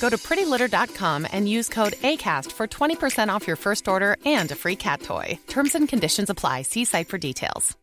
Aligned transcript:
Go 0.00 0.10
to 0.10 0.16
prettylitter.com 0.18 1.26
and 1.32 1.48
use 1.48 1.68
code 1.68 1.94
ACAST 1.94 2.52
for 2.52 2.66
20% 2.66 3.28
off 3.28 3.46
your 3.46 3.56
first 3.56 3.88
order 3.88 4.16
and 4.24 4.50
a 4.52 4.54
free 4.54 4.76
cat 4.76 5.02
toy. 5.02 5.38
Terms 5.48 5.74
and 5.74 5.88
conditions 5.88 6.30
apply. 6.30 6.62
See 6.62 6.84
site 6.84 7.08
for 7.08 7.18
details. 7.18 7.76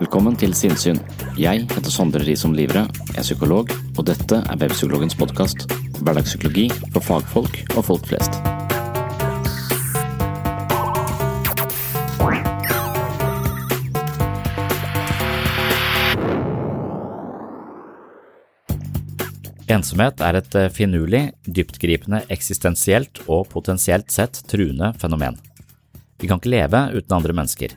Velkommen 0.00 0.36
til 0.36 0.54
Sinnsyn. 0.56 0.96
Jeg 1.38 1.66
heter 1.70 1.92
Sondre 1.92 2.24
Risom 2.24 2.54
Livre, 2.56 2.86
er 3.14 3.22
psykolog, 3.22 3.68
og 3.98 4.06
dette 4.08 4.40
er 4.40 4.56
Webpsykologens 4.56 5.14
podkast. 5.14 5.68
Hverdagspsykologi 6.00 6.70
for 6.88 7.04
fagfolk 7.04 7.60
og 7.76 7.84
folk 7.84 8.08
flest. 8.08 8.40
Ensomhet 19.70 20.18
er 20.24 20.34
et 20.34 20.54
eh, 20.58 20.70
finurlig, 20.74 21.20
dyptgripende, 21.46 22.24
eksistensielt 22.32 23.20
og 23.28 23.46
potensielt 23.52 24.10
sett 24.10 24.40
truende 24.50 24.88
fenomen. 24.98 25.36
Vi 26.18 26.26
kan 26.26 26.40
ikke 26.40 26.50
leve 26.50 26.80
uten 26.96 27.14
andre 27.14 27.36
mennesker. 27.36 27.76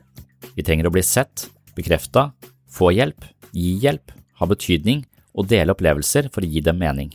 Vi 0.55 0.65
trenger 0.65 0.89
å 0.89 0.93
bli 0.95 1.03
sett, 1.05 1.47
bekrefta, 1.77 2.31
få 2.71 2.89
hjelp, 2.95 3.27
gi 3.53 3.75
hjelp, 3.83 4.09
ha 4.39 4.49
betydning 4.49 5.03
og 5.37 5.51
dele 5.51 5.75
opplevelser 5.75 6.31
for 6.33 6.41
å 6.41 6.49
gi 6.49 6.63
dem 6.65 6.81
mening. 6.81 7.13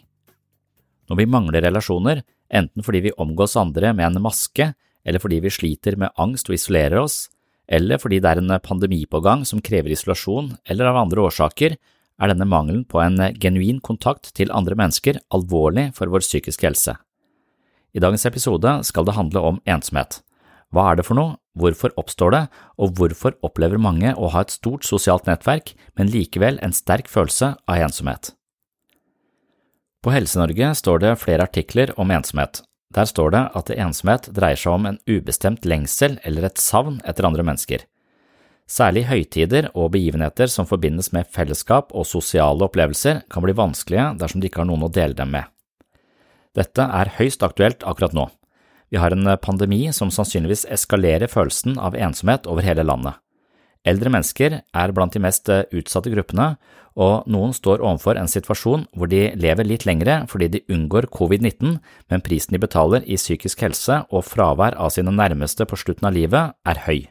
Når 1.10 1.22
vi 1.22 1.30
mangler 1.32 1.66
relasjoner, 1.66 2.22
enten 2.46 2.86
fordi 2.86 3.08
vi 3.08 3.16
omgås 3.18 3.58
andre 3.58 3.90
med 3.96 4.12
en 4.12 4.22
maske, 4.22 4.72
eller 5.02 5.22
fordi 5.22 5.40
vi 5.42 5.54
sliter 5.54 5.98
med 5.98 6.14
angst 6.20 6.52
og 6.52 6.54
isolerer 6.54 7.02
oss, 7.02 7.24
eller 7.66 7.98
fordi 7.98 8.22
det 8.22 8.30
er 8.30 8.40
en 8.44 8.58
pandemi 8.62 9.02
på 9.10 9.20
gang 9.24 9.42
som 9.48 9.62
krever 9.64 9.90
isolasjon, 9.96 10.54
eller 10.70 10.92
av 10.92 11.02
andre 11.02 11.26
årsaker, 11.26 11.74
er 12.18 12.32
denne 12.32 12.48
mangelen 12.48 12.84
på 12.88 13.00
en 13.02 13.18
genuin 13.40 13.80
kontakt 13.84 14.32
til 14.34 14.52
andre 14.54 14.76
mennesker 14.78 15.20
alvorlig 15.34 15.90
for 15.96 16.10
vår 16.10 16.26
psykiske 16.26 16.66
helse. 16.66 16.96
I 17.94 18.02
dagens 18.02 18.26
episode 18.28 18.78
skal 18.84 19.06
det 19.08 19.16
handle 19.16 19.44
om 19.52 19.60
ensomhet. 19.66 20.20
Hva 20.74 20.90
er 20.90 20.98
det 20.98 21.06
for 21.08 21.16
noe, 21.16 21.36
hvorfor 21.56 21.94
oppstår 21.96 22.34
det, 22.34 22.42
og 22.76 22.98
hvorfor 22.98 23.38
opplever 23.46 23.80
mange 23.80 24.12
å 24.12 24.28
ha 24.34 24.44
et 24.44 24.52
stort 24.52 24.84
sosialt 24.84 25.28
nettverk, 25.30 25.72
men 25.96 26.10
likevel 26.12 26.60
en 26.62 26.76
sterk 26.76 27.08
følelse 27.08 27.54
av 27.64 27.84
ensomhet? 27.86 28.34
På 30.04 30.12
Helse-Norge 30.14 30.74
står 30.78 31.00
det 31.02 31.18
flere 31.22 31.48
artikler 31.48 31.94
om 31.98 32.12
ensomhet. 32.14 32.62
Der 32.94 33.08
står 33.08 33.32
det 33.34 33.44
at 33.58 33.72
ensomhet 33.74 34.28
dreier 34.36 34.60
seg 34.60 34.76
om 34.76 34.86
en 34.88 35.00
ubestemt 35.08 35.66
lengsel 35.68 36.20
eller 36.24 36.46
et 36.48 36.60
savn 36.60 37.00
etter 37.08 37.26
andre 37.28 37.44
mennesker. 37.44 37.82
Særlig 38.68 39.06
høytider 39.08 39.70
og 39.72 39.94
begivenheter 39.94 40.50
som 40.52 40.66
forbindes 40.68 41.08
med 41.16 41.30
fellesskap 41.32 41.94
og 41.96 42.04
sosiale 42.06 42.66
opplevelser, 42.66 43.22
kan 43.32 43.44
bli 43.44 43.56
vanskelige 43.56 44.10
dersom 44.20 44.42
de 44.42 44.50
ikke 44.50 44.60
har 44.60 44.68
noen 44.68 44.84
å 44.84 44.92
dele 44.92 45.16
dem 45.16 45.32
med. 45.32 45.48
Dette 46.56 46.84
er 46.84 47.14
høyst 47.16 47.44
aktuelt 47.46 47.86
akkurat 47.88 48.16
nå. 48.16 48.26
Vi 48.92 49.00
har 49.00 49.12
en 49.12 49.28
pandemi 49.40 49.86
som 49.92 50.12
sannsynligvis 50.12 50.66
eskalerer 50.68 51.32
følelsen 51.32 51.80
av 51.80 51.96
ensomhet 51.96 52.48
over 52.48 52.64
hele 52.64 52.84
landet. 52.84 53.16
Eldre 53.88 54.10
mennesker 54.12 54.60
er 54.60 54.92
blant 54.92 55.14
de 55.14 55.22
mest 55.22 55.48
utsatte 55.48 56.12
gruppene, 56.12 56.56
og 56.98 57.28
noen 57.30 57.54
står 57.54 57.80
overfor 57.80 58.18
en 58.18 58.28
situasjon 58.28 58.88
hvor 58.92 59.08
de 59.08 59.28
lever 59.38 59.68
litt 59.68 59.86
lengre 59.88 60.24
fordi 60.28 60.48
de 60.56 60.64
unngår 60.74 61.08
covid-19, 61.14 61.78
men 62.10 62.24
prisen 62.26 62.56
de 62.56 62.60
betaler 62.64 63.06
i 63.06 63.16
psykisk 63.20 63.62
helse 63.64 64.02
og 64.10 64.26
fravær 64.26 64.76
av 64.76 64.92
sine 64.92 65.14
nærmeste 65.14 65.68
på 65.68 65.78
slutten 65.78 66.10
av 66.10 66.18
livet, 66.18 66.58
er 66.66 66.84
høy. 66.88 67.06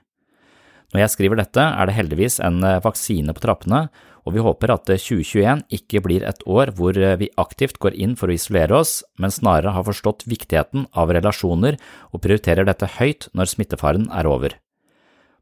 Når 0.93 1.03
jeg 1.03 1.13
skriver 1.13 1.39
dette, 1.41 1.63
er 1.63 1.87
det 1.87 1.97
heldigvis 1.97 2.39
en 2.43 2.61
vaksine 2.83 3.33
på 3.35 3.43
trappene, 3.43 3.87
og 4.27 4.35
vi 4.35 4.43
håper 4.43 4.73
at 4.73 4.89
2021 4.89 5.63
ikke 5.77 6.01
blir 6.03 6.23
et 6.27 6.41
år 6.47 6.73
hvor 6.75 6.97
vi 7.19 7.29
aktivt 7.39 7.79
går 7.83 7.95
inn 7.95 8.15
for 8.19 8.27
å 8.27 8.35
isolere 8.35 8.75
oss, 8.75 8.99
men 9.19 9.31
snarere 9.31 9.71
har 9.75 9.87
forstått 9.87 10.25
viktigheten 10.27 10.89
av 10.91 11.11
relasjoner 11.15 11.79
og 12.11 12.23
prioriterer 12.23 12.67
dette 12.67 12.89
høyt 12.97 13.29
når 13.31 13.53
smittefaren 13.53 14.09
er 14.11 14.27
over. 14.27 14.57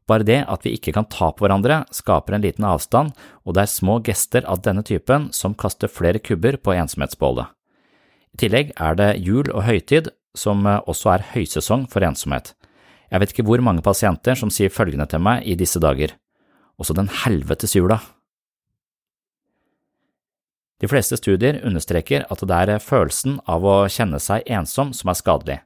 Bare 0.06 0.26
det 0.26 0.44
at 0.46 0.62
vi 0.62 0.76
ikke 0.76 0.94
kan 0.94 1.08
ta 1.10 1.32
på 1.34 1.42
hverandre, 1.42 1.80
skaper 1.90 2.36
en 2.36 2.44
liten 2.46 2.66
avstand, 2.66 3.10
og 3.42 3.56
det 3.56 3.64
er 3.64 3.72
små 3.74 3.98
gester 4.06 4.46
av 4.46 4.62
denne 4.62 4.86
typen 4.86 5.32
som 5.34 5.56
kaster 5.58 5.90
flere 5.90 6.22
kubber 6.22 6.60
på 6.62 6.76
ensomhetsbålet. 6.76 7.50
I 8.36 8.42
tillegg 8.44 8.70
er 8.78 8.98
det 8.98 9.10
jul 9.24 9.50
og 9.50 9.64
høytid, 9.66 10.12
som 10.36 10.62
også 10.62 11.16
er 11.16 11.26
høysesong 11.32 11.88
for 11.90 12.06
ensomhet. 12.06 12.52
Jeg 13.10 13.22
vet 13.22 13.32
ikke 13.32 13.46
hvor 13.46 13.62
mange 13.62 13.84
pasienter 13.86 14.38
som 14.38 14.50
sier 14.50 14.72
følgende 14.72 15.06
til 15.10 15.22
meg 15.22 15.46
i 15.46 15.54
disse 15.58 15.80
dager, 15.82 16.16
også 16.80 16.96
den 16.96 17.10
helvetes 17.24 17.76
jula. 17.76 18.00
De 20.82 20.88
fleste 20.90 21.16
studier 21.16 21.62
understreker 21.64 22.26
at 22.28 22.42
det 22.44 22.56
er 22.56 22.82
følelsen 22.84 23.38
av 23.48 23.64
å 23.64 23.76
kjenne 23.88 24.20
seg 24.20 24.44
ensom 24.44 24.92
som 24.92 25.08
er 25.08 25.16
skadelig. 25.16 25.58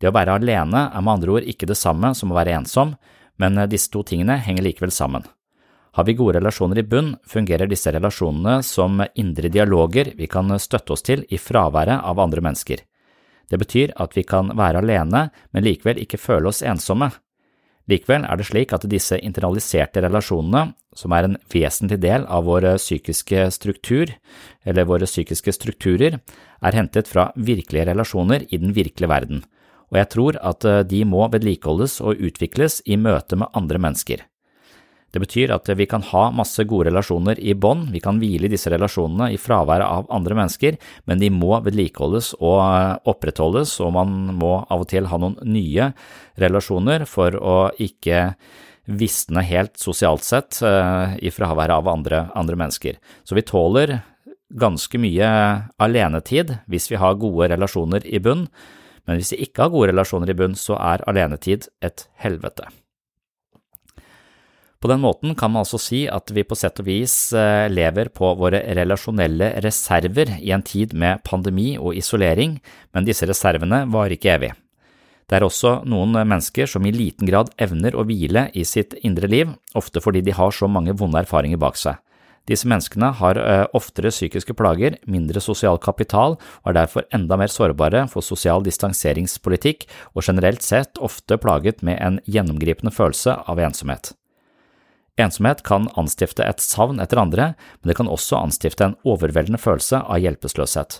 Det 0.00 0.08
å 0.08 0.14
være 0.14 0.38
alene 0.38 0.86
er 0.88 1.02
med 1.04 1.18
andre 1.18 1.36
ord 1.36 1.48
ikke 1.48 1.68
det 1.68 1.76
samme 1.76 2.14
som 2.16 2.32
å 2.32 2.38
være 2.38 2.54
ensom, 2.56 2.94
men 3.36 3.60
disse 3.68 3.90
to 3.92 4.02
tingene 4.06 4.38
henger 4.40 4.64
likevel 4.64 4.94
sammen. 4.94 5.26
Har 5.94 6.08
vi 6.08 6.16
gode 6.18 6.40
relasjoner 6.40 6.80
i 6.80 6.86
bunn, 6.86 7.12
fungerer 7.22 7.70
disse 7.70 7.92
relasjonene 7.94 8.62
som 8.66 9.02
indre 9.14 9.50
dialoger 9.52 10.10
vi 10.18 10.26
kan 10.26 10.50
støtte 10.58 10.96
oss 10.96 11.04
til 11.06 11.22
i 11.30 11.38
fraværet 11.38 12.00
av 12.02 12.18
andre 12.18 12.42
mennesker. 12.42 12.80
Det 13.50 13.60
betyr 13.60 13.92
at 14.00 14.16
vi 14.16 14.24
kan 14.26 14.52
være 14.56 14.80
alene, 14.82 15.28
men 15.52 15.64
likevel 15.66 16.00
ikke 16.02 16.20
føle 16.20 16.50
oss 16.50 16.62
ensomme. 16.64 17.10
Likevel 17.90 18.24
er 18.24 18.40
det 18.40 18.46
slik 18.48 18.72
at 18.72 18.86
disse 18.88 19.18
internaliserte 19.20 20.00
relasjonene, 20.00 20.72
som 20.96 21.12
er 21.12 21.26
en 21.26 21.36
vesentlig 21.52 21.98
del 22.00 22.24
av 22.32 22.46
vår 22.48 22.70
psykiske 22.80 23.50
struktur, 23.52 24.14
eller 24.64 24.88
våre 24.88 25.08
psykiske 25.08 25.52
strukturer, 25.52 26.20
er 26.64 26.78
hentet 26.78 27.10
fra 27.10 27.28
virkelige 27.36 27.90
relasjoner 27.90 28.46
i 28.48 28.60
den 28.62 28.72
virkelige 28.72 29.10
verden, 29.12 29.42
og 29.92 30.00
jeg 30.00 30.10
tror 30.16 30.38
at 30.40 30.64
de 30.88 31.02
må 31.04 31.26
vedlikeholdes 31.28 32.00
og 32.00 32.22
utvikles 32.24 32.80
i 32.88 32.96
møte 32.96 33.36
med 33.36 33.52
andre 33.52 33.82
mennesker. 33.82 34.24
Det 35.14 35.20
betyr 35.22 35.52
at 35.54 35.68
vi 35.78 35.86
kan 35.86 36.02
ha 36.08 36.24
masse 36.34 36.64
gode 36.66 36.88
relasjoner 36.88 37.38
i 37.38 37.52
bånd, 37.54 37.92
vi 37.94 38.00
kan 38.02 38.18
hvile 38.18 38.48
i 38.48 38.50
disse 38.50 38.72
relasjonene 38.72 39.28
i 39.30 39.38
fraværet 39.38 39.86
av 39.86 40.08
andre 40.10 40.34
mennesker, 40.40 40.74
men 41.06 41.22
de 41.22 41.30
må 41.30 41.60
vedlikeholdes 41.62 42.32
og 42.40 43.06
opprettholdes, 43.12 43.76
og 43.84 43.94
man 43.94 44.16
må 44.34 44.56
av 44.66 44.82
og 44.82 44.90
til 44.90 45.06
ha 45.12 45.20
noen 45.22 45.38
nye 45.46 45.92
relasjoner 46.42 47.06
for 47.06 47.38
å 47.38 47.56
ikke 47.78 48.26
visne 48.90 49.46
helt 49.46 49.78
sosialt 49.78 50.26
sett 50.26 50.58
eh, 50.66 51.14
i 51.22 51.30
fraværet 51.32 51.78
av 51.78 51.88
andre, 51.94 52.26
andre 52.34 52.58
mennesker. 52.58 52.98
Så 53.22 53.38
vi 53.38 53.46
tåler 53.46 54.00
ganske 54.50 54.98
mye 55.00 55.28
alenetid 55.78 56.56
hvis 56.66 56.90
vi 56.90 56.98
har 56.98 57.20
gode 57.22 57.52
relasjoner 57.54 58.02
i 58.02 58.18
bunn, 58.18 58.48
men 59.06 59.20
hvis 59.20 59.36
vi 59.36 59.44
ikke 59.46 59.68
har 59.68 59.76
gode 59.78 59.94
relasjoner 59.94 60.34
i 60.34 60.38
bunn, 60.42 60.58
så 60.58 60.74
er 60.80 61.06
alenetid 61.06 61.70
et 61.86 62.08
helvete. 62.18 62.66
På 64.84 64.88
den 64.88 65.00
måten 65.00 65.32
kan 65.32 65.48
man 65.48 65.62
altså 65.62 65.78
si 65.80 66.02
at 66.12 66.28
vi 66.36 66.42
på 66.44 66.56
sett 66.60 66.76
og 66.82 66.84
vis 66.84 67.32
eh, 67.32 67.70
lever 67.72 68.10
på 68.12 68.34
våre 68.36 68.58
relasjonelle 68.76 69.46
reserver 69.64 70.34
i 70.36 70.50
en 70.52 70.60
tid 70.60 70.92
med 70.92 71.22
pandemi 71.24 71.70
og 71.78 71.96
isolering, 71.96 72.58
men 72.92 73.06
disse 73.06 73.24
reservene 73.24 73.78
varer 73.88 74.12
ikke 74.18 74.34
evig. 74.34 74.50
Det 75.24 75.38
er 75.38 75.46
også 75.46 75.70
noen 75.88 76.12
mennesker 76.12 76.68
som 76.68 76.84
i 76.84 76.92
liten 76.92 77.24
grad 77.30 77.48
evner 77.56 77.96
å 77.96 78.04
hvile 78.04 78.50
i 78.52 78.66
sitt 78.68 78.92
indre 79.00 79.30
liv, 79.32 79.54
ofte 79.72 80.02
fordi 80.04 80.20
de 80.26 80.34
har 80.36 80.52
så 80.52 80.68
mange 80.68 80.92
vonde 81.00 81.22
erfaringer 81.24 81.62
bak 81.62 81.80
seg. 81.80 81.96
Disse 82.44 82.68
menneskene 82.68 83.08
har 83.22 83.40
eh, 83.40 83.62
oftere 83.72 84.12
psykiske 84.12 84.52
plager, 84.58 84.98
mindre 85.08 85.40
sosial 85.40 85.80
kapital 85.80 86.36
og 86.36 86.68
er 86.74 86.76
derfor 86.76 87.06
enda 87.08 87.38
mer 87.40 87.48
sårbare 87.48 88.04
for 88.12 88.20
sosial 88.20 88.60
distanseringspolitikk 88.68 89.88
og 90.12 90.28
generelt 90.28 90.60
sett 90.60 91.00
ofte 91.00 91.40
plaget 91.40 91.80
med 91.80 91.96
en 92.04 92.20
gjennomgripende 92.28 92.92
følelse 92.92 93.38
av 93.48 93.64
ensomhet. 93.64 94.12
Ensomhet 95.20 95.62
kan 95.62 95.86
anstifte 95.94 96.42
et 96.42 96.62
savn 96.62 96.98
etter 97.02 97.20
andre, 97.22 97.52
men 97.80 97.90
det 97.90 97.96
kan 98.00 98.10
også 98.10 98.40
anstifte 98.40 98.88
en 98.88 98.96
overveldende 99.06 99.60
følelse 99.62 100.00
av 100.02 100.18
hjelpeløshet. 100.18 100.98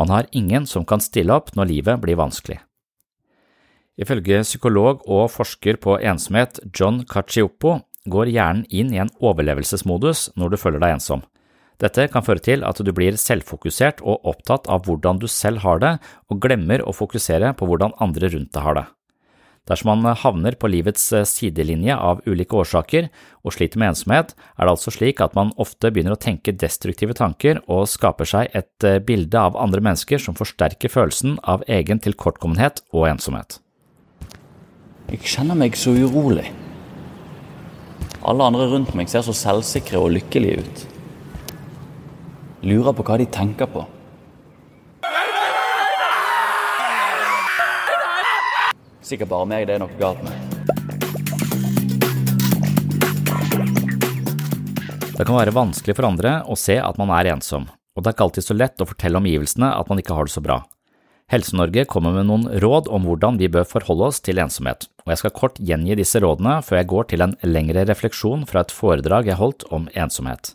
Man 0.00 0.08
har 0.08 0.28
ingen 0.32 0.66
som 0.66 0.86
kan 0.88 1.02
stille 1.04 1.34
opp 1.34 1.52
når 1.56 1.68
livet 1.68 2.00
blir 2.00 2.16
vanskelig. 2.16 2.60
Ifølge 4.00 4.40
psykolog 4.46 5.02
og 5.04 5.28
forsker 5.34 5.76
på 5.76 5.98
ensomhet 6.00 6.62
John 6.72 7.02
Cacioppo 7.04 7.82
går 8.08 8.30
hjernen 8.32 8.64
inn 8.72 8.94
i 8.94 9.02
en 9.02 9.12
overlevelsesmodus 9.20 10.30
når 10.40 10.54
du 10.54 10.56
føler 10.62 10.80
deg 10.80 10.96
ensom. 10.96 11.26
Dette 11.80 12.06
kan 12.12 12.24
føre 12.24 12.40
til 12.44 12.64
at 12.64 12.80
du 12.80 12.92
blir 12.96 13.16
selvfokusert 13.20 14.00
og 14.00 14.24
opptatt 14.28 14.68
av 14.72 14.84
hvordan 14.86 15.20
du 15.20 15.28
selv 15.28 15.60
har 15.64 15.80
det, 15.80 15.94
og 16.28 16.40
glemmer 16.40 16.84
å 16.84 16.96
fokusere 16.96 17.52
på 17.56 17.68
hvordan 17.68 17.96
andre 18.00 18.32
rundt 18.32 18.52
deg 18.56 18.64
har 18.64 18.76
det. 18.76 18.86
Dersom 19.68 19.92
man 19.92 20.16
havner 20.16 20.56
på 20.58 20.70
livets 20.72 21.02
eh, 21.12 21.26
sidelinje 21.28 21.94
av 21.94 22.22
ulike 22.26 22.56
årsaker 22.56 23.10
og 23.44 23.54
sliter 23.54 23.80
med 23.80 23.92
ensomhet, 23.92 24.32
er 24.56 24.66
det 24.66 24.72
altså 24.72 24.92
slik 24.94 25.20
at 25.22 25.36
man 25.36 25.52
ofte 25.60 25.92
begynner 25.92 26.16
å 26.16 26.20
tenke 26.20 26.56
destruktive 26.56 27.14
tanker 27.18 27.60
og 27.68 27.88
skaper 27.90 28.28
seg 28.28 28.56
et 28.56 28.86
eh, 28.88 28.98
bilde 29.04 29.38
av 29.38 29.58
andre 29.60 29.82
mennesker 29.84 30.22
som 30.22 30.38
forsterker 30.38 30.90
følelsen 30.90 31.36
av 31.44 31.62
egen 31.68 32.00
tilkortkommenhet 32.02 32.82
og 32.90 33.10
ensomhet. 33.12 33.60
Jeg 35.10 35.26
kjenner 35.26 35.58
meg 35.58 35.76
så 35.78 35.92
urolig. 35.92 36.48
Alle 38.20 38.46
andre 38.46 38.66
rundt 38.70 38.92
meg 38.96 39.08
ser 39.10 39.24
så 39.26 39.34
selvsikre 39.36 40.00
og 40.00 40.12
lykkelige 40.16 40.64
ut. 40.64 40.84
Lurer 42.68 42.94
på 42.94 43.06
hva 43.06 43.16
de 43.20 43.26
tenker 43.32 43.70
på. 43.70 43.86
Sikkert 49.10 49.32
bare 49.32 49.46
meg 49.50 49.64
det 49.66 49.74
er 49.74 49.80
noe 49.82 49.90
galt 49.98 50.20
med. 50.22 50.34
Det 55.18 55.26
kan 55.26 55.34
være 55.34 55.52
vanskelig 55.52 55.96
for 55.98 56.06
andre 56.06 56.36
å 56.46 56.54
se 56.56 56.76
at 56.78 56.98
man 57.00 57.10
er 57.16 57.32
ensom, 57.32 57.66
og 57.66 58.04
det 58.04 58.12
er 58.12 58.14
ikke 58.14 58.28
alltid 58.28 58.46
så 58.46 58.54
lett 58.56 58.80
å 58.80 58.86
fortelle 58.86 59.18
omgivelsene 59.18 59.72
at 59.74 59.90
man 59.90 59.98
ikke 60.00 60.14
har 60.14 60.30
det 60.30 60.34
så 60.36 60.44
bra. 60.44 60.60
Helse-Norge 61.30 61.84
kommer 61.90 62.14
med 62.14 62.30
noen 62.30 62.46
råd 62.62 62.88
om 62.90 63.04
hvordan 63.06 63.36
vi 63.42 63.50
bør 63.50 63.66
forholde 63.68 64.08
oss 64.12 64.22
til 64.22 64.40
ensomhet, 64.42 64.86
og 65.04 65.12
jeg 65.12 65.22
skal 65.24 65.34
kort 65.42 65.58
gjengi 65.58 65.98
disse 65.98 66.22
rådene 66.22 66.60
før 66.66 66.80
jeg 66.80 66.90
går 66.94 67.10
til 67.10 67.26
en 67.26 67.36
lengre 67.46 67.84
refleksjon 67.90 68.46
fra 68.50 68.62
et 68.62 68.74
foredrag 68.74 69.30
jeg 69.30 69.42
holdt 69.42 69.66
om 69.74 69.90
ensomhet. 69.92 70.54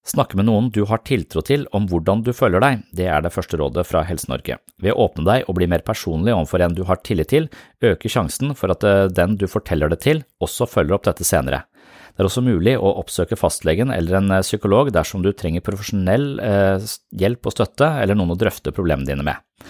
Snakke 0.00 0.38
med 0.38 0.46
noen 0.48 0.70
du 0.72 0.86
har 0.88 1.02
tiltro 1.04 1.42
til 1.44 1.66
om 1.76 1.84
hvordan 1.90 2.22
du 2.24 2.32
føler 2.32 2.62
deg, 2.64 2.84
det 2.96 3.04
er 3.12 3.20
det 3.20 3.34
første 3.34 3.58
rådet 3.60 3.84
fra 3.84 4.00
Helse-Norge. 4.08 4.56
Ved 4.80 4.94
å 4.94 5.04
åpne 5.04 5.26
deg 5.26 5.44
og 5.44 5.58
bli 5.58 5.66
mer 5.68 5.84
personlig 5.84 6.32
overfor 6.32 6.64
en 6.64 6.76
du 6.76 6.86
har 6.88 7.02
tillit 7.04 7.28
til, 7.28 7.50
øker 7.84 8.12
sjansen 8.12 8.54
for 8.56 8.72
at 8.72 8.86
eh, 8.86 9.10
den 9.12 9.36
du 9.36 9.44
forteller 9.50 9.92
det 9.92 10.00
til, 10.06 10.22
også 10.40 10.68
følger 10.70 10.96
opp 10.96 11.04
dette 11.04 11.26
senere. 11.28 11.66
Det 12.16 12.24
er 12.24 12.28
også 12.30 12.42
mulig 12.44 12.78
å 12.80 12.94
oppsøke 13.02 13.36
fastlegen 13.36 13.92
eller 13.92 14.16
en 14.22 14.32
eh, 14.38 14.44
psykolog 14.46 14.88
dersom 14.94 15.20
du 15.24 15.34
trenger 15.36 15.64
profesjonell 15.66 16.30
eh, 16.40 16.86
hjelp 17.20 17.50
og 17.50 17.56
støtte 17.58 17.90
eller 18.00 18.16
noen 18.16 18.32
å 18.32 18.38
drøfte 18.40 18.72
problemene 18.72 19.08
dine 19.10 19.26
med. 19.26 19.68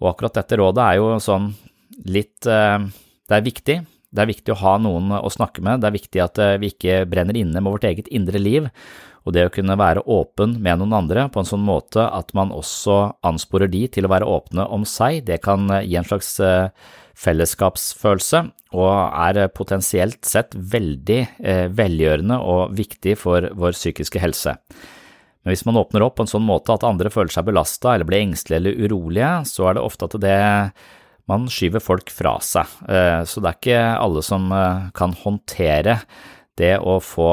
Og 0.00 0.14
akkurat 0.14 0.40
dette 0.40 0.56
rådet 0.60 0.86
er 0.86 0.96
jo 1.00 1.12
sånn 1.24 1.50
litt 2.08 2.44
Det 2.44 3.32
er 3.32 3.44
viktig. 3.44 3.76
Det 4.12 4.22
er 4.22 4.28
viktig 4.28 4.52
å 4.52 4.58
ha 4.60 4.74
noen 4.80 5.14
å 5.16 5.30
snakke 5.32 5.62
med, 5.64 5.80
det 5.80 5.88
er 5.88 5.94
viktig 5.94 6.20
at 6.22 6.40
vi 6.60 6.68
ikke 6.70 6.98
brenner 7.08 7.36
inne 7.36 7.60
med 7.60 7.72
vårt 7.72 7.86
eget 7.88 8.10
indre 8.14 8.38
liv, 8.38 8.68
og 9.26 9.34
det 9.34 9.48
å 9.48 9.52
kunne 9.52 9.74
være 9.78 10.04
åpen 10.06 10.54
med 10.62 10.78
noen 10.78 10.94
andre 11.00 11.26
på 11.32 11.42
en 11.42 11.48
sånn 11.48 11.64
måte 11.66 12.04
at 12.06 12.30
man 12.38 12.52
også 12.54 13.18
ansporer 13.26 13.70
de 13.70 13.82
til 13.90 14.06
å 14.06 14.12
være 14.12 14.28
åpne 14.30 14.68
om 14.72 14.86
seg, 14.86 15.24
det 15.26 15.40
kan 15.42 15.66
gi 15.82 15.96
en 15.98 16.06
slags 16.06 16.36
eh, 16.38 16.68
fellesskapsfølelse 17.18 18.44
og 18.76 18.92
er 18.94 19.48
potensielt 19.54 20.20
sett 20.28 20.54
veldig 20.54 21.18
eh, 21.42 21.66
velgjørende 21.74 22.38
og 22.38 22.76
viktig 22.78 23.16
for 23.18 23.48
vår 23.58 23.74
psykiske 23.74 24.22
helse. 24.22 24.54
Men 25.42 25.54
hvis 25.54 25.64
man 25.66 25.78
åpner 25.80 26.04
opp 26.06 26.18
på 26.18 26.26
en 26.26 26.30
sånn 26.30 26.46
måte 26.46 26.74
at 26.74 26.86
andre 26.86 27.10
føler 27.10 27.34
seg 27.34 27.48
belasta 27.48 27.94
eller 27.94 28.06
blir 28.06 28.22
engstelige 28.22 28.62
eller 28.62 28.86
urolige, 28.86 29.32
så 29.50 29.66
er 29.66 29.76
det 29.78 29.86
ofte 29.86 30.06
at 30.06 30.18
det 30.22 30.38
man 31.26 31.48
skyver 31.50 31.82
folk 31.82 32.12
fra 32.14 32.36
seg. 32.46 32.78
Eh, 32.86 33.24
så 33.26 33.42
det 33.42 33.50
er 33.50 33.58
ikke 33.58 33.82
alle 33.98 34.22
som 34.22 34.46
kan 34.94 35.18
håndtere 35.24 35.98
det 36.56 36.76
å 36.78 37.00
få 37.04 37.32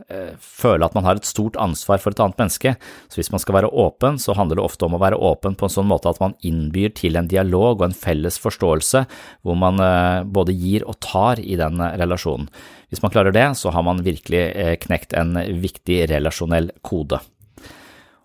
føle 0.41 0.85
at 0.85 0.95
man 0.97 1.05
har 1.07 1.19
et 1.19 1.27
stort 1.27 1.57
ansvar 1.61 2.01
for 2.01 2.13
et 2.13 2.21
annet 2.23 2.39
menneske. 2.39 2.75
Så 3.11 3.19
hvis 3.19 3.31
man 3.33 3.41
skal 3.43 3.57
være 3.59 3.71
åpen, 3.71 4.19
så 4.21 4.35
handler 4.37 4.59
det 4.59 4.65
ofte 4.65 4.87
om 4.87 4.97
å 4.97 5.01
være 5.01 5.19
åpen 5.19 5.57
på 5.57 5.67
en 5.67 5.73
sånn 5.73 5.89
måte 5.89 6.11
at 6.11 6.21
man 6.23 6.37
innbyr 6.47 6.93
til 6.97 7.19
en 7.19 7.29
dialog 7.31 7.79
og 7.79 7.87
en 7.89 7.97
felles 7.97 8.39
forståelse 8.41 9.05
hvor 9.45 9.59
man 9.59 9.81
eh, 9.83 10.21
både 10.27 10.55
gir 10.55 10.87
og 10.87 10.99
tar 11.03 11.41
i 11.41 11.57
den 11.59 11.81
relasjonen. 11.81 12.49
Hvis 12.91 13.03
man 13.03 13.13
klarer 13.13 13.35
det, 13.35 13.47
så 13.59 13.71
har 13.71 13.85
man 13.87 14.03
virkelig 14.05 14.43
eh, 14.51 14.75
knekt 14.81 15.15
en 15.17 15.37
viktig 15.61 16.03
relasjonell 16.11 16.73
kode. 16.85 17.21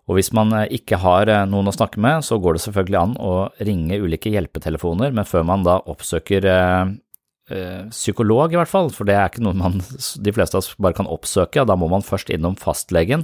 Og 0.06 0.20
hvis 0.20 0.30
man 0.30 0.52
ikke 0.70 1.00
har 1.02 1.26
noen 1.50 1.66
å 1.66 1.74
snakke 1.74 1.98
med, 1.98 2.22
så 2.22 2.36
går 2.38 2.54
det 2.54 2.60
selvfølgelig 2.62 2.98
an 3.00 3.16
å 3.18 3.32
ringe 3.66 3.98
ulike 3.98 4.30
hjelpetelefoner, 4.30 5.10
men 5.10 5.26
før 5.26 5.42
man 5.48 5.64
da 5.66 5.80
oppsøker 5.82 6.46
Eh, 6.46 6.84
psykolog, 7.46 8.50
i 8.50 8.58
hvert 8.58 8.70
fall, 8.70 8.88
for 8.90 9.06
det 9.06 9.14
er 9.14 9.28
ikke 9.30 9.44
noe 9.46 9.54
man, 9.54 9.76
de 9.78 10.32
fleste 10.34 10.58
av 10.58 10.64
oss 10.64 10.72
bare 10.82 10.96
kan 10.98 11.06
oppsøke. 11.06 11.62
Da 11.62 11.76
må 11.78 11.86
man 11.92 12.02
først 12.02 12.32
innom 12.34 12.56
fastlegen, 12.58 13.22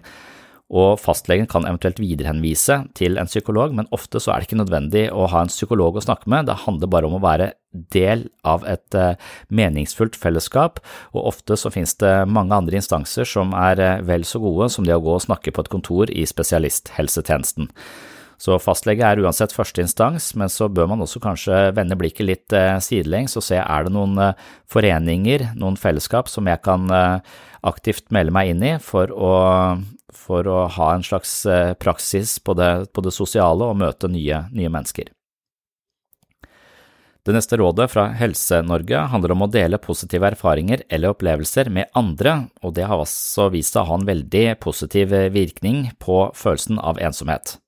og 0.72 0.96
fastlegen 1.02 1.48
kan 1.52 1.66
eventuelt 1.68 1.98
viderehenvise 2.00 2.78
til 2.96 3.18
en 3.20 3.28
psykolog, 3.28 3.74
men 3.76 3.88
ofte 3.92 4.20
så 4.22 4.32
er 4.32 4.40
det 4.40 4.48
ikke 4.48 4.60
nødvendig 4.62 5.02
å 5.12 5.26
ha 5.28 5.42
en 5.44 5.52
psykolog 5.52 5.98
å 5.98 6.04
snakke 6.04 6.30
med, 6.32 6.48
det 6.48 6.62
handler 6.64 6.88
bare 6.94 7.10
om 7.10 7.18
å 7.18 7.20
være 7.22 7.50
del 7.92 8.24
av 8.48 8.64
et 8.68 8.96
eh, 8.96 9.18
meningsfullt 9.52 10.16
fellesskap, 10.16 10.80
og 11.12 11.28
ofte 11.34 11.58
så 11.60 11.72
finnes 11.74 11.92
det 12.00 12.14
mange 12.24 12.56
andre 12.56 12.80
instanser 12.80 13.28
som 13.28 13.52
er 13.56 13.84
eh, 13.84 14.00
vel 14.08 14.24
så 14.28 14.40
gode 14.40 14.70
som 14.72 14.88
det 14.88 14.96
å 14.96 15.04
gå 15.04 15.18
og 15.18 15.26
snakke 15.26 15.52
på 15.52 15.66
et 15.66 15.72
kontor 15.72 16.12
i 16.12 16.24
spesialisthelsetjenesten. 16.28 17.68
Så 18.42 18.56
fastlege 18.58 19.06
er 19.06 19.20
uansett 19.22 19.52
førsteinstans, 19.54 20.32
men 20.40 20.50
så 20.50 20.66
bør 20.66 20.88
man 20.90 21.04
også 21.04 21.20
kanskje 21.22 21.68
vende 21.76 21.94
blikket 21.98 22.26
litt 22.26 22.54
eh, 22.56 22.74
sidelengs 22.82 23.38
og 23.38 23.44
se 23.46 23.60
er 23.60 23.86
det 23.86 23.92
noen 23.94 24.18
eh, 24.18 24.40
foreninger, 24.72 25.52
noen 25.60 25.78
fellesskap 25.78 26.30
som 26.30 26.50
jeg 26.50 26.58
kan 26.64 26.90
eh, 26.90 27.36
aktivt 27.70 28.10
melde 28.10 28.34
meg 28.34 28.50
inn 28.50 28.66
i 28.66 28.72
for 28.82 29.14
å, 29.14 29.32
for 30.10 30.50
å 30.50 30.64
ha 30.74 30.90
en 30.96 31.06
slags 31.06 31.36
praksis 31.78 32.40
på 32.42 32.56
det, 32.58 32.72
på 32.90 33.06
det 33.06 33.14
sosiale 33.14 33.70
og 33.70 33.78
møte 33.78 34.10
nye, 34.10 34.42
nye 34.50 34.72
mennesker. 34.74 35.14
Det 37.22 37.30
neste 37.36 37.54
rådet 37.62 37.86
fra 37.92 38.08
Helse-Norge 38.18 39.06
handler 39.12 39.36
om 39.36 39.46
å 39.46 39.52
dele 39.54 39.78
positive 39.78 40.32
erfaringer 40.32 40.82
eller 40.90 41.14
opplevelser 41.14 41.70
med 41.70 41.94
andre, 41.94 42.48
og 42.66 42.74
det 42.74 42.90
har 42.90 42.98
også 42.98 43.52
vist 43.54 43.78
seg 43.78 43.84
å 43.84 43.92
ha 43.92 44.02
en 44.02 44.10
veldig 44.10 44.46
positiv 44.58 45.14
virkning 45.30 45.92
på 46.02 46.24
følelsen 46.34 46.82
av 46.82 46.98
ensomhet. 46.98 47.61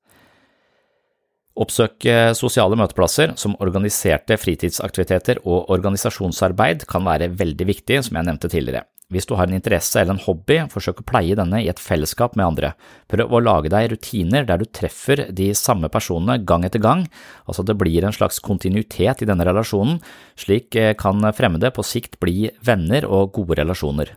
Oppsøk 1.55 2.03
sosiale 2.35 2.75
møteplasser 2.75 3.37
som 3.39 3.55
organiserte 3.63 4.35
fritidsaktiviteter 4.43 5.39
og 5.45 5.71
organisasjonsarbeid 5.71 6.83
kan 6.91 7.07
være 7.07 7.31
veldig 7.31 7.69
viktig, 7.69 8.01
som 8.09 8.19
jeg 8.19 8.27
nevnte 8.27 8.51
tidligere. 8.51 8.83
Hvis 9.13 9.29
du 9.29 9.35
har 9.37 9.47
en 9.47 9.55
interesse 9.55 10.01
eller 10.01 10.17
en 10.17 10.23
hobby, 10.25 10.57
forsøk 10.73 11.03
å 11.03 11.07
pleie 11.07 11.37
denne 11.37 11.61
i 11.61 11.69
et 11.69 11.81
fellesskap 11.81 12.39
med 12.39 12.47
andre. 12.47 12.73
Prøv 13.11 13.35
å 13.37 13.43
lage 13.43 13.71
deg 13.73 13.91
rutiner 13.93 14.47
der 14.49 14.63
du 14.63 14.65
treffer 14.67 15.27
de 15.29 15.51
samme 15.59 15.91
personene 15.93 16.41
gang 16.49 16.65
etter 16.65 16.83
gang, 16.83 17.05
altså 17.45 17.67
det 17.67 17.77
blir 17.79 18.07
en 18.07 18.17
slags 18.17 18.41
kontinuitet 18.45 19.23
i 19.23 19.29
denne 19.29 19.45
relasjonen, 19.45 20.01
slik 20.41 20.75
eh, 20.81 20.95
kan 20.97 21.21
fremmede 21.37 21.71
på 21.75 21.85
sikt 21.85 22.17
bli 22.23 22.49
venner 22.65 23.05
og 23.05 23.35
gode 23.37 23.61
relasjoner. 23.61 24.17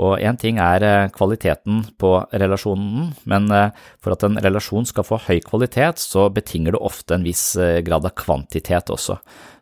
Og 0.00 0.22
én 0.24 0.38
ting 0.40 0.56
er 0.62 0.84
eh, 0.86 1.10
kvaliteten 1.12 1.82
på 2.00 2.14
relasjonen, 2.32 3.10
men 3.28 3.50
eh, 3.52 3.74
for 4.00 4.14
at 4.14 4.24
en 4.24 4.38
relasjon 4.40 4.88
skal 4.88 5.04
få 5.04 5.18
høy 5.26 5.42
kvalitet, 5.44 6.00
så 6.00 6.30
betinger 6.32 6.72
det 6.72 6.80
ofte 6.80 7.18
en 7.18 7.26
viss 7.26 7.44
eh, 7.60 7.82
grad 7.84 8.08
av 8.08 8.14
kvantitet 8.16 8.92
også. 8.94 9.18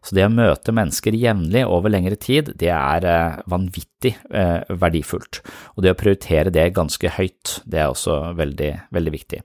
Så 0.06 0.14
det 0.16 0.28
å 0.28 0.32
møte 0.32 0.74
mennesker 0.76 1.18
jevnlig 1.18 1.64
over 1.66 1.90
lengre 1.90 2.16
tid, 2.16 2.54
det 2.56 2.70
er 2.72 3.04
vanvittig 3.52 4.14
verdifullt. 4.80 5.42
Og 5.76 5.84
det 5.84 5.92
å 5.92 5.98
prioritere 5.98 6.54
det 6.54 6.70
ganske 6.72 7.10
høyt, 7.18 7.58
det 7.68 7.82
er 7.82 7.92
også 7.92 8.30
veldig, 8.38 8.70
veldig 8.96 9.12
viktig. 9.12 9.42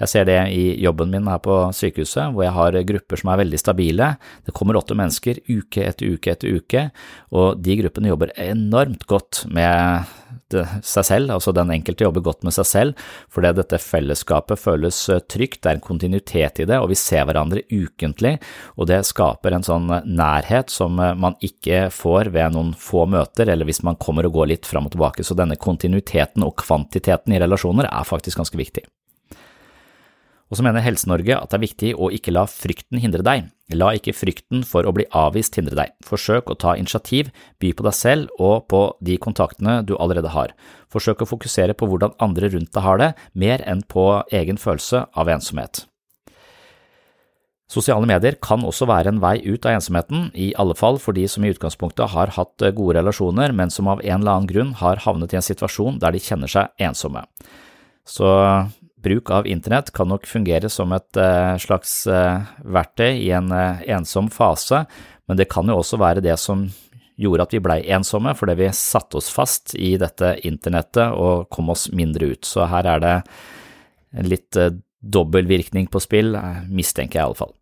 Jeg 0.00 0.08
ser 0.08 0.28
det 0.28 0.38
i 0.56 0.64
jobben 0.80 1.12
min 1.12 1.28
her 1.28 1.42
på 1.44 1.58
sykehuset, 1.76 2.32
hvor 2.32 2.46
jeg 2.46 2.56
har 2.56 2.78
grupper 2.88 3.20
som 3.20 3.32
er 3.32 3.42
veldig 3.42 3.60
stabile. 3.60 4.14
Det 4.46 4.54
kommer 4.56 4.78
åtte 4.80 4.96
mennesker 4.96 5.42
uke 5.50 5.84
etter 5.84 6.14
uke 6.14 6.32
etter 6.32 6.56
uke, 6.56 6.86
og 7.36 7.60
de 7.60 7.76
gruppene 7.82 8.10
jobber 8.12 8.32
enormt 8.40 9.04
godt 9.10 9.44
med 9.52 10.08
seg 10.50 11.06
selv, 11.06 11.30
altså 11.34 11.52
den 11.54 11.70
enkelte 11.74 12.04
jobber 12.04 12.24
godt 12.26 12.44
med 12.46 12.54
seg 12.54 12.66
selv, 12.66 13.08
fordi 13.30 13.52
dette 13.58 13.78
fellesskapet 13.82 14.58
føles 14.58 14.98
trygt, 15.30 15.60
det 15.62 15.70
er 15.70 15.78
en 15.78 15.84
kontinuitet 15.84 16.62
i 16.62 16.66
det, 16.66 16.78
og 16.80 16.90
vi 16.90 16.98
ser 16.98 17.26
hverandre 17.28 17.62
ukentlig, 17.70 18.36
og 18.76 18.88
det 18.90 19.02
skaper 19.06 19.56
en 19.56 19.66
sånn 19.66 19.90
nærhet 20.06 20.72
som 20.72 20.96
man 20.98 21.36
ikke 21.44 21.88
får 21.94 22.32
ved 22.34 22.56
noen 22.56 22.72
få 22.78 23.06
møter, 23.10 23.50
eller 23.52 23.68
hvis 23.68 23.84
man 23.86 23.98
kommer 24.00 24.26
og 24.26 24.40
går 24.40 24.54
litt 24.54 24.70
fram 24.70 24.88
og 24.88 24.96
tilbake, 24.96 25.26
så 25.26 25.38
denne 25.38 25.58
kontinuiteten 25.60 26.46
og 26.46 26.56
kvantiteten 26.62 27.36
i 27.36 27.42
relasjoner 27.42 27.90
er 27.90 28.08
faktisk 28.08 28.42
ganske 28.42 28.58
viktig. 28.58 28.86
Og 30.50 30.58
så 30.58 30.64
mener 30.66 30.82
Helse-Norge 30.82 31.36
at 31.38 31.52
det 31.52 31.58
er 31.58 31.62
viktig 31.62 31.90
å 31.94 32.08
ikke 32.10 32.34
la 32.34 32.42
frykten 32.50 32.98
hindre 32.98 33.22
deg. 33.22 33.46
La 33.78 33.92
ikke 33.94 34.14
frykten 34.16 34.64
for 34.66 34.82
å 34.82 34.92
bli 34.96 35.06
avvist 35.14 35.54
hindre 35.54 35.78
deg. 35.78 35.92
Forsøk 36.02 36.50
å 36.50 36.56
ta 36.58 36.74
initiativ, 36.78 37.30
by 37.62 37.70
på 37.70 37.86
deg 37.86 37.94
selv 37.94 38.42
og 38.42 38.66
på 38.72 38.80
de 39.06 39.14
kontaktene 39.22 39.78
du 39.86 39.94
allerede 39.94 40.32
har. 40.34 40.56
Forsøk 40.90 41.22
å 41.22 41.30
fokusere 41.30 41.76
på 41.78 41.86
hvordan 41.86 42.16
andre 42.18 42.50
rundt 42.50 42.74
deg 42.74 42.82
har 42.82 42.98
det, 42.98 43.12
mer 43.30 43.62
enn 43.62 43.86
på 43.86 44.08
egen 44.34 44.58
følelse 44.58 45.04
av 45.14 45.30
ensomhet. 45.30 45.84
Sosiale 47.70 48.02
medier 48.10 48.34
kan 48.42 48.66
også 48.66 48.88
være 48.90 49.12
en 49.12 49.20
vei 49.22 49.36
ut 49.46 49.62
av 49.62 49.76
ensomheten, 49.76 50.32
i 50.34 50.50
alle 50.58 50.74
fall 50.74 50.98
for 50.98 51.14
de 51.14 51.28
som 51.30 51.46
i 51.46 51.52
utgangspunktet 51.54 52.10
har 52.10 52.34
hatt 52.34 52.64
gode 52.74 52.96
relasjoner, 52.98 53.54
men 53.54 53.70
som 53.70 53.86
av 53.92 54.02
en 54.02 54.16
eller 54.18 54.32
annen 54.32 54.50
grunn 54.50 54.72
har 54.82 54.98
havnet 55.06 55.30
i 55.30 55.38
en 55.38 55.46
situasjon 55.46 56.02
der 56.02 56.16
de 56.16 56.24
kjenner 56.24 56.50
seg 56.50 56.74
ensomme. 56.82 57.22
Så 58.02 58.26
bruk 59.02 59.30
av 59.30 59.46
internett 59.46 59.90
kan 59.92 60.08
nok 60.08 60.26
fungere 60.26 60.68
som 60.68 60.92
et 60.92 61.16
eh, 61.16 61.56
slags 61.60 62.06
eh, 62.06 62.42
verktøy 62.64 63.10
i 63.16 63.30
en 63.36 63.50
eh, 63.54 63.82
ensom 63.96 64.30
fase, 64.32 64.84
men 65.28 65.38
det 65.40 65.48
kan 65.52 65.68
jo 65.68 65.78
også 65.80 66.00
være 66.00 66.24
det 66.24 66.36
som 66.40 66.66
gjorde 67.20 67.44
at 67.44 67.54
vi 67.54 67.62
blei 67.64 67.78
ensomme, 67.92 68.32
fordi 68.36 68.56
vi 68.60 68.72
satte 68.76 69.20
oss 69.20 69.28
fast 69.32 69.74
i 69.76 69.94
dette 70.00 70.34
internettet 70.48 71.12
og 71.12 71.48
kom 71.52 71.72
oss 71.72 71.90
mindre 71.92 72.32
ut. 72.32 72.48
Så 72.48 72.64
her 72.70 72.88
er 72.96 73.02
det 73.04 73.16
en 74.16 74.28
litt 74.30 74.56
dobbeltvirkning 75.00 75.90
på 75.92 76.00
spill, 76.00 76.32
mistenker 76.68 77.20
jeg 77.20 77.22
i 77.22 77.28
alle 77.28 77.40
fall. 77.42 77.52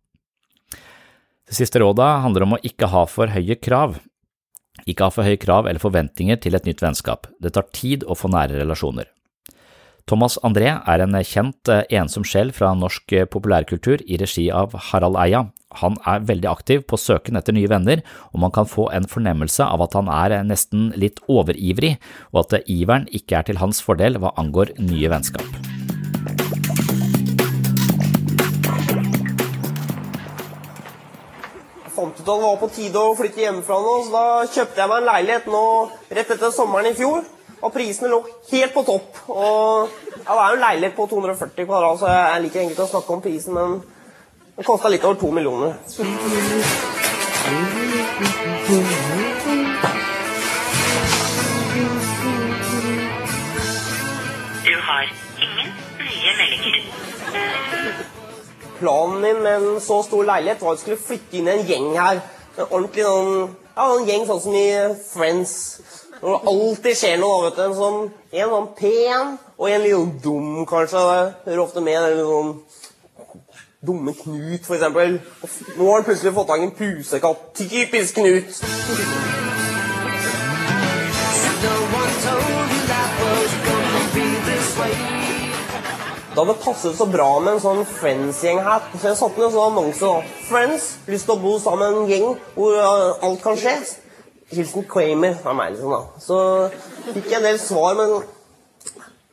Det 1.49 1.57
siste 1.57 1.81
rådet 1.83 2.07
handler 2.23 2.45
om 2.45 2.55
å 2.55 2.63
ikke 2.63 2.87
ha 2.93 3.03
for 3.09 3.31
høye 3.35 3.59
krav. 3.59 3.99
Ikke 4.87 5.09
ha 5.09 5.13
for 5.13 5.27
høye 5.27 5.39
krav 5.41 5.67
eller 5.67 5.83
forventninger 5.83 6.39
til 6.39 6.55
et 6.55 6.67
nytt 6.69 6.83
vennskap. 6.85 7.27
Det 7.43 7.51
tar 7.55 7.67
tid 7.75 8.07
å 8.07 8.15
få 8.15 8.31
nære 8.31 8.61
relasjoner. 8.61 9.11
Thomas 10.09 10.39
André 10.41 10.71
er 10.73 11.01
en 11.03 11.13
kjent 11.21 11.69
eh, 11.69 11.83
ensom 11.99 12.23
sjel 12.25 12.49
fra 12.55 12.71
norsk 12.73 13.13
eh, 13.13 13.27
populærkultur 13.29 14.01
i 14.09 14.17
regi 14.17 14.47
av 14.49 14.73
Harald 14.87 15.19
Eia. 15.21 15.43
Han 15.83 15.99
er 16.09 16.23
veldig 16.25 16.49
aktiv 16.49 16.81
på 16.89 16.97
søken 16.97 17.37
etter 17.37 17.53
nye 17.53 17.69
venner, 17.69 18.01
og 18.33 18.41
man 18.41 18.53
kan 18.55 18.65
få 18.65 18.87
en 18.89 19.05
fornemmelse 19.05 19.61
av 19.61 19.85
at 19.85 19.93
han 19.99 20.09
er 20.09 20.39
eh, 20.39 20.47
nesten 20.49 20.89
litt 20.97 21.21
overivrig, 21.29 21.99
og 22.33 22.41
at 22.41 22.65
iveren 22.65 23.05
ikke 23.13 23.37
er 23.37 23.45
til 23.51 23.61
hans 23.61 23.83
fordel 23.85 24.17
hva 24.17 24.33
angår 24.41 24.73
nye 24.81 25.13
vennskap. 25.13 25.45
Jeg 31.85 31.97
fant 32.01 32.17
ut 32.17 32.23
at 32.23 32.29
det 32.33 32.43
var 32.49 32.63
på 32.63 32.73
tide 32.73 32.97
å 32.97 33.17
flytte 33.19 33.45
hjemmefra 33.45 33.83
nå, 33.85 33.99
så 34.07 34.15
da 34.15 34.29
kjøpte 34.57 34.81
jeg 34.81 34.89
meg 34.89 35.03
en 35.03 35.11
leilighet 35.13 35.51
nå 35.53 35.67
rett 36.17 36.39
etter 36.39 36.49
sommeren 36.55 36.89
i 36.89 36.97
fjor. 36.97 37.27
Og 37.61 37.73
prisene 37.73 38.09
lå 38.11 38.19
helt 38.51 38.73
på 38.73 38.83
topp. 38.87 39.17
Og 39.27 39.89
ja, 40.25 40.33
Det 40.33 40.41
er 40.41 40.49
jo 40.49 40.55
en 40.55 40.65
leilighet 40.65 40.95
på 40.95 41.07
240 41.11 41.65
kvadrat, 41.65 41.99
så 41.99 42.07
jeg 42.07 42.43
liker 42.43 42.61
egentlig 42.61 42.85
å 42.85 42.91
snakke 42.93 43.13
om 43.13 43.21
prisen, 43.21 43.53
men 43.53 43.81
den 44.55 44.67
kosta 44.67 44.91
litt 44.91 45.03
over 45.03 45.19
to 45.19 45.31
millioner. 45.31 45.75
Du 54.65 54.75
har 54.87 55.13
ingen 55.39 55.69
nye 55.99 56.33
meldinger. 56.39 56.81
Planen 58.79 59.21
min 59.21 59.43
med 59.43 59.55
en 59.55 59.81
så 59.81 60.03
stor 60.03 60.23
leilighet 60.23 60.61
var 60.61 60.71
at 60.71 60.77
jeg 60.77 60.85
skulle 60.85 61.07
flytte 61.07 61.39
inn 61.39 61.47
en 61.51 61.65
gjeng 61.67 61.89
her. 61.97 62.21
En 62.57 62.67
ordentlig 62.69 63.03
noen, 63.03 63.55
ja, 63.75 63.87
en 63.95 64.07
gjeng 64.07 64.27
sånn 64.27 64.43
som 64.43 64.55
i 64.55 64.67
Friends. 65.09 65.55
Når 66.21 66.33
det 66.33 66.51
alltid 66.51 66.97
skjer 66.99 67.19
noe, 67.21 67.43
vet 67.45 67.55
du. 67.55 67.61
En 67.63 67.75
sånn, 67.77 67.99
en 68.35 68.49
sånn 68.53 68.69
pen 68.75 69.37
og 69.55 69.69
en 69.69 69.83
litt 69.85 69.95
sånn 69.95 70.15
dum, 70.23 70.65
kanskje. 70.67 71.03
Det 71.45 71.53
hører 71.53 71.63
ofte 71.63 71.83
med. 71.85 71.95
Eller 71.95 72.27
sånn 72.27 72.55
Dumme 73.79 74.11
Knut, 74.11 74.65
for 74.67 74.75
eksempel. 74.75 75.21
Nå 75.77 75.85
har 75.87 76.01
han 76.01 76.07
plutselig 76.09 76.33
fått 76.35 76.49
tak 76.51 76.59
i 76.59 76.67
en 76.67 76.75
pusekatt. 76.75 77.45
Typisk 77.55 78.19
Knut. 78.19 78.59
Det 86.29 86.45
hadde 86.45 86.57
passet 86.63 86.95
så 86.95 87.07
bra 87.07 87.29
med 87.39 87.55
en 87.55 87.63
sånn 87.63 87.81
Friends-gjeng 87.87 88.59
her. 88.67 88.83
Så 88.99 89.09
jeg 89.09 89.19
satte 89.21 89.39
ned 89.39 89.47
en 89.47 89.55
sånn 89.55 89.71
annonse. 89.71 90.11
Friends, 90.51 90.91
lyst 91.07 91.31
til 91.31 91.37
å 91.37 91.41
bo 91.41 91.55
sammen 91.63 91.95
med 91.95 92.03
en 92.03 92.11
gjeng 92.11 92.37
hvor 92.59 92.77
alt 92.83 93.41
kan 93.43 93.59
skje. 93.59 93.79
Hilsen 94.49 94.85
Kramer 94.89 95.39
av 95.45 95.55
meg, 95.57 95.75
liksom. 95.75 95.93
da. 95.93 96.21
Så 96.23 97.13
fikk 97.13 97.29
jeg 97.29 97.39
en 97.39 97.47
del 97.47 97.59
svar, 97.61 97.97
men 97.99 98.19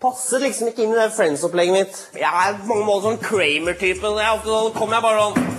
passer 0.03 0.43
liksom 0.45 0.71
ikke 0.71 0.85
inn 0.85 0.93
i 0.93 0.99
det 0.99 1.13
Friends-opplegget 1.17 1.77
mitt. 1.77 2.01
Jeg 2.21 2.29
er 2.29 2.59
på 2.61 2.69
mange 2.69 2.87
måter 2.89 3.11
sånn 3.11 3.23
Kramer-type, 3.25 4.03
så 4.05 4.41
da 4.45 4.59
kommer 4.77 4.99
jeg 4.99 5.07
bare 5.07 5.29
sånn 5.29 5.55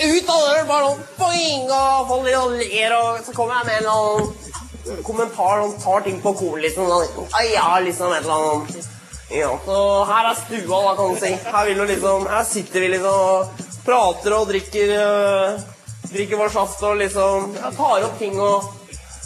ut 0.00 0.30
av 0.32 0.38
døren, 0.40 0.68
bare 0.70 0.86
sånn 0.86 1.02
boing, 1.18 1.66
og 1.68 2.06
folk 2.08 2.30
og 2.40 2.54
ler, 2.56 2.94
og 2.96 3.18
så 3.26 3.34
kommer 3.36 3.58
jeg 3.58 3.66
med 3.68 3.74
en 3.74 3.82
eller 3.82 3.98
annen 3.98 5.02
kommentar 5.04 5.60
som 5.60 5.74
tar 5.82 6.06
ting 6.06 6.22
på 6.22 6.32
kornet, 6.38 6.64
liksom. 6.64 6.88
Sånn, 6.88 7.34
ja, 7.52 7.66
liksom 7.84 8.14
et 8.14 8.24
eller 8.24 8.46
annet. 8.46 8.88
Ja, 9.30 9.50
så 9.62 9.76
her 10.08 10.30
er 10.30 10.38
stua, 10.40 10.78
da, 10.86 10.94
kan 10.98 11.12
du 11.12 11.20
si. 11.20 11.34
Her, 11.44 11.66
vil 11.68 11.78
du 11.78 11.84
liksom, 11.92 12.24
her 12.32 12.46
sitter 12.48 12.82
vi 12.82 12.88
liksom 12.96 13.20
og 13.20 13.60
prater 13.84 14.34
og 14.34 14.48
drikker 14.50 14.94
uh, 14.96 15.68
drikker 16.08 16.36
vår 16.40 16.52
saft 16.54 16.82
og 16.82 16.96
liksom 17.00 17.54
tar 17.76 18.04
opp 18.06 18.18
ting 18.18 18.38
og 18.40 18.68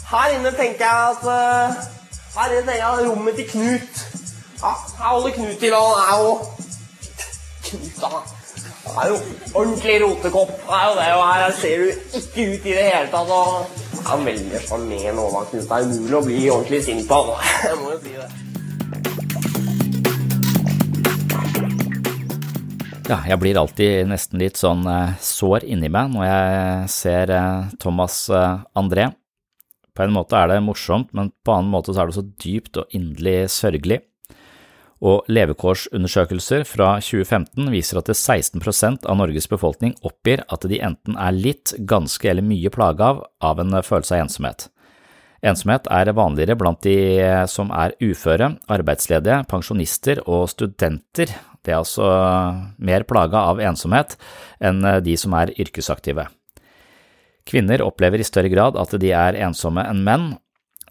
Her 0.05 0.35
inne 0.35 0.51
tenker 0.53 0.85
jeg 0.85 1.13
at 1.15 1.23
uh, 1.25 1.85
Her 2.35 2.51
inne 2.53 2.65
tenker 2.67 2.83
jeg 2.83 3.09
rommet 3.09 3.35
til 3.39 3.47
Knut. 3.49 4.01
Ja, 4.61 4.73
her 4.97 5.09
holder 5.09 5.33
Knut 5.37 5.57
til. 5.59 5.73
Han 5.73 6.01
er 6.03 6.19
jo 6.23 6.33
Knut, 7.65 8.01
da. 8.01 8.11
Han 8.85 8.99
er 9.03 9.07
jo 9.09 9.17
ordentlig 9.53 9.95
rotekopp. 10.03 10.51
Det 10.67 10.77
er 10.79 10.85
jo 10.89 10.95
det, 10.99 11.13
og 11.13 11.33
her 11.33 11.51
ser 11.61 11.77
du 11.77 11.87
ikke 12.19 12.47
ut 12.53 12.65
i 12.65 12.75
det 12.77 12.85
hele 12.91 13.07
tatt. 13.11 13.29
Og 13.29 13.65
han 14.09 14.19
er 14.19 14.25
veldig 14.31 14.61
sjarmerende 14.67 15.25
òg, 15.25 15.39
Knut. 15.49 15.63
Det 15.63 15.71
er 15.71 15.87
umulig 15.89 16.19
å 16.19 16.25
bli 16.27 16.43
ordentlig 16.49 16.83
sint 16.85 17.07
på 17.09 17.23
han. 17.31 17.49
Jeg 17.69 17.81
må 17.81 17.95
jo 17.95 18.03
si 18.03 18.19
det. 18.19 18.54
Ja, 23.05 23.19
jeg 23.29 23.37
blir 23.37 23.57
alltid 23.61 24.07
nesten 24.09 24.41
litt 24.41 24.57
sånn 24.57 24.81
eh, 24.89 25.11
sår 25.21 25.67
inni 25.69 25.91
meg 25.93 26.09
når 26.15 26.25
jeg 26.25 26.87
ser 26.89 27.33
eh, 27.35 27.67
Thomas 27.77 28.23
eh, 28.33 28.63
André. 28.81 29.11
På 29.93 30.07
en 30.07 30.15
måte 30.15 30.39
er 30.39 30.49
det 30.49 30.63
morsomt, 30.65 31.11
men 31.13 31.29
på 31.45 31.53
en 31.53 31.59
annen 31.59 31.75
måte 31.75 31.93
så 31.93 32.01
er 32.01 32.09
det 32.09 32.17
så 32.17 32.25
dypt 32.25 32.81
og 32.81 32.97
inderlig 32.97 33.35
sørgelig. 33.53 33.99
Og 35.05 35.29
levekårsundersøkelser 35.29 36.65
fra 36.65 36.95
2015 36.97 37.69
viser 37.69 38.01
at 38.01 38.09
det 38.09 38.17
16% 38.17 39.05
av 39.05 39.21
Norges 39.21 39.51
befolkning 39.53 39.93
oppgir 40.01 40.41
at 40.49 40.65
de 40.65 40.81
enten 40.81 41.19
er 41.21 41.37
litt, 41.37 41.75
ganske 41.77 42.31
eller 42.31 42.47
mye 42.47 42.73
plaga 42.73 43.11
av, 43.13 43.25
av 43.37 43.61
en 43.61 43.83
følelse 43.85 44.17
av 44.17 44.25
ensomhet. 44.25 44.71
Ensomhet 45.45 45.85
er 45.93 46.15
vanligere 46.17 46.57
blant 46.57 46.81
de 46.81 46.97
som 47.53 47.69
er 47.69 47.93
uføre, 48.01 48.55
arbeidsledige, 48.65 49.43
pensjonister 49.51 50.25
og 50.25 50.47
studenter, 50.49 51.35
det 51.65 51.73
er 51.73 51.81
altså 51.81 52.07
mer 52.77 53.05
plaga 53.09 53.47
av 53.51 53.61
ensomhet 53.63 54.15
enn 54.63 54.81
de 55.03 55.17
som 55.19 55.35
er 55.37 55.53
yrkesaktive. 55.57 56.27
Kvinner 57.45 57.83
opplever 57.85 58.21
i 58.21 58.25
større 58.25 58.49
grad 58.49 58.77
at 58.79 58.95
de 59.01 59.11
er 59.13 59.37
ensomme 59.45 59.83
enn 59.85 60.01
menn. 60.05 60.27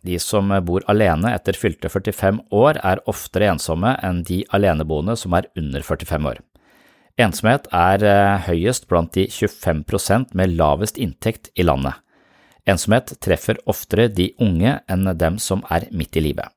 De 0.04 0.18
som 0.20 0.50
bor 0.66 0.84
alene 0.90 1.32
etter 1.32 1.56
fylte 1.56 1.88
45 1.88 2.42
år, 2.52 2.78
er 2.84 3.00
oftere 3.10 3.48
ensomme 3.54 3.94
enn 4.04 4.20
de 4.28 4.42
aleneboende 4.54 5.16
som 5.16 5.34
er 5.34 5.48
under 5.56 5.82
45 5.82 6.28
år. 6.30 6.42
Ensomhet 7.14 7.68
er 7.70 8.02
eh, 8.02 8.46
høyest 8.48 8.88
blant 8.90 9.14
de 9.14 9.28
25% 9.30 10.34
med 10.34 10.56
lavest 10.58 10.98
inntekt 10.98 11.52
i 11.54 11.66
landet. 11.66 11.94
Ensomhet 12.66 13.12
treffer 13.22 13.60
oftere 13.70 14.08
de 14.10 14.32
unge 14.42 14.80
enn 14.90 15.10
dem 15.20 15.38
som 15.38 15.62
er 15.70 15.86
midt 15.94 16.16
i 16.18 16.24
livet. 16.24 16.50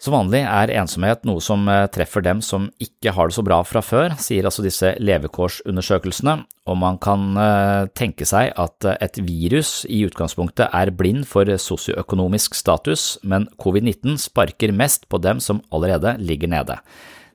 Som 0.00 0.14
vanlig 0.16 0.40
er 0.48 0.70
ensomhet 0.80 1.26
noe 1.28 1.42
som 1.44 1.66
eh, 1.68 1.84
treffer 1.92 2.24
dem 2.24 2.38
som 2.40 2.70
ikke 2.80 3.12
har 3.12 3.28
det 3.28 3.36
så 3.36 3.42
bra 3.44 3.58
fra 3.68 3.82
før, 3.84 4.14
sier 4.16 4.46
altså 4.48 4.64
disse 4.64 4.94
levekårsundersøkelsene, 4.96 6.38
og 6.72 6.78
man 6.80 6.96
kan 7.04 7.26
eh, 7.36 7.90
tenke 7.92 8.24
seg 8.24 8.54
at 8.56 8.88
eh, 8.88 8.96
et 9.04 9.20
virus 9.26 9.82
i 9.84 10.00
utgangspunktet 10.08 10.72
er 10.72 10.92
blind 10.96 11.26
for 11.28 11.44
sosioøkonomisk 11.44 12.56
status, 12.56 13.18
men 13.28 13.44
covid-19 13.60 14.16
sparker 14.24 14.72
mest 14.72 15.04
på 15.12 15.20
dem 15.20 15.42
som 15.44 15.60
allerede 15.68 16.16
ligger 16.24 16.48
nede. 16.48 16.80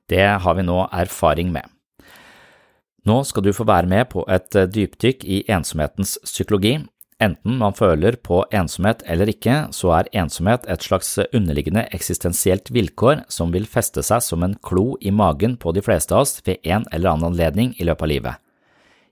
Det 0.09 0.25
har 0.41 0.57
vi 0.57 0.65
nå 0.65 0.87
erfaring 0.89 1.53
med. 1.53 1.69
Nå 3.05 3.21
skal 3.29 3.45
du 3.45 3.53
få 3.53 3.69
være 3.69 3.85
med 3.85 4.09
på 4.09 4.25
et 4.25 4.49
dypdykk 4.73 5.21
i 5.29 5.43
ensomhetens 5.53 6.17
psykologi, 6.25 6.79
Enten 7.23 7.55
man 7.61 7.71
føler 7.71 8.17
på 8.19 8.41
ensomhet 8.51 8.99
eller 9.07 9.29
ikke, 9.31 9.69
så 9.71 9.93
er 9.95 10.09
ensomhet 10.19 10.65
et 10.67 10.83
slags 10.83 11.13
underliggende 11.29 11.85
eksistensielt 11.95 12.67
vilkår 12.75 13.21
som 13.31 13.53
vil 13.55 13.67
feste 13.71 14.03
seg 14.03 14.19
som 14.23 14.43
en 14.43 14.57
klo 14.59 14.97
i 14.99 15.13
magen 15.15 15.55
på 15.55 15.71
de 15.71 15.83
fleste 15.85 16.11
av 16.11 16.25
oss 16.25 16.41
ved 16.43 16.59
en 16.67 16.83
eller 16.91 17.13
annen 17.13 17.29
anledning 17.29 17.71
i 17.79 17.87
løpet 17.87 18.03
av 18.03 18.11
livet. 18.11 18.41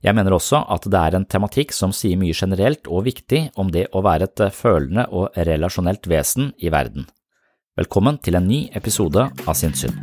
Jeg 0.04 0.18
mener 0.18 0.36
også 0.36 0.60
at 0.76 0.84
det 0.92 1.00
er 1.00 1.16
en 1.16 1.28
tematikk 1.32 1.72
som 1.72 1.94
sier 1.96 2.20
mye 2.20 2.36
generelt 2.36 2.90
og 2.92 3.06
viktig 3.06 3.46
om 3.56 3.72
det 3.72 3.86
å 3.96 4.04
være 4.04 4.28
et 4.28 4.44
følende 4.52 5.08
og 5.08 5.40
relasjonelt 5.40 6.12
vesen 6.12 6.52
i 6.60 6.74
verden. 6.76 7.08
Velkommen 7.80 8.20
til 8.20 8.36
en 8.36 8.52
ny 8.52 8.66
episode 8.76 9.30
av 9.48 9.56
Sinnssyn. 9.56 9.96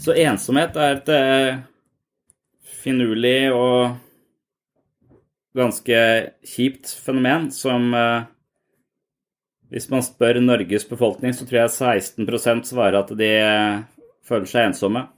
Så 0.00 0.16
ensomhet 0.16 0.80
er 0.80 0.96
et 0.96 1.12
eh, 1.12 1.62
finurlig 2.84 3.52
og 3.54 3.96
ganske 5.56 5.98
kjipt 6.44 6.92
fenomen 7.04 7.50
som 7.54 7.92
eh, 7.94 8.30
Hvis 9.74 9.88
man 9.90 10.04
spør 10.06 10.38
Norges 10.38 10.84
befolkning, 10.86 11.32
så 11.34 11.46
tror 11.48 11.64
jeg 11.64 11.70
16 12.22 12.64
svarer 12.68 13.00
at 13.00 13.08
de 13.18 13.30
føler 14.22 14.46
seg 14.46 14.68
ensomme. 14.68 15.08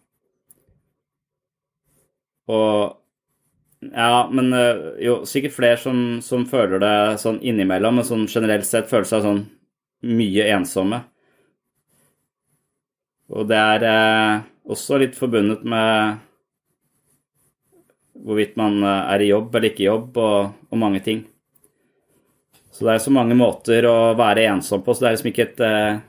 Og 2.49 2.97
Ja, 3.93 4.29
men 4.33 4.53
eh, 4.57 4.79
jo, 5.05 5.19
sikkert 5.29 5.53
flere 5.53 5.77
som, 5.77 6.23
som 6.25 6.47
føler 6.49 6.81
det 6.81 6.95
sånn 7.21 7.43
innimellom, 7.45 7.99
men 7.99 8.07
sånn 8.09 8.25
generelt 8.27 8.65
sett 8.67 8.89
føler 8.89 9.09
seg 9.11 9.27
sånn 9.27 9.43
mye 10.07 10.47
ensomme. 10.55 11.03
Og 13.29 13.47
det 13.51 13.59
er 13.59 13.85
eh, 13.91 14.47
også 14.73 14.99
litt 15.03 15.19
forbundet 15.19 15.67
med 15.69 16.26
hvorvidt 18.25 18.57
man 18.57 18.83
eh, 18.83 19.15
er 19.15 19.25
i 19.25 19.31
jobb 19.31 19.55
eller 19.55 19.71
ikke 19.71 19.85
i 19.85 19.89
jobb, 19.89 20.21
og, 20.21 20.53
og, 20.71 20.79
mange 20.81 21.01
ting. 21.05 21.25
Så 22.71 22.85
det 22.85 22.95
er 22.95 23.05
så 23.07 23.13
mange 23.15 23.37
måter 23.39 23.89
å 23.89 24.13
være 24.19 24.49
ensom 24.51 24.83
på, 24.85 24.95
så 24.95 25.05
det 25.05 25.09
er 25.09 25.17
liksom 25.17 25.31
ikke 25.33 25.47
et, 25.47 25.63
eh, 25.65 26.01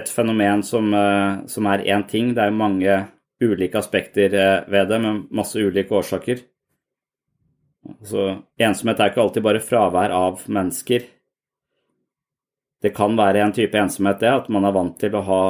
et 0.00 0.12
fenomen 0.12 0.62
som, 0.66 0.92
eh, 0.94 1.46
som 1.50 1.70
er 1.70 1.86
én 1.86 2.06
ting. 2.08 2.34
Det 2.36 2.44
er 2.44 2.54
mange 2.54 3.00
ulike 3.42 3.80
aspekter 3.80 4.32
ved 4.70 4.88
det, 4.88 5.00
med 5.02 5.26
masse 5.34 5.60
ulike 5.60 5.92
årsaker. 5.92 6.40
Så 8.06 8.30
ensomhet 8.58 9.00
er 9.00 9.12
ikke 9.12 9.22
alltid 9.26 9.44
bare 9.44 9.62
fravær 9.62 10.14
av 10.14 10.46
mennesker. 10.50 11.04
Det 12.82 12.94
kan 12.96 13.14
være 13.18 13.42
en 13.44 13.54
type 13.54 13.76
ensomhet, 13.78 14.22
det, 14.22 14.32
at 14.32 14.48
man 14.52 14.64
er 14.66 14.74
vant 14.74 14.96
til 14.98 15.14
å 15.16 15.22
ha 15.26 15.42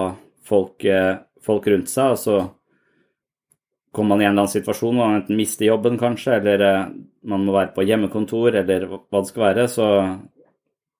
folk, 0.46 0.84
folk 1.46 1.70
rundt 1.70 1.90
seg. 1.92 2.16
og 2.16 2.20
så 2.20 2.36
kommer 3.96 4.14
man 4.14 4.22
i 4.22 4.26
en 4.26 4.34
eller 4.34 4.44
annen 4.44 4.52
situasjon 4.52 4.94
hvor 4.94 5.08
man 5.08 5.18
enten 5.22 5.38
mister 5.38 5.68
jobben, 5.68 5.96
kanskje, 6.00 6.38
eller 6.38 6.64
eh, 6.68 6.86
man 7.32 7.44
må 7.46 7.56
være 7.56 7.72
på 7.74 7.86
hjemmekontor, 7.88 8.60
eller 8.62 8.86
hva 8.92 9.22
det 9.22 9.30
skal 9.30 9.46
være, 9.48 9.66
så, 9.72 9.88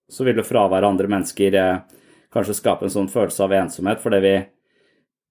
så 0.09 0.27
vil 0.27 0.41
jo 0.41 0.47
fravær 0.47 0.83
av 0.83 0.95
andre 0.95 1.11
mennesker 1.13 1.61
eh, 1.61 2.03
kanskje 2.35 2.59
skape 2.59 2.89
en 2.89 2.95
sånn 2.97 3.13
følelse 3.13 3.45
av 3.45 3.57
ensomhet, 3.63 4.03
fordi 4.03 4.23
vi 4.25 4.37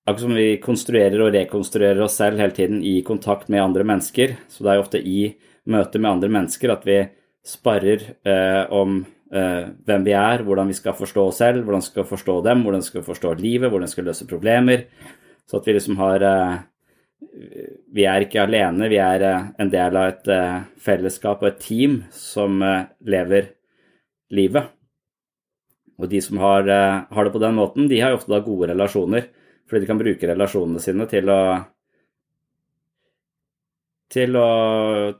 Akkurat 0.05 0.21
som 0.21 0.35
vi 0.37 0.57
konstruerer 0.61 1.21
og 1.25 1.31
rekonstruerer 1.33 1.97
oss 2.05 2.19
selv 2.19 2.37
hele 2.37 2.53
tiden 2.53 2.83
i 2.85 2.99
kontakt 3.01 3.47
med 3.49 3.63
andre 3.63 3.81
mennesker, 3.89 4.35
så 4.53 4.61
det 4.61 4.69
er 4.69 4.77
jo 4.77 4.83
ofte 4.83 4.99
i 5.01 5.21
møte 5.65 5.97
med 5.97 6.11
andre 6.11 6.29
mennesker 6.35 6.73
at 6.75 6.85
vi 6.85 6.99
sparrer 7.45 8.03
eh, 8.21 8.69
om 8.69 8.99
eh, 9.33 9.63
hvem 9.87 10.05
vi 10.05 10.13
er, 10.13 10.43
hvordan 10.45 10.69
vi 10.69 10.77
skal 10.77 10.93
forstå 10.97 11.25
oss 11.31 11.41
selv, 11.41 11.63
hvordan 11.65 11.81
vi 11.81 11.89
skal 11.89 12.05
forstå 12.11 12.35
dem, 12.45 12.61
hvordan 12.61 12.83
vi 12.85 12.89
skal 12.91 13.07
forstå 13.07 13.33
livet, 13.39 13.71
hvordan 13.71 13.89
vi 13.89 13.95
skal 13.95 14.07
løse 14.11 14.29
problemer. 14.29 14.85
Så 15.49 15.57
at 15.57 15.69
vi 15.69 15.73
liksom 15.73 15.97
har 15.97 16.25
eh, 16.29 16.55
vi 17.95 18.05
er 18.07 18.25
ikke 18.25 18.43
alene, 18.43 18.89
vi 18.91 18.99
er 19.01 19.23
eh, 19.23 19.51
en 19.61 19.71
del 19.71 19.97
av 19.99 20.09
et 20.11 20.31
eh, 20.31 20.63
fellesskap 20.83 21.43
og 21.43 21.51
et 21.51 21.61
team 21.63 22.01
som 22.13 22.61
eh, 22.63 22.87
lever 23.07 23.51
livet. 24.35 24.71
Og 25.95 26.09
de 26.11 26.19
som 26.19 26.41
har, 26.43 26.67
har 26.67 27.23
det 27.23 27.31
på 27.31 27.39
den 27.39 27.55
måten, 27.55 27.85
de 27.87 28.01
har 28.01 28.11
jo 28.11 28.17
ofte 28.17 28.33
da 28.33 28.41
gode 28.43 28.67
relasjoner, 28.73 29.29
fordi 29.63 29.85
de 29.85 29.87
kan 29.87 30.01
bruke 30.01 30.27
relasjonene 30.27 30.81
sine 30.83 31.07
til 31.07 31.31
å 31.31 31.39
til 34.11 34.35
å 34.37 34.49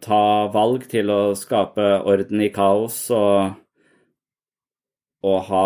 ta 0.04 0.20
valg, 0.54 0.84
til 0.92 1.10
å 1.12 1.20
skape 1.36 1.86
orden 2.06 2.44
i 2.44 2.52
kaos 2.54 3.00
og, 3.16 3.56
og 5.26 5.40
ha, 5.48 5.64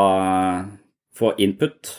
få 1.18 1.34
input. 1.42 1.92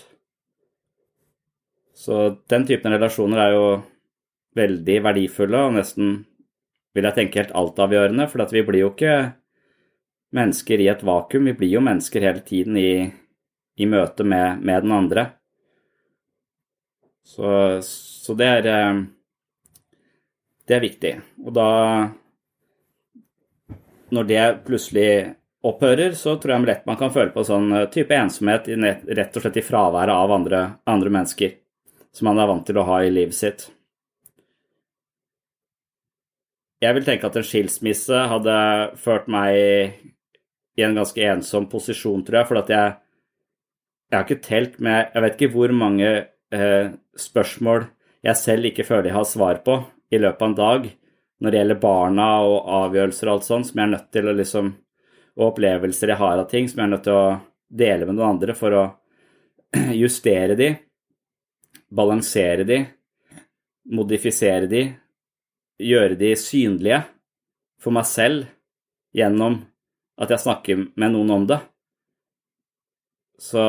Så 1.99 2.23
den 2.51 2.65
typen 2.71 2.95
relasjoner 2.95 3.43
er 3.43 3.59
jo 3.59 3.67
veldig 4.57 4.97
verdifulle 5.05 5.63
og 5.69 5.77
nesten, 5.79 6.15
vil 6.97 7.07
jeg 7.07 7.17
tenke, 7.17 7.43
helt 7.43 7.57
altavgjørende. 7.57 8.27
For 8.31 8.55
vi 8.55 8.65
blir 8.67 8.85
jo 8.85 8.93
ikke 8.95 9.15
mennesker 10.37 10.83
i 10.83 10.89
et 10.91 11.05
vakuum, 11.07 11.49
vi 11.51 11.57
blir 11.59 11.75
jo 11.77 11.85
mennesker 11.85 12.27
hele 12.27 12.43
tiden 12.47 12.79
i, 12.79 13.11
i 13.79 13.89
møte 13.91 14.27
med, 14.27 14.63
med, 14.63 14.87
den 14.87 14.95
andre. 14.95 15.27
Så, 17.27 17.79
så 17.87 18.35
det 18.39 18.47
er 18.59 18.69
eh, 18.71 19.03
Det 20.67 20.77
er 20.77 20.83
viktig. 20.83 21.13
Og 21.45 21.53
da 21.55 21.69
Når 24.11 24.25
det 24.27 24.65
plutselig 24.67 25.35
opphører, 25.63 26.15
så 26.19 26.37
tror 26.41 26.55
jeg 26.55 26.67
lett 26.67 26.87
man 26.87 26.97
kan 26.99 27.13
føle 27.15 27.31
på 27.35 27.45
sånn 27.47 27.73
eh, 27.77 27.89
type 27.93 28.15
ensomhet 28.17 28.67
rett 28.67 29.37
og 29.37 29.45
slett 29.45 29.61
i 29.61 29.67
fraværet 29.67 30.15
av 30.15 30.33
andre, 30.33 30.63
andre 30.87 31.11
mennesker 31.11 31.59
som 32.13 32.31
man 32.31 32.41
er 32.43 32.49
vant 32.51 32.67
til 32.67 32.79
å 32.81 32.87
ha 32.89 33.03
i 33.05 33.13
livet 33.13 33.37
sitt. 33.37 33.69
Jeg 36.81 36.97
vil 36.97 37.05
tenke 37.05 37.29
at 37.29 37.37
en 37.37 37.45
skilsmisse 37.45 38.23
hadde 38.31 38.57
ført 39.01 39.27
meg 39.29 39.57
i 40.79 40.85
en 40.87 40.97
ganske 40.97 41.25
ensom 41.29 41.67
posisjon, 41.69 42.23
tror 42.25 42.41
jeg. 42.41 42.49
For 42.49 42.61
at 42.63 42.73
jeg, 42.73 42.95
jeg 44.09 44.17
har 44.17 44.27
ikke 44.27 44.47
telt 44.47 44.79
med 44.81 45.11
Jeg 45.13 45.25
vet 45.25 45.37
ikke 45.37 45.55
hvor 45.55 45.75
mange 45.77 46.09
eh, 46.09 46.93
spørsmål 47.19 47.85
jeg 48.25 48.37
selv 48.37 48.69
ikke 48.69 48.85
føler 48.85 49.11
jeg 49.11 49.17
har 49.17 49.29
svar 49.29 49.61
på 49.65 49.79
i 50.13 50.19
løpet 50.21 50.43
av 50.43 50.49
en 50.49 50.57
dag 50.59 50.89
når 51.41 51.53
det 51.53 51.61
gjelder 51.61 51.81
barna 51.81 52.27
og 52.45 52.67
avgjørelser 52.83 53.29
og 53.29 53.35
alt 53.35 53.47
sånt, 53.47 53.69
som 53.71 53.81
jeg 53.81 53.87
er 53.87 53.93
nødt 53.95 54.11
til 54.13 54.29
å 54.29 54.37
liksom 54.37 54.73
Og 55.41 55.53
opplevelser 55.53 56.11
jeg 56.11 56.21
har 56.21 56.41
av 56.41 56.49
ting 56.51 56.67
som 56.69 56.81
jeg 56.81 56.89
er 56.89 56.91
nødt 56.91 57.05
til 57.07 57.17
å 57.17 57.39
dele 57.71 58.07
med 58.07 58.17
noen 58.19 58.35
andre 58.35 58.55
for 58.59 58.75
å 58.77 58.83
justere 60.03 60.57
de, 60.59 60.73
balansere 61.89 62.67
de, 62.67 62.81
modifisere 63.95 64.67
de, 64.69 64.83
gjøre 65.81 66.19
de 66.21 66.35
synlige 66.39 67.03
for 67.81 67.97
meg 67.97 68.07
selv 68.09 68.49
gjennom 69.17 69.59
at 70.21 70.33
jeg 70.35 70.45
snakker 70.45 70.83
med 71.01 71.15
noen 71.15 71.35
om 71.35 71.47
det. 71.49 71.59
Så 73.41 73.63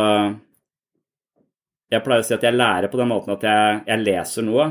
jeg 1.92 2.04
pleier 2.04 2.24
å 2.24 2.28
si 2.28 2.36
at 2.36 2.44
jeg 2.44 2.58
lærer 2.58 2.92
på 2.92 3.00
den 3.00 3.12
måten 3.12 3.36
at 3.36 3.46
jeg, 3.48 3.82
jeg 3.88 4.04
leser 4.04 4.46
noe, 4.48 4.68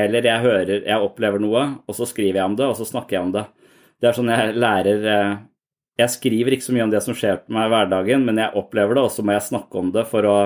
eller 0.00 0.24
jeg 0.24 0.44
hører, 0.44 0.74
jeg 0.86 1.04
opplever 1.04 1.42
noe, 1.42 1.66
og 1.84 1.96
så 1.96 2.08
skriver 2.08 2.40
jeg 2.40 2.48
om 2.52 2.56
det, 2.56 2.68
og 2.68 2.76
så 2.78 2.86
snakker 2.88 3.16
jeg 3.16 3.26
om 3.26 3.32
det. 3.36 3.44
Det 4.00 4.08
er 4.08 4.16
sånn 4.16 4.32
jeg 4.32 4.52
lærer 4.56 5.06
eh, 5.12 5.38
Jeg 6.00 6.12
skriver 6.14 6.54
ikke 6.56 6.64
så 6.64 6.72
mye 6.72 6.84
om 6.86 6.92
det 6.92 7.02
som 7.04 7.16
skjer 7.16 7.42
på 7.42 7.52
meg 7.52 7.66
i 7.66 7.72
hverdagen, 7.74 8.22
men 8.24 8.38
jeg 8.40 8.56
opplever 8.56 8.96
det, 8.96 9.02
og 9.04 9.12
så 9.12 9.24
må 9.26 9.34
jeg 9.34 9.48
snakke 9.50 9.80
om 9.82 9.90
det 9.92 10.06
for 10.08 10.24
å, 10.24 10.36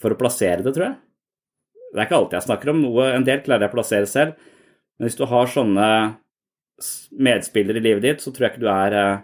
for 0.00 0.14
å 0.14 0.18
plassere 0.18 0.64
det, 0.64 0.72
tror 0.74 0.88
jeg. 0.88 0.96
Det 1.92 2.00
er 2.00 2.08
ikke 2.08 2.18
alltid 2.18 2.38
jeg 2.40 2.46
snakker 2.48 2.72
om 2.72 2.80
noe. 2.82 3.04
En 3.14 3.26
del 3.26 3.44
klarer 3.44 3.68
jeg 3.68 3.70
å 3.70 3.76
plassere 3.76 4.10
selv, 4.10 4.48
men 4.98 5.08
hvis 5.08 5.18
du 5.18 5.24
har 5.28 5.50
sånne 5.50 5.88
medspillere 7.24 7.80
i 7.80 7.84
livet 7.84 8.04
ditt, 8.04 8.22
så 8.22 8.32
tror 8.32 8.46
jeg 8.46 8.54
ikke 8.54 8.64
du 8.64 8.70
er, 8.70 8.96
eh, 8.98 9.22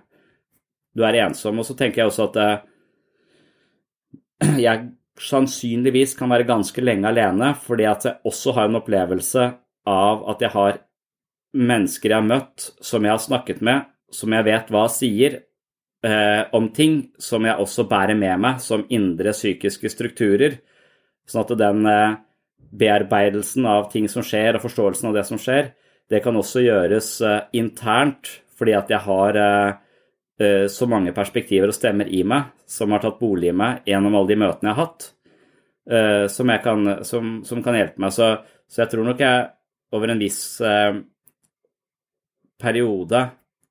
du 0.96 1.04
er 1.06 1.20
ensom. 1.24 1.58
Og 1.60 1.66
så 1.66 1.76
tenker 1.78 2.02
jeg 2.02 2.10
også 2.10 2.28
at 2.30 2.38
eh, 2.42 2.58
jeg 4.66 4.90
sannsynligvis 5.20 6.16
kan 6.18 6.30
være 6.32 6.48
ganske 6.48 6.82
lenge 6.82 7.10
alene, 7.10 7.52
fordi 7.60 7.86
at 7.88 8.06
jeg 8.08 8.18
også 8.26 8.54
har 8.56 8.70
en 8.70 8.80
opplevelse 8.80 9.50
av 9.90 10.24
at 10.30 10.42
jeg 10.44 10.54
har 10.54 10.80
mennesker 11.50 12.12
jeg 12.12 12.20
har 12.20 12.26
møtt, 12.26 12.70
som 12.80 13.04
jeg 13.04 13.12
har 13.12 13.22
snakket 13.22 13.62
med, 13.66 13.86
som 14.14 14.32
jeg 14.34 14.46
vet 14.46 14.70
hva 14.70 14.84
sier 14.90 15.40
eh, 16.06 16.42
om 16.56 16.68
ting 16.74 17.00
som 17.18 17.46
jeg 17.46 17.58
også 17.58 17.86
bærer 17.90 18.18
med 18.18 18.42
meg 18.42 18.60
som 18.62 18.86
indre 18.88 19.34
psykiske 19.34 19.90
strukturer. 19.92 20.60
Sånn 21.28 21.44
at 21.44 21.54
den 21.58 21.86
eh, 21.90 22.18
bearbeidelsen 22.70 23.66
av 23.66 23.90
ting 23.92 24.08
som 24.08 24.24
skjer, 24.26 24.56
og 24.56 24.64
forståelsen 24.64 25.10
av 25.10 25.16
det 25.18 25.24
som 25.28 25.40
skjer, 25.40 25.72
det 26.10 26.22
kan 26.24 26.36
også 26.38 26.64
gjøres 26.64 27.12
eh, 27.26 27.42
internt 27.58 28.32
fordi 28.58 28.74
at 28.76 28.90
jeg 28.92 29.00
har 29.06 29.38
eh, 29.40 29.70
eh, 30.42 30.66
så 30.70 30.88
mange 30.90 31.14
perspektiver 31.16 31.70
og 31.70 31.76
stemmer 31.76 32.10
i 32.10 32.22
meg 32.26 32.50
som 32.68 32.92
har 32.94 33.02
tatt 33.04 33.20
bolig 33.20 33.52
i 33.52 33.56
meg 33.56 33.86
gjennom 33.88 34.18
alle 34.18 34.32
de 34.32 34.38
møtene 34.42 34.70
jeg 34.70 34.78
har 34.78 34.86
hatt, 34.86 35.10
som, 36.30 36.50
jeg 36.52 36.60
kan, 36.62 36.90
som, 37.02 37.30
som 37.42 37.62
kan 37.64 37.74
hjelpe 37.74 37.98
meg. 37.98 38.12
Så, 38.14 38.26
så, 38.68 38.82
jeg 38.84 38.92
tror 38.92 39.08
nok 39.08 39.22
jeg 39.24 39.46
over 39.96 40.12
en 40.12 40.20
viss 40.20 40.60
periode 42.62 43.22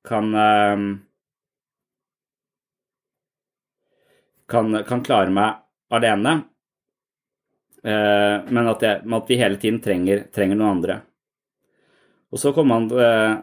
kan 0.04 0.26
kan, 4.50 4.76
kan 4.90 5.04
klare 5.06 5.32
meg 5.32 5.62
alene, 5.96 6.34
men 7.82 8.66
at, 8.68 8.82
jeg, 8.84 9.00
at, 9.00 9.30
vi 9.30 9.38
hele 9.40 9.56
tiden 9.60 9.78
trenger, 9.80 10.26
trenger, 10.34 10.58
noen 10.58 10.74
andre. 10.74 10.96
Og 12.30 12.42
så 12.42 12.52
kommer 12.54 12.76
man 12.76 12.90
eh, 13.00 13.38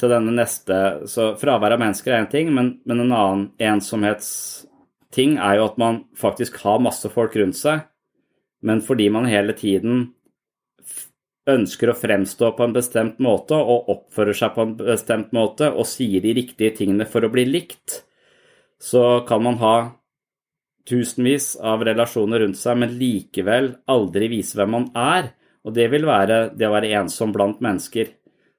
til 0.00 0.12
denne 0.12 0.34
neste 0.36 0.78
Så 1.08 1.30
fravær 1.40 1.76
av 1.76 1.80
mennesker 1.80 2.12
er 2.12 2.24
én 2.24 2.30
ting, 2.32 2.50
men, 2.54 2.76
men, 2.88 3.04
en 3.04 3.14
annen 3.16 3.46
ensomhetsting 3.62 5.38
er 5.38 5.60
jo 5.60 5.68
at 5.70 5.78
man 5.80 6.02
faktisk 6.18 6.58
har 6.64 6.82
masse 6.84 7.08
folk 7.12 7.36
rundt 7.38 7.58
seg, 7.58 7.86
men 8.66 8.82
fordi 8.84 9.08
man 9.12 9.28
hele 9.30 9.56
tiden 9.56 10.08
ønsker 11.46 11.92
å 11.92 11.96
fremstå 11.96 12.50
på 12.58 12.64
en 12.66 12.74
bestemt 12.74 13.20
måte 13.22 13.54
og 13.54 13.90
oppfører 13.92 14.34
seg 14.34 14.54
på 14.56 14.64
en 14.64 14.74
bestemt 14.80 15.30
måte 15.36 15.70
og 15.70 15.86
sier 15.88 16.24
de 16.24 16.34
riktige 16.40 16.74
tingene 16.80 17.06
for 17.08 17.22
å 17.22 17.30
bli 17.30 17.46
likt, 17.46 18.02
så 18.82 19.22
kan 19.28 19.44
man 19.46 19.60
ha 19.62 19.76
tusenvis 20.86 21.54
av 21.58 21.82
relasjoner 21.86 22.44
rundt 22.44 22.58
seg, 22.60 22.78
men 22.80 22.94
likevel 23.00 23.72
aldri 23.90 24.30
vise 24.32 24.58
hvem 24.58 24.72
man 24.76 24.88
er. 24.96 25.32
Og 25.66 25.74
det 25.74 25.88
vil 25.90 26.06
være 26.06 26.40
det 26.54 26.68
å 26.68 26.74
være 26.74 26.92
ensom 27.00 27.32
blant 27.34 27.62
mennesker. 27.64 28.12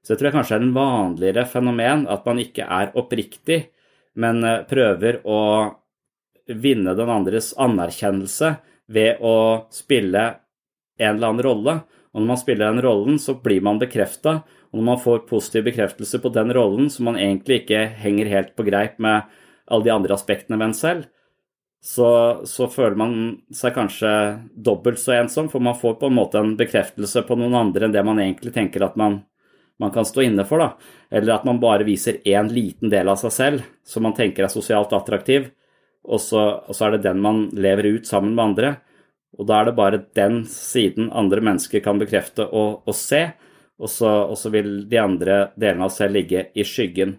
Så 0.03 0.13
jeg 0.13 0.19
tror 0.19 0.29
jeg 0.29 0.37
kanskje 0.37 0.57
er 0.57 0.63
en 0.65 0.75
vanligere 0.75 1.47
fenomen 1.49 2.05
at 2.11 2.27
man 2.27 2.39
ikke 2.39 2.67
er 2.67 2.93
oppriktig, 2.99 3.59
men 4.19 4.43
eh, 4.43 4.63
prøver 4.67 5.21
å 5.27 5.39
vinne 6.47 6.93
den 6.95 7.11
andres 7.11 7.51
anerkjennelse 7.59 8.53
ved 8.95 9.19
å 9.19 9.67
spille 9.73 10.23
en 10.97 11.15
eller 11.15 11.31
annen 11.31 11.43
rolle. 11.43 11.75
Og 12.15 12.23
når 12.23 12.29
man 12.31 12.39
spiller 12.39 12.71
den 12.71 12.83
rollen, 12.85 13.19
så 13.19 13.35
blir 13.43 13.61
man 13.63 13.81
bekrefta. 13.81 14.39
Og 14.71 14.79
når 14.79 14.87
man 14.87 15.03
får 15.03 15.27
positiv 15.29 15.67
bekreftelse 15.67 16.21
på 16.23 16.31
den 16.33 16.53
rollen, 16.55 16.89
som 16.91 17.09
man 17.09 17.19
egentlig 17.19 17.61
ikke 17.61 17.83
henger 17.99 18.31
helt 18.31 18.55
på 18.57 18.65
greip 18.67 18.97
med 19.03 19.27
alle 19.67 19.85
de 19.85 19.93
andre 19.93 20.15
aspektene 20.15 20.57
ved 20.57 20.69
en 20.69 20.77
selv, 20.77 21.05
så, 21.87 22.41
så, 22.43 22.65
føler 22.67 22.97
man 22.99 23.11
seg 23.55 23.71
kanskje 23.77 24.09
dobbelt 24.51 24.99
så 24.99 25.13
ensom, 25.21 25.47
for 25.47 25.63
man 25.63 25.77
får 25.79 25.93
på 26.01 26.09
en 26.09 26.17
måte 26.17 26.41
en 26.41 26.57
bekreftelse 26.59 27.21
på 27.23 27.37
noen 27.39 27.55
andre 27.55 27.87
enn 27.87 27.93
det 27.95 28.03
man 28.03 28.19
egentlig 28.19 28.51
tenker 28.57 28.83
at 28.83 28.97
man, 28.99 29.21
man 29.79 29.93
kan 29.95 30.07
stå 30.07 30.25
inne 30.25 30.43
for. 30.49 30.59
da. 30.59 30.73
Eller 31.07 31.37
at 31.37 31.45
man 31.47 31.61
bare 31.63 31.87
viser 31.87 32.19
én 32.27 32.51
liten 32.51 32.91
del 32.91 33.07
av 33.07 33.21
seg 33.21 33.31
selv 33.31 33.69
som 33.87 34.03
man 34.03 34.17
tenker 34.17 34.43
er 34.43 34.51
sosialt 34.51 34.91
attraktiv, 34.97 35.47
og 36.03 36.19
så, 36.23 36.43
og 36.67 36.75
så, 36.75 36.89
er 36.89 36.97
det 36.97 37.05
den 37.05 37.23
man 37.23 37.45
lever 37.55 37.87
ut 37.95 38.11
sammen 38.11 38.35
med 38.35 38.49
andre. 38.49 38.73
Og 39.39 39.47
da 39.47 39.61
er 39.61 39.69
det 39.69 39.77
bare 39.79 40.03
den 40.19 40.41
siden 40.51 41.07
andre 41.15 41.39
mennesker 41.39 41.85
kan 41.85 42.03
bekrefte 42.03 42.49
og, 42.51 42.83
og 42.83 42.99
se, 42.99 43.29
og 43.79 43.93
så, 43.93 44.11
og 44.27 44.35
så 44.35 44.51
vil 44.51 44.73
de 44.91 44.99
andre 44.99 45.39
delene 45.55 45.87
av 45.87 45.95
seg 45.95 46.11
ligge 46.11 46.49
i 46.51 46.67
skyggen. 46.67 47.15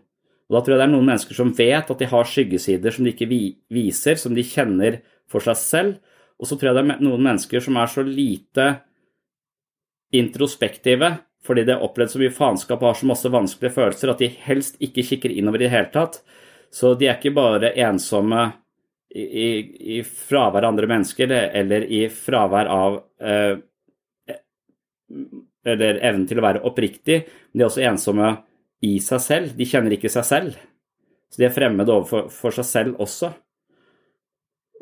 Og 0.49 0.57
Da 0.57 0.61
tror 0.65 0.75
jeg 0.75 0.81
det 0.81 0.87
er 0.89 0.95
noen 0.95 1.09
mennesker 1.11 1.37
som 1.37 1.53
vet 1.53 1.91
at 1.93 2.01
de 2.01 2.09
har 2.09 2.29
skyggesider 2.29 2.95
som 2.95 3.05
de 3.05 3.13
ikke 3.13 3.29
viser, 3.29 4.17
som 4.17 4.35
de 4.35 4.45
kjenner 4.47 5.03
for 5.29 5.45
seg 5.45 5.59
selv. 5.61 5.97
Og 6.41 6.49
så 6.49 6.57
tror 6.57 6.71
jeg 6.71 6.79
det 6.79 6.85
er 6.85 7.05
noen 7.05 7.25
mennesker 7.25 7.61
som 7.61 7.77
er 7.77 7.91
så 7.93 8.05
lite 8.07 8.69
introspektive 10.17 11.19
fordi 11.45 11.65
de 11.65 11.73
har 11.73 11.85
opplevd 11.85 12.13
så 12.13 12.21
mye 12.21 12.35
faenskap 12.35 12.83
og 12.83 12.91
har 12.91 12.97
så 12.99 13.07
masse 13.09 13.31
vanskelige 13.33 13.77
følelser 13.77 14.11
at 14.13 14.21
de 14.21 14.29
helst 14.49 14.81
ikke 14.85 15.05
kikker 15.07 15.33
innover 15.33 15.63
i 15.63 15.69
det 15.69 15.73
hele 15.73 15.91
tatt. 15.95 16.19
Så 16.75 16.93
de 16.99 17.07
er 17.09 17.17
ikke 17.17 17.37
bare 17.37 17.71
ensomme 17.87 18.43
i, 19.09 19.23
i, 19.23 19.49
i 19.99 20.03
fravær 20.05 20.67
av 20.67 20.73
andre 20.73 20.91
mennesker 20.91 21.33
eller 21.33 21.87
i 21.87 22.03
fravær 22.13 22.69
av 22.73 22.99
eh, 23.23 23.55
Eller 25.69 26.03
evnen 26.05 26.27
til 26.29 26.41
å 26.41 26.45
være 26.45 26.61
oppriktig, 26.69 27.17
men 27.51 27.61
de 27.61 27.65
er 27.65 27.71
også 27.71 27.87
ensomme 27.89 28.29
i 28.85 28.99
seg 29.03 29.23
selv. 29.23 29.55
De 29.59 29.67
kjenner 29.67 29.95
ikke 29.97 30.11
seg 30.13 30.27
selv. 30.27 30.59
Så 31.29 31.43
de 31.43 31.49
er 31.49 31.55
fremmede 31.55 31.93
overfor 31.93 32.55
seg 32.57 32.67
selv 32.67 33.03
også. 33.05 33.33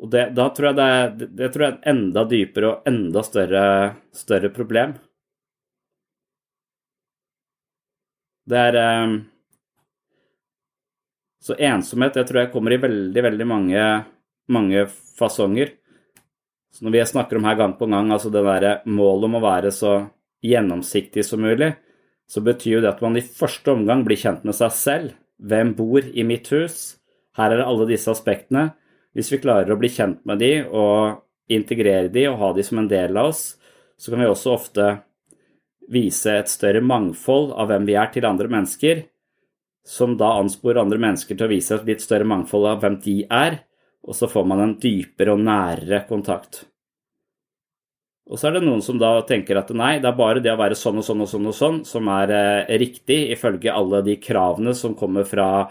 Og 0.03 0.11
det, 0.13 0.29
da 0.37 0.49
tror 0.53 0.71
jeg 0.71 0.77
det, 0.77 0.87
er, 0.97 1.31
det 1.39 1.49
tror 1.53 1.65
jeg 1.65 1.73
er 1.73 1.79
et 1.79 1.89
enda 1.93 2.25
dypere 2.29 2.69
og 2.69 2.91
enda 2.91 3.23
større, 3.25 3.63
større 4.15 4.51
problem. 4.53 4.93
Det 8.47 8.61
er 8.69 8.79
eh, 8.79 9.17
Så 11.43 11.57
ensomhet, 11.63 12.15
det 12.15 12.27
tror 12.29 12.43
jeg 12.43 12.53
kommer 12.53 12.75
i 12.75 12.81
veldig, 12.83 13.23
veldig 13.23 13.47
mange, 13.47 13.83
mange 14.51 14.87
fasonger. 15.19 15.73
Så 16.75 16.85
når 16.85 16.93
vi 16.93 17.05
snakker 17.07 17.39
om 17.39 17.47
her 17.47 17.57
gang 17.57 17.75
på 17.79 17.87
gang, 17.87 18.11
altså 18.13 18.33
det 18.35 18.43
derre 18.45 18.73
målet 18.91 19.29
om 19.29 19.37
å 19.39 19.43
være 19.45 19.71
så 19.73 19.93
gjennomsiktig 20.45 21.25
som 21.25 21.41
mulig, 21.41 21.71
så 22.27 22.43
betyr 22.43 22.79
jo 22.79 22.83
det 22.85 22.93
at 22.95 23.03
man 23.05 23.19
i 23.19 23.25
første 23.25 23.73
omgang 23.73 24.03
blir 24.07 24.19
kjent 24.19 24.45
med 24.47 24.57
seg 24.59 24.75
selv. 24.75 25.15
Hvem 25.39 25.75
bor 25.79 26.03
i 26.03 26.25
mitt 26.27 26.51
hus? 26.55 26.97
Her 27.37 27.53
er 27.53 27.61
det 27.61 27.69
alle 27.69 27.87
disse 27.89 28.11
aspektene. 28.11 28.71
Hvis 29.17 29.31
vi 29.33 29.41
klarer 29.41 29.73
å 29.73 29.79
bli 29.81 29.91
kjent 29.93 30.25
med 30.29 30.41
de 30.43 30.53
og 30.67 31.23
integrere 31.53 32.11
de 32.13 32.27
og 32.31 32.41
ha 32.41 32.53
de 32.57 32.65
som 32.67 32.81
en 32.83 32.91
del 32.91 33.17
av 33.17 33.31
oss, 33.31 33.55
så 33.97 34.13
kan 34.13 34.21
vi 34.21 34.29
også 34.29 34.53
ofte 34.53 34.89
vise 35.93 36.33
et 36.35 36.51
større 36.51 36.83
mangfold 36.83 37.53
av 37.55 37.71
hvem 37.71 37.87
vi 37.89 37.95
er 37.97 38.11
til 38.13 38.27
andre 38.29 38.51
mennesker, 38.51 39.05
som 39.87 40.17
da 40.19 40.33
ansporer 40.41 40.83
andre 40.83 40.99
mennesker 40.99 41.39
til 41.39 41.47
å 41.47 41.53
vise 41.53 41.77
et 41.77 41.87
litt 41.87 42.03
større 42.03 42.27
mangfold 42.27 42.67
av 42.73 42.83
hvem 42.83 42.99
de 43.05 43.21
er, 43.31 43.61
og 44.07 44.19
så 44.19 44.29
får 44.31 44.49
man 44.51 44.63
en 44.63 44.75
dypere 44.83 45.37
og 45.37 45.45
nærere 45.47 46.03
kontakt. 46.09 46.65
Og 48.27 48.41
så 48.41 48.49
er 48.49 48.57
det 48.57 48.65
noen 48.67 48.83
som 48.83 48.99
da 48.99 49.13
tenker 49.27 49.61
at 49.61 49.69
nei, 49.77 49.97
det 50.03 50.09
er 50.11 50.19
bare 50.19 50.43
det 50.43 50.51
å 50.51 50.59
være 50.59 50.79
sånn 50.79 50.99
og 50.99 51.07
sånn 51.07 51.23
og 51.23 51.29
sånn 51.31 51.47
og 51.47 51.55
sånn 51.55 51.83
som 51.87 52.09
er 52.11 52.33
eh, 52.35 52.73
riktig 52.83 53.21
ifølge 53.37 53.71
alle 53.71 54.03
de 54.07 54.17
kravene 54.19 54.75
som 54.75 54.97
kommer 54.99 55.29
fra 55.29 55.69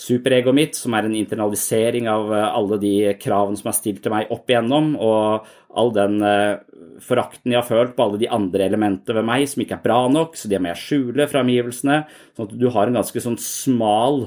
superegoet 0.00 0.56
mitt, 0.56 0.78
som 0.78 0.94
er 0.96 1.08
en 1.08 1.18
internalisering 1.18 2.08
av 2.08 2.32
eh, 2.32 2.46
alle 2.48 2.80
de 2.80 2.94
kravene 3.20 3.60
som 3.60 3.68
er 3.68 3.76
stilt 3.76 4.00
til 4.04 4.14
meg 4.14 4.32
opp 4.32 4.48
igjennom, 4.48 4.94
og 4.96 5.50
all 5.76 5.92
den 5.94 6.18
eh, 6.24 6.56
forakten 7.04 7.52
jeg 7.52 7.60
har 7.60 7.68
følt 7.68 7.92
på 7.96 8.08
alle 8.08 8.22
de 8.22 8.32
andre 8.32 8.66
elementene 8.70 9.20
ved 9.20 9.28
meg 9.28 9.46
som 9.50 9.64
ikke 9.64 9.76
er 9.76 9.84
bra 9.84 10.00
nok, 10.12 10.40
så 10.40 10.48
de 10.48 10.60
må 10.60 10.72
jeg 10.72 10.84
skjule 10.86 11.28
fra 11.28 11.44
omgivelsene. 11.44 12.02
Sånn 12.36 12.48
at 12.48 12.58
du 12.60 12.68
har 12.72 12.88
en 12.88 13.00
ganske 13.02 13.24
sånn 13.28 13.40
smal 13.42 14.22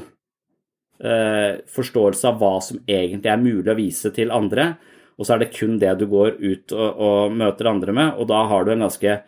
eh, 1.01 1.63
forståelse 1.73 2.29
av 2.29 2.41
hva 2.41 2.57
som 2.61 2.81
egentlig 2.85 3.33
er 3.33 3.41
mulig 3.41 3.73
å 3.73 3.79
vise 3.79 4.13
til 4.13 4.33
andre 4.35 4.75
og 5.17 5.25
så 5.25 5.35
er 5.35 5.43
det 5.43 5.53
kun 5.55 5.77
det 5.81 5.93
du 5.99 6.07
går 6.09 6.39
ut 6.41 6.73
og, 6.75 7.01
og 7.07 7.35
møter 7.37 7.69
andre 7.69 7.93
med, 7.95 8.13
og 8.17 8.27
da 8.31 8.43
har 8.49 8.65
du 8.65 8.73
en 8.73 8.85
ganske 8.87 9.19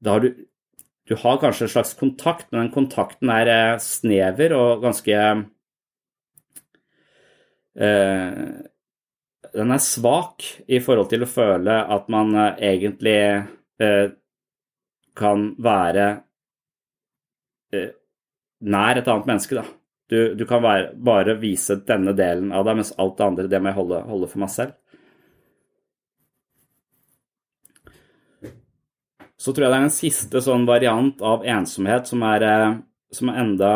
Da 0.00 0.14
har 0.14 0.20
du 0.24 0.30
Du 1.08 1.16
har 1.18 1.40
kanskje 1.42 1.64
en 1.66 1.72
slags 1.72 1.94
kontakt, 1.98 2.46
men 2.52 2.60
den 2.62 2.72
kontakten 2.74 3.30
er 3.34 3.48
eh, 3.50 3.78
snever 3.82 4.52
og 4.54 4.82
ganske 4.84 5.16
eh, 7.74 8.44
Den 9.58 9.74
er 9.74 9.82
svak 9.82 10.46
i 10.68 10.78
forhold 10.80 11.10
til 11.10 11.26
å 11.26 11.30
føle 11.30 11.80
at 11.96 12.08
man 12.08 12.34
eh, 12.38 12.62
egentlig 12.72 13.18
eh, 13.82 14.12
kan 15.18 15.48
være 15.58 16.06
eh, 17.74 17.90
nær 18.60 19.00
et 19.00 19.08
annet 19.10 19.26
menneske, 19.26 19.58
da. 19.58 19.64
Du, 20.10 20.34
du 20.34 20.46
kan 20.46 20.62
være, 20.62 20.92
bare 20.94 21.36
vise 21.42 21.76
denne 21.86 22.14
delen 22.18 22.50
av 22.54 22.64
deg, 22.66 22.80
mens 22.80 22.94
alt 22.98 23.18
det 23.18 23.26
andre 23.26 23.50
det 23.50 23.60
må 23.62 23.70
jeg 23.70 23.78
holde, 23.78 24.00
holde 24.10 24.30
for 24.30 24.42
meg 24.42 24.50
selv. 24.54 24.79
Så 29.40 29.54
tror 29.54 29.66
jeg 29.66 29.72
det 29.72 29.78
er 29.78 29.86
en 29.88 29.94
siste 29.94 30.42
sånn 30.44 30.66
variant 30.68 31.22
av 31.24 31.44
ensomhet 31.48 32.08
som 32.10 32.24
er, 32.28 32.44
eh, 32.44 32.78
som 33.16 33.32
er 33.32 33.42
enda 33.44 33.72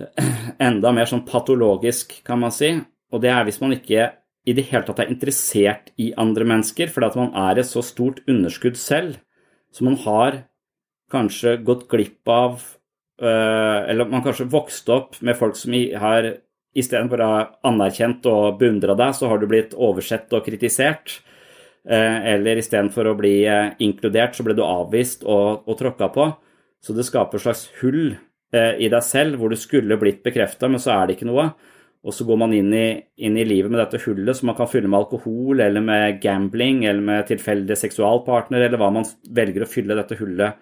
Enda 0.70 0.90
mer 0.96 1.08
sånn 1.08 1.26
patologisk, 1.28 2.14
kan 2.24 2.40
man 2.40 2.52
si. 2.54 2.72
Og 3.12 3.20
det 3.20 3.30
er 3.34 3.44
hvis 3.44 3.60
man 3.60 3.74
ikke 3.76 4.06
i 4.48 4.54
det 4.56 4.64
hele 4.70 4.86
tatt 4.86 5.02
er 5.02 5.10
interessert 5.12 5.90
i 6.00 6.10
andre 6.18 6.46
mennesker, 6.48 6.88
fordi 6.92 7.10
at 7.10 7.18
man 7.20 7.34
er 7.36 7.60
et 7.60 7.68
så 7.68 7.82
stort 7.84 8.22
underskudd 8.30 8.78
selv, 8.80 9.18
så 9.70 9.84
man 9.86 9.98
har 10.06 10.44
kanskje 11.12 11.58
gått 11.66 11.84
glipp 11.90 12.30
av 12.30 12.62
eh, 13.20 13.80
Eller 13.90 14.08
man 14.08 14.24
kanskje 14.24 14.48
vokste 14.50 14.94
opp 14.94 15.20
med 15.20 15.36
folk 15.38 15.58
som 15.58 15.74
har 15.74 16.32
istedenfor 16.74 17.20
å 17.20 17.28
ha 17.28 17.40
anerkjent 17.66 18.26
og 18.30 18.58
beundra 18.60 18.96
deg, 18.98 19.14
så 19.14 19.28
har 19.30 19.38
du 19.38 19.48
blitt 19.50 19.74
oversett 19.74 20.32
og 20.32 20.46
kritisert. 20.46 21.20
Eh, 21.90 22.26
eller 22.34 22.60
istedenfor 22.60 23.08
å 23.10 23.16
bli 23.18 23.40
eh, 23.50 23.72
inkludert, 23.82 24.36
så 24.36 24.44
ble 24.46 24.54
du 24.54 24.62
avvist 24.62 25.24
og, 25.26 25.64
og 25.66 25.78
tråkka 25.80 26.10
på. 26.14 26.28
Så 26.80 26.94
det 26.94 27.06
skaper 27.08 27.40
et 27.40 27.44
slags 27.48 27.64
hull 27.80 28.12
eh, 28.54 28.76
i 28.78 28.90
deg 28.92 29.02
selv 29.02 29.40
hvor 29.40 29.50
du 29.50 29.58
skulle 29.58 29.98
blitt 29.98 30.22
bekrefta, 30.22 30.70
men 30.70 30.82
så 30.82 30.94
er 30.94 31.08
det 31.08 31.18
ikke 31.18 31.28
noe. 31.32 31.48
Og 32.06 32.14
så 32.16 32.24
går 32.24 32.38
man 32.40 32.54
inn 32.56 32.70
i, 32.72 32.86
inn 33.26 33.36
i, 33.36 33.44
livet 33.44 33.72
med 33.72 33.82
dette 33.82 34.00
hullet 34.06 34.38
som 34.38 34.48
man 34.48 34.56
kan 34.56 34.70
fylle 34.70 34.88
med 34.88 35.02
alkohol 35.02 35.60
eller 35.60 35.82
med 35.84 36.20
gambling 36.22 36.86
eller 36.86 37.02
med 37.04 37.26
tilfeldige 37.28 37.76
seksualpartner 37.76 38.64
eller 38.64 38.80
hva 38.80 38.88
man 38.94 39.04
velger 39.36 39.66
å 39.66 39.68
fylle 39.68 39.98
dette 39.98 40.16
hullet, 40.16 40.56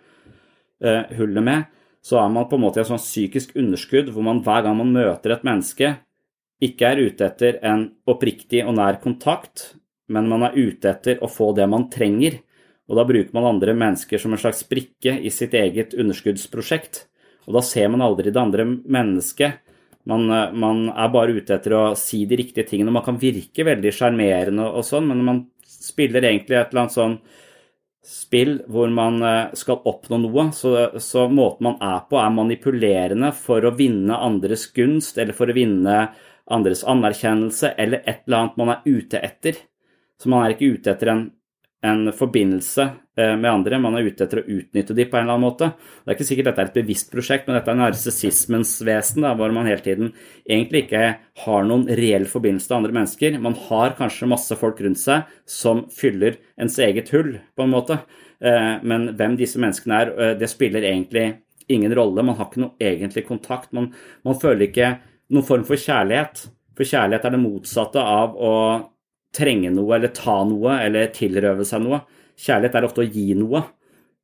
uh, 0.83 1.05
hullet 1.15 1.47
med. 1.47 1.69
Så 2.03 2.19
er 2.19 2.33
man 2.35 2.49
på 2.51 2.59
en 2.59 2.65
måte 2.65 2.81
i 2.81 2.83
et 2.83 2.91
sånn 2.91 2.99
psykisk 2.99 3.55
underskudd 3.55 4.11
hvor 4.11 4.27
man 4.27 4.43
hver 4.43 4.67
gang 4.67 4.81
man 4.81 4.91
møter 4.97 5.37
et 5.37 5.47
menneske, 5.47 5.93
ikke 6.59 6.91
er 6.91 7.05
ute 7.07 7.31
etter 7.31 7.63
en 7.71 7.87
oppriktig 8.11 8.65
og 8.65 8.75
nær 8.81 8.99
kontakt, 8.99 9.69
men 10.09 10.29
man 10.31 10.47
er 10.49 10.57
ute 10.57 10.91
etter 10.91 11.23
å 11.23 11.31
få 11.31 11.53
det 11.57 11.69
man 11.71 11.89
trenger. 11.93 12.41
Og 12.89 12.97
da 12.97 13.05
bruker 13.05 13.35
man 13.37 13.51
andre 13.51 13.75
mennesker 13.77 14.21
som 14.21 14.33
en 14.33 14.41
slags 14.41 14.65
brikke 14.69 15.19
i 15.21 15.33
sitt 15.33 15.55
eget 15.57 15.93
underskuddsprosjekt. 15.97 17.05
Og 17.49 17.57
da 17.59 17.65
ser 17.65 17.91
man 17.93 18.05
aldri 18.05 18.33
det 18.33 18.41
andre 18.41 18.65
mennesket 18.67 19.65
man, 20.09 20.31
eh, 20.31 20.53
man, 20.53 20.89
er 20.89 21.11
bare 21.13 21.35
ute 21.37 21.55
etter 21.59 21.75
å 21.77 21.83
si 21.99 22.23
de 22.29 22.39
riktige 22.41 22.67
tingene. 22.71 22.95
Man 22.95 23.05
kan 23.05 23.21
virke 23.21 23.67
veldig 23.69 23.93
sjarmerende 23.93 24.71
og, 24.71 24.85
sånn, 24.87 25.09
men 25.11 25.25
man 25.27 25.43
spiller 25.69 26.25
egentlig 26.25 26.57
et 26.57 26.73
eller 26.73 26.87
annet 26.87 26.97
sånn 26.97 27.19
spill 28.09 28.55
hvor 28.73 28.89
man 28.95 29.21
eh, 29.27 29.55
skal 29.59 29.83
oppnå 29.91 30.21
noe, 30.23 30.49
så, 30.57 30.73
så, 31.03 31.27
måten 31.29 31.69
man 31.69 31.77
er 31.85 32.01
på, 32.09 32.17
er 32.23 32.33
manipulerende 32.33 33.35
for 33.37 33.69
å 33.69 33.75
vinne 33.77 34.17
andres 34.17 34.69
gunst, 34.73 35.21
eller 35.21 35.37
for 35.37 35.51
å 35.51 35.57
vinne 35.57 36.01
andres 36.49 36.87
anerkjennelse, 36.89 37.75
eller 37.77 38.01
et 38.07 38.25
eller 38.25 38.39
annet 38.39 38.61
man 38.63 38.73
er 38.79 38.87
ute 38.89 39.21
etter. 39.21 39.61
Så 40.19 40.31
man 40.31 40.45
er 40.45 40.55
ikke 40.55 40.75
ute 40.75 40.91
etter 40.93 41.13
en 41.13 41.27
en 41.81 42.13
forbindelse 42.13 42.83
eh, 43.17 43.37
med 43.37 43.51
andre. 43.51 43.79
Man 43.79 43.95
er 43.97 44.09
ute 44.09 44.27
etter 44.27 44.41
å 44.41 44.47
utnytte 44.51 44.97
de 44.97 45.07
på 45.07 45.17
en 45.17 45.25
eller 45.25 45.37
annen 45.37 45.47
måte. 45.47 45.71
Det 46.03 46.11
er 46.11 46.17
ikke 46.17 46.27
sikkert 46.27 46.49
dette 46.51 46.65
er 46.65 46.71
et 46.71 46.79
bevisst 46.81 47.13
prosjekt, 47.13 47.47
men 47.47 47.59
dette 47.59 47.71
er 47.73 47.79
narsissismens 47.79 48.73
vesen, 48.87 49.23
da, 49.27 49.35
hvor 49.39 49.55
man 49.55 49.69
hele 49.71 49.85
tiden 49.85 50.11
egentlig 50.43 50.87
ikke 50.87 51.05
har 51.45 51.69
noen 51.69 51.87
reell 52.01 52.27
forbindelse 52.31 52.71
til 52.71 52.79
andre 52.81 52.97
mennesker. 52.99 53.39
Man 53.45 53.57
har 53.69 53.95
kanskje 53.99 54.31
masse 54.35 54.59
folk 54.59 54.83
rundt 54.85 55.03
seg 55.03 55.31
som 55.49 55.85
fyller 55.95 56.41
ens 56.59 56.81
eget 56.83 57.15
hull, 57.15 57.37
på 57.55 57.67
en 57.67 57.75
måte. 57.77 58.01
Eh, 58.43 58.75
men 58.83 59.13
hvem 59.19 59.39
disse 59.39 59.63
menneskene 59.63 60.03
er, 60.03 60.15
eh, 60.19 60.37
det 60.41 60.51
spiller 60.51 60.83
egentlig 60.83 61.31
ingen 61.71 61.95
rolle. 61.95 62.27
Man 62.27 62.41
har 62.41 62.51
ikke 62.51 62.65
noe 62.65 62.75
egentlig 62.83 63.29
kontakt. 63.29 63.71
Man, 63.77 63.93
man 64.27 64.39
føler 64.41 64.67
ikke 64.67 64.97
noen 65.31 65.47
form 65.47 65.67
for 65.69 65.79
kjærlighet. 65.79 66.49
For 66.75 66.87
kjærlighet 66.87 67.27
er 67.27 67.35
det 67.35 67.45
motsatte 67.45 68.03
av 68.03 68.35
å 68.35 68.55
trenge 69.35 69.71
noe 69.73 69.97
eller 69.97 70.13
ta 70.15 70.41
noe 70.49 70.79
eller 70.85 71.11
tilrøve 71.15 71.67
seg 71.69 71.85
noe. 71.85 72.03
Kjærlighet 72.39 72.79
er 72.79 72.87
ofte 72.87 73.05
å 73.05 73.09
gi 73.09 73.33
noe. 73.39 73.63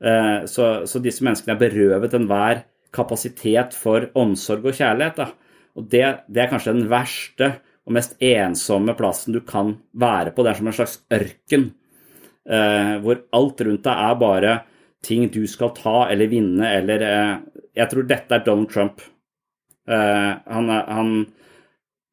Eh, 0.05 0.45
så, 0.51 0.71
så 0.89 1.03
disse 1.03 1.25
menneskene 1.25 1.55
er 1.55 1.63
berøvet 1.63 2.17
enhver 2.19 2.65
kapasitet 2.95 3.75
for 3.77 4.09
omsorg 4.19 4.69
og 4.71 4.77
kjærlighet. 4.79 5.21
Da. 5.21 5.63
Og 5.79 5.89
det, 5.91 6.05
det, 6.29 6.45
er 6.45 6.53
kanskje 6.53 6.77
den 6.77 6.91
verste 6.91 7.51
og 7.85 7.97
mest 7.97 8.15
ensomme 8.23 8.95
plassen 8.97 9.37
du 9.37 9.43
kan 9.45 9.75
være 9.93 10.35
på. 10.35 10.45
Det 10.45 10.53
er 10.53 10.61
som 10.61 10.71
en 10.71 10.77
slags 10.77 11.01
ørken, 11.13 11.67
eh, 12.49 12.95
hvor 13.05 13.25
alt 13.37 13.65
rundt 13.67 13.85
deg 13.89 14.07
er 14.09 14.23
bare 14.23 14.55
ting 15.05 15.27
du 15.29 15.43
skal 15.51 15.75
ta 15.77 16.07
eller 16.09 16.31
vinne 16.31 16.71
eller 16.79 17.03
eh, 17.05 17.35
Jeg 17.75 17.91
tror 17.91 18.07
dette 18.07 18.37
er 18.37 18.45
Donald 18.47 18.71
Trump. 18.71 19.01
Han, 19.85 20.69
han, 20.71 21.09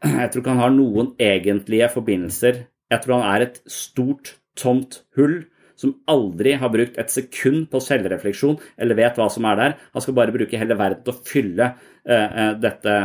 jeg 0.03 0.31
tror 0.31 0.41
ikke 0.41 0.55
han 0.55 0.63
har 0.63 0.73
noen 0.73 1.11
egentlige 1.21 1.87
forbindelser 1.93 2.57
jeg 2.91 3.03
tror 3.03 3.21
han 3.21 3.29
er 3.31 3.47
et 3.47 3.61
stort, 3.71 4.35
tomt 4.59 5.01
hull 5.15 5.41
som 5.79 5.95
aldri 6.11 6.53
har 6.61 6.69
brukt 6.73 6.97
et 7.01 7.09
sekund 7.09 7.65
på 7.71 7.81
selvrefleksjon 7.81 8.59
eller 8.77 8.99
vet 8.99 9.17
hva 9.17 9.29
som 9.33 9.47
er 9.49 9.57
der. 9.57 9.77
Han 9.95 10.03
skal 10.03 10.17
bare 10.17 10.35
bruke 10.35 10.59
hele 10.59 10.77
verden 10.77 11.01
til 11.05 11.15
å 11.15 11.23
fylle 11.25 11.71
uh, 11.73 12.51
dette, 12.61 12.97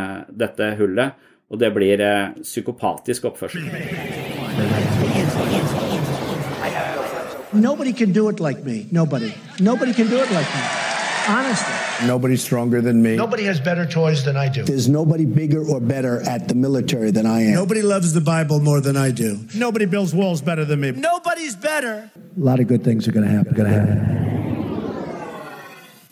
dette, 0.43 0.73
hullet, 0.81 1.29
og 1.49 1.63
det 1.63 1.71
blir 1.73 2.03
uh, 2.03 2.35
psykopatisk 2.43 3.31
oppførsel. 3.31 3.71
Nobody 7.57 7.93
can 7.93 8.13
do 8.13 8.29
it 8.29 8.41
like 8.41 8.65
me. 8.65 8.87
Nobody. 8.91 9.33
Nobody 9.61 9.95
can 9.95 10.11
do 10.11 10.21
it 10.21 10.31
like 10.31 10.51
me. 10.53 10.96
Honestly. 11.29 12.07
Nobody's 12.07 12.43
stronger 12.43 12.81
than 12.81 13.03
me. 13.03 13.17
Nobody 13.17 13.45
has 13.45 13.59
better 13.61 13.87
toys 13.87 14.25
than 14.25 14.37
I 14.37 14.49
do. 14.49 14.65
There's 14.65 14.89
nobody 14.89 15.25
bigger 15.25 15.65
or 15.67 15.81
better 15.81 16.21
at 16.29 16.49
the 16.49 16.55
military 16.55 17.11
than 17.11 17.27
I 17.27 17.43
am. 17.43 17.55
Nobody 17.55 17.83
loves 17.83 18.13
the 18.13 18.21
Bible 18.21 18.61
more 18.61 18.81
than 18.81 18.97
I 18.97 19.11
do. 19.11 19.41
Nobody 19.55 19.87
builds 19.87 20.15
walls 20.15 20.41
better 20.41 20.65
than 20.65 20.81
me. 20.81 20.93
Nobody's 20.93 21.57
better. 21.57 22.11
A 22.15 22.41
lot 22.41 22.61
of 22.61 22.69
good 22.69 22.85
things 22.85 23.09
are 23.09 23.13
going 23.13 23.27
to 23.27 23.33
happen. 23.33 23.55
Going 23.55 23.71
to 23.71 23.75
happen. 23.75 24.36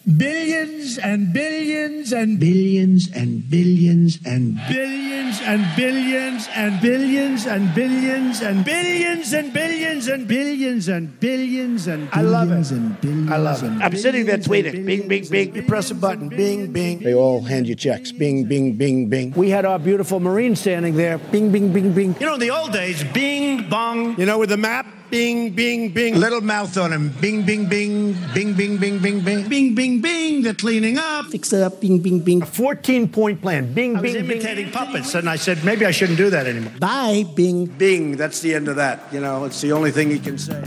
Billions 0.07 0.99
and 0.99 1.33
billions 1.33 2.13
and 2.13 2.39
billions 2.39 3.09
and 3.15 3.49
billions 3.49 4.21
and 4.27 4.59
billions 4.69 5.41
and 5.41 5.77
billions 5.77 6.47
and 6.49 6.81
billions 6.83 7.47
and 7.47 7.75
billions 7.75 8.43
and 8.43 8.65
billions 8.67 9.33
and 9.33 9.53
billions 9.55 10.09
and 10.09 10.29
billions 10.29 10.89
and 10.89 11.21
billions 11.21 11.87
and 11.87 12.09
I 12.13 12.21
love 12.21 12.53
it. 12.53 12.71
And 12.71 13.01
billions 13.01 13.31
I 13.31 13.37
love 13.39 13.63
it. 13.63 13.71
I'm 13.83 13.97
sitting 13.97 14.27
there 14.27 14.37
tweeting. 14.37 14.85
Bing, 14.85 15.09
bing, 15.09 15.27
bing. 15.31 15.57
You 15.57 15.63
press 15.63 15.91
a 15.91 15.95
button. 15.95 16.29
Bing, 16.29 16.71
bing. 16.71 16.99
They 16.99 17.15
all 17.15 17.41
hand 17.41 17.67
you 17.67 17.75
checks. 17.75 18.13
Bing, 18.13 18.45
bing, 18.45 18.77
bing, 18.77 19.09
bing. 19.09 19.33
We 19.33 19.49
had 19.49 19.65
our 19.65 19.79
beautiful 19.79 20.21
Marine 20.21 20.55
standing 20.55 20.97
there. 20.97 21.17
Bing, 21.17 21.51
bing, 21.51 21.73
bing, 21.73 21.95
bing. 21.95 22.15
You 22.21 22.27
know, 22.27 22.35
in 22.35 22.41
the 22.41 22.51
old 22.51 22.73
days, 22.75 23.03
bing, 23.05 23.71
bong. 23.71 24.21
You 24.21 24.27
know, 24.27 24.39
with 24.39 24.51
the 24.51 24.59
map. 24.59 24.87
Bing, 25.15 25.51
bing, 25.51 25.91
bing. 25.91 26.19
Little 26.19 26.41
mouth 26.41 26.77
on 26.77 26.93
him. 26.93 27.11
Bing, 27.21 27.47
bing, 27.47 27.69
bing. 27.69 28.15
Bing, 28.35 28.53
bing, 28.53 28.79
bing, 28.79 28.99
bing, 28.99 29.21
bing. 29.21 29.49
Bing, 29.49 29.73
bing, 29.73 30.01
bing. 30.01 30.43
They're 30.43 30.55
cleaning 30.55 30.99
up. 30.99 31.27
Fix 31.27 31.53
it 31.53 31.63
up. 31.63 31.81
Bing, 31.81 32.01
bing, 32.01 32.19
bing. 32.19 32.43
A 32.43 32.47
14 32.47 33.09
point 33.09 33.41
plan. 33.41 33.73
Bing, 33.73 33.97
I 33.97 34.01
bing, 34.01 34.13
was 34.13 34.23
imitating 34.23 34.65
bing, 34.65 34.75
puppets, 34.75 35.13
bing, 35.13 35.21
and 35.21 35.31
I 35.31 35.37
said 35.37 35.65
maybe 35.65 35.87
I 35.87 35.93
shouldn't 35.93 36.19
do 36.19 36.31
that 36.31 36.49
anymore. 36.49 36.73
Bye, 36.81 37.25
Bing. 37.37 37.67
Bing. 37.67 38.17
That's 38.17 38.41
the 38.41 38.57
end 38.57 38.67
of 38.67 38.75
that. 38.75 39.07
You 39.13 39.21
know, 39.21 39.45
it's 39.45 39.61
the 39.61 39.71
only 39.71 39.93
thing 39.93 40.11
he 40.11 40.19
can 40.19 40.37
say. 40.37 40.61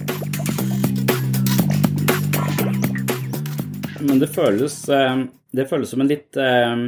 Men 3.99 4.19
det 4.19 4.27
føles, 4.27 4.89
eh, 4.89 5.25
det 5.51 5.69
føles 5.69 5.89
som 5.89 6.01
en 6.01 6.07
litt 6.07 6.37
eh, 6.37 6.87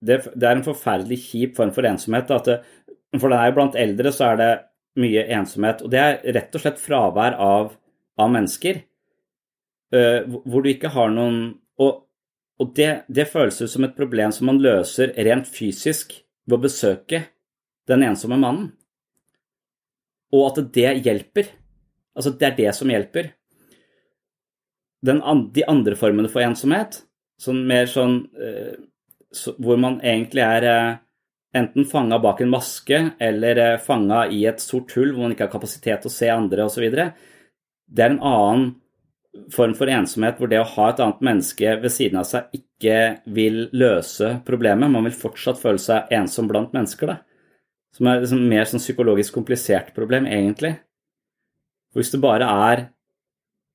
det, 0.00 0.20
er 0.42 0.56
en 0.56 0.64
forferdelig 0.64 1.18
kjip 1.28 1.56
form 1.60 1.76
for 1.76 1.84
ensomhet. 1.84 2.30
At 2.30 2.48
det, 2.48 2.60
for 3.20 3.28
det 3.28 3.36
er 3.36 3.58
blant 3.60 3.76
eldre 3.76 4.16
så 4.16 4.32
er 4.32 4.46
det 4.46 4.52
mye 5.00 5.24
ensomhet. 5.32 5.82
Og 5.84 5.92
det 5.92 6.00
er 6.00 6.20
rett 6.36 6.56
og 6.56 6.62
slett 6.64 6.80
fravær 6.80 7.36
av, 7.40 7.74
av 8.20 8.32
mennesker. 8.32 8.82
Uh, 9.92 10.24
hvor 10.48 10.64
du 10.64 10.70
ikke 10.72 10.92
har 10.94 11.10
noen 11.12 11.58
Og, 11.82 12.06
og 12.62 12.70
det, 12.76 13.04
det, 13.12 13.26
føles 13.28 13.58
ut 13.60 13.68
som 13.68 13.84
et 13.84 13.96
problem 13.96 14.32
som 14.32 14.46
man 14.48 14.60
løser 14.62 15.10
rent 15.26 15.48
fysisk 15.50 16.14
ved 16.46 16.54
å 16.56 16.62
besøke 16.62 17.18
den 17.90 18.04
ensomme 18.06 18.38
mannen. 18.40 18.70
Og 20.32 20.46
at 20.48 20.60
det 20.72 20.92
hjelper. 21.04 21.48
Altså, 22.16 22.32
det 22.38 22.46
er 22.48 22.58
det 22.60 22.74
som 22.76 22.92
hjelper. 22.92 23.32
Den, 25.02 25.20
de 25.52 25.64
andre 25.66 25.98
formene 25.98 26.30
for 26.30 26.44
ensomhet, 26.44 27.00
sånn 27.40 27.64
mer 27.66 27.88
sånn 27.90 28.20
uh, 28.38 28.76
så, 29.32 29.56
Hvor 29.58 29.80
man 29.80 29.98
egentlig 30.04 30.44
er 30.44 30.68
uh, 30.68 31.00
enten 31.56 31.84
fanga 31.88 32.18
bak 32.22 32.40
en 32.40 32.52
maske 32.52 32.98
eller 33.20 33.60
eh, 33.60 33.80
fanga 33.80 34.24
i 34.32 34.44
et 34.48 34.62
sort 34.62 34.92
hull 34.96 35.12
hvor 35.12 35.26
man 35.26 35.34
ikke 35.34 35.46
har 35.46 35.54
kapasitet 35.54 36.04
til 36.04 36.10
å 36.10 36.14
se 36.14 36.30
andre 36.32 36.68
osv. 36.68 36.86
Det 36.92 38.04
er 38.04 38.14
en 38.14 38.22
annen 38.24 38.70
form 39.52 39.74
for 39.76 39.88
ensomhet 39.88 40.40
hvor 40.40 40.50
det 40.52 40.60
å 40.60 40.68
ha 40.74 40.90
et 40.90 41.00
annet 41.00 41.22
menneske 41.24 41.76
ved 41.80 41.92
siden 41.92 42.20
av 42.20 42.28
seg 42.28 42.52
ikke 42.56 42.96
vil 43.32 43.66
løse 43.72 44.34
problemet. 44.46 44.92
Man 44.92 45.08
vil 45.08 45.16
fortsatt 45.16 45.60
føle 45.60 45.80
seg 45.80 46.12
ensom 46.12 46.48
blant 46.50 46.74
mennesker. 46.76 47.14
Da. 47.14 47.20
Som 47.96 48.08
er 48.08 48.22
liksom 48.22 48.46
mer 48.48 48.68
sånn 48.68 48.82
psykologisk 48.82 49.36
komplisert 49.36 49.92
problem, 49.96 50.28
egentlig. 50.28 50.74
Hvis 51.96 52.12
det 52.12 52.22
bare 52.24 52.48
er 52.48 52.86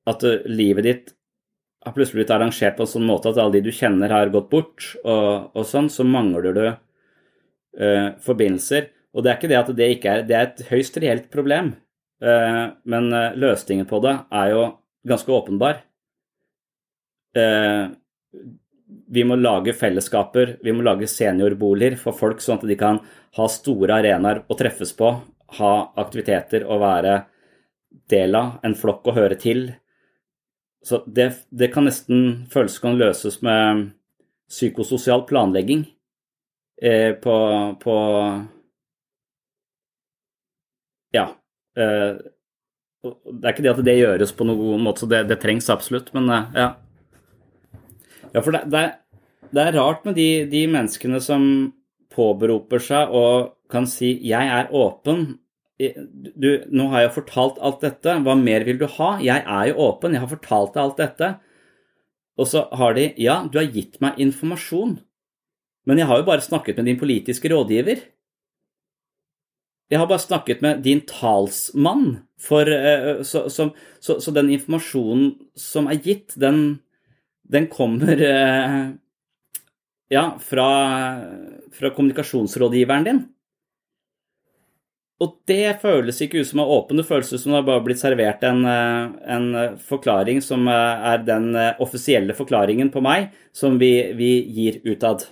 at 0.10 0.24
livet 0.50 0.86
ditt 0.86 1.14
har 1.86 1.94
plutselig 1.94 2.24
blitt 2.24 2.34
arrangert 2.34 2.78
på 2.78 2.86
en 2.86 2.90
sånn 2.90 3.08
måte 3.08 3.30
at 3.32 3.40
alle 3.42 3.58
de 3.58 3.68
du 3.68 3.76
kjenner, 3.76 4.12
har 4.12 4.32
gått 4.34 4.50
bort, 4.52 4.88
og, 5.04 5.54
og 5.54 5.68
sånn, 5.68 5.90
så 5.94 6.06
mangler 6.08 6.48
du 6.56 6.66
uh, 7.82 8.16
forbindelser. 8.24 8.90
Og 9.14 9.24
det 9.24 9.32
er 9.32 9.40
ikke 9.40 9.52
det 9.52 9.60
at 9.60 9.76
det 9.76 9.92
ikke 9.96 10.14
er 10.14 10.26
Det 10.28 10.36
er 10.38 10.48
et 10.48 10.66
høyst 10.72 10.98
reelt 11.02 11.30
problem, 11.34 11.74
uh, 12.24 12.66
men 12.86 13.14
uh, 13.14 13.38
løsningen 13.38 13.88
på 13.90 14.02
det 14.04 14.18
er 14.32 14.52
jo 14.54 14.66
ganske 15.08 15.32
åpenbar. 15.32 15.84
vi 19.08 19.24
må 19.24 19.36
lage 19.36 19.76
fellesskaper, 19.78 20.58
vi 20.64 20.72
må 20.74 20.82
lage 20.82 21.08
seniorboliger 21.08 21.96
for 22.02 22.18
folk, 22.18 22.42
sånn 22.42 22.58
at 22.58 22.66
de 22.68 22.76
kan 22.76 22.98
ha 23.38 23.46
store 23.48 24.00
arenaer 24.00 24.42
å 24.50 24.58
treffes 24.58 24.92
på, 24.98 25.12
ha 25.60 25.74
aktiviteter 26.02 26.66
å 26.66 26.80
være 26.82 27.20
del 28.10 28.36
av, 28.36 28.58
en 28.64 28.76
flokk 28.76 29.08
å 29.08 29.16
høre 29.16 29.38
til. 29.40 29.70
Så 30.84 31.04
det, 31.06 31.30
det 31.52 31.70
kan 31.76 31.86
nesten 31.86 32.48
føles 32.52 32.80
som 32.80 32.90
kan 32.90 33.00
løses 33.00 33.40
med 33.46 33.92
psykososial 34.50 35.28
planlegging 35.30 35.86
eh, 36.82 37.14
på, 37.22 37.36
på 37.82 37.96
Ja. 41.16 41.30
Eh, 41.78 42.18
det 43.08 43.46
er 43.46 43.54
ikke 43.54 43.64
det 43.64 43.74
at 43.74 43.84
det 43.86 43.98
gjøres 44.00 44.34
på 44.36 44.48
noen 44.48 44.84
måte, 44.84 45.04
så 45.04 45.10
det, 45.12 45.26
det 45.30 45.40
trengs 45.42 45.70
absolutt, 45.72 46.12
men 46.18 46.30
eh, 46.34 46.48
ja. 46.58 46.70
Ja, 48.34 48.42
for 48.42 48.52
det, 48.54 48.66
det, 48.74 48.84
det 49.56 49.64
er 49.64 49.78
rart 49.78 50.06
med 50.06 50.18
de, 50.20 50.46
de 50.52 50.66
menneskene 50.72 51.22
som 51.24 51.44
påberoper 52.14 52.82
seg 52.84 53.14
og 53.16 53.54
kan 53.72 53.88
si 53.88 54.18
'jeg 54.24 54.48
er 54.60 54.72
åpen'. 54.74 55.38
Du, 55.78 56.50
nå 56.74 56.88
har 56.90 57.06
jeg 57.06 57.16
fortalt 57.20 57.60
alt 57.62 57.84
dette, 57.86 58.16
hva 58.26 58.34
mer 58.36 58.66
vil 58.66 58.80
du 58.82 58.88
ha? 58.98 59.18
Jeg 59.22 59.44
er 59.46 59.68
jo 59.70 59.92
åpen, 59.92 60.16
jeg 60.16 60.24
har 60.24 60.32
fortalt 60.32 60.74
deg 60.74 60.84
alt 60.84 60.98
dette. 60.98 61.30
Og 62.38 62.48
så 62.48 62.68
har 62.74 62.94
de 62.94 63.14
'ja, 63.18 63.48
du 63.52 63.60
har 63.60 63.70
gitt 63.70 64.02
meg 64.02 64.18
informasjon', 64.18 65.00
men 65.88 66.02
jeg 66.02 66.10
har 66.10 66.20
jo 66.20 66.28
bare 66.28 66.44
snakket 66.44 66.78
med 66.78 66.90
din 66.90 67.00
politiske 67.00 67.50
rådgiver. 67.52 68.04
Jeg 69.88 70.02
har 70.02 70.08
bare 70.10 70.20
snakket 70.20 70.62
med 70.62 70.82
din 70.84 71.00
talsmann, 71.08 72.18
for, 72.40 72.68
eh, 72.68 73.24
så, 73.24 73.50
så, 73.50 73.70
så, 74.00 74.20
så 74.22 74.32
den 74.36 74.52
informasjonen 74.52 75.32
som 75.56 75.88
er 75.88 76.02
gitt, 76.04 76.36
den, 76.36 76.82
den 77.48 77.70
kommer 77.72 78.20
eh, 78.20 78.82
ja, 80.12 80.26
fra, 80.44 80.68
fra 81.72 81.94
kommunikasjonsrådgiveren 81.96 83.08
din. 83.08 83.24
Og 85.24 85.40
det 85.50 85.80
føles 85.82 86.20
ikke 86.22 86.44
ut 86.44 86.52
som 86.52 86.60
er 86.62 86.76
åpen, 86.76 87.00
det 87.00 87.08
som 87.08 87.40
det 87.50 87.56
har 87.56 87.66
bare 87.66 87.86
blitt 87.88 88.04
servert 88.04 88.44
en, 88.46 88.60
eh, 88.68 89.16
en, 89.34 89.48
forklaring 89.88 90.44
som 90.44 90.68
er 90.68 91.24
den 91.26 91.56
offisielle 91.80 92.36
forklaringen 92.38 92.92
på 92.94 93.02
meg, 93.02 93.32
som 93.56 93.80
vi, 93.80 94.12
vi 94.20 94.34
gir 94.52 94.84
utad. 94.84 95.30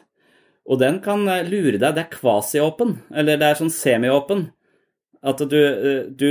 Og 0.65 0.79
den 0.81 0.99
kan 1.05 1.23
lure 1.49 1.77
deg. 1.77 1.91
Det 1.93 2.03
er 2.05 2.13
kvasiåpen, 2.13 2.97
eller 3.13 3.37
det 3.39 3.49
er 3.49 3.59
sånn 3.59 3.73
semi-åpen. 3.73 4.47
At 5.25 5.41
du, 5.49 5.59
du, 6.13 6.29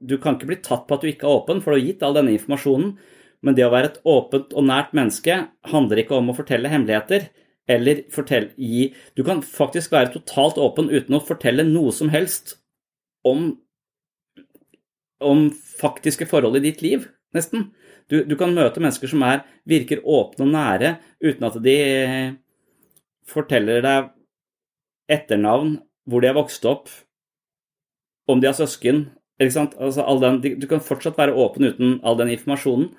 du, 0.00 0.14
kan 0.20 0.36
ikke 0.36 0.48
bli 0.48 0.60
tatt 0.64 0.86
på 0.88 0.96
at 0.96 1.04
du 1.04 1.10
ikke 1.10 1.28
er 1.28 1.40
åpen, 1.40 1.60
for 1.60 1.72
du 1.72 1.80
har 1.80 1.86
gitt 1.86 2.04
all 2.04 2.16
denne 2.16 2.32
informasjonen. 2.36 2.94
Men 3.42 3.56
det 3.58 3.66
å 3.66 3.72
være 3.72 3.90
et 3.90 4.02
åpent 4.08 4.54
og 4.54 4.66
nært 4.68 4.92
menneske 4.96 5.38
handler 5.72 6.00
ikke 6.00 6.16
om 6.16 6.30
å 6.32 6.36
fortelle 6.36 6.70
hemmeligheter. 6.72 7.28
Eller 7.70 8.04
fortelle, 8.10 8.50
gi 8.56 8.90
Du 9.16 9.22
kan 9.26 9.42
faktisk 9.46 9.92
være 9.94 10.12
totalt 10.16 10.58
åpen 10.58 10.90
uten 10.90 11.16
å 11.18 11.22
fortelle 11.22 11.66
noe 11.66 11.92
som 11.94 12.10
helst 12.12 12.56
om, 13.26 13.52
om 15.22 15.44
faktiske 15.78 16.26
forhold 16.30 16.58
i 16.58 16.64
ditt 16.64 16.82
liv, 16.82 17.06
nesten. 17.36 17.70
Du, 18.10 18.24
du 18.26 18.34
kan 18.38 18.54
møte 18.54 18.82
mennesker 18.82 19.10
som 19.10 19.22
er, 19.26 19.44
virker 19.68 20.02
åpne 20.02 20.46
og 20.46 20.50
nære, 20.52 20.96
uten 21.22 21.46
at 21.48 21.60
de 21.62 21.76
forteller 23.28 23.82
deg 23.84 24.10
etternavn, 25.12 25.76
hvor 26.08 26.22
de 26.22 26.30
har 26.30 26.38
vokst 26.38 26.64
opp, 26.68 26.90
om 28.30 28.40
de 28.40 28.48
har 28.50 28.56
søsken. 28.56 29.06
Altså, 29.42 30.04
den, 30.22 30.40
du 30.60 30.66
kan 30.70 30.82
fortsatt 30.84 31.18
være 31.18 31.34
åpen 31.38 31.66
uten 31.66 31.96
all 32.06 32.18
den 32.20 32.30
informasjonen. 32.34 32.92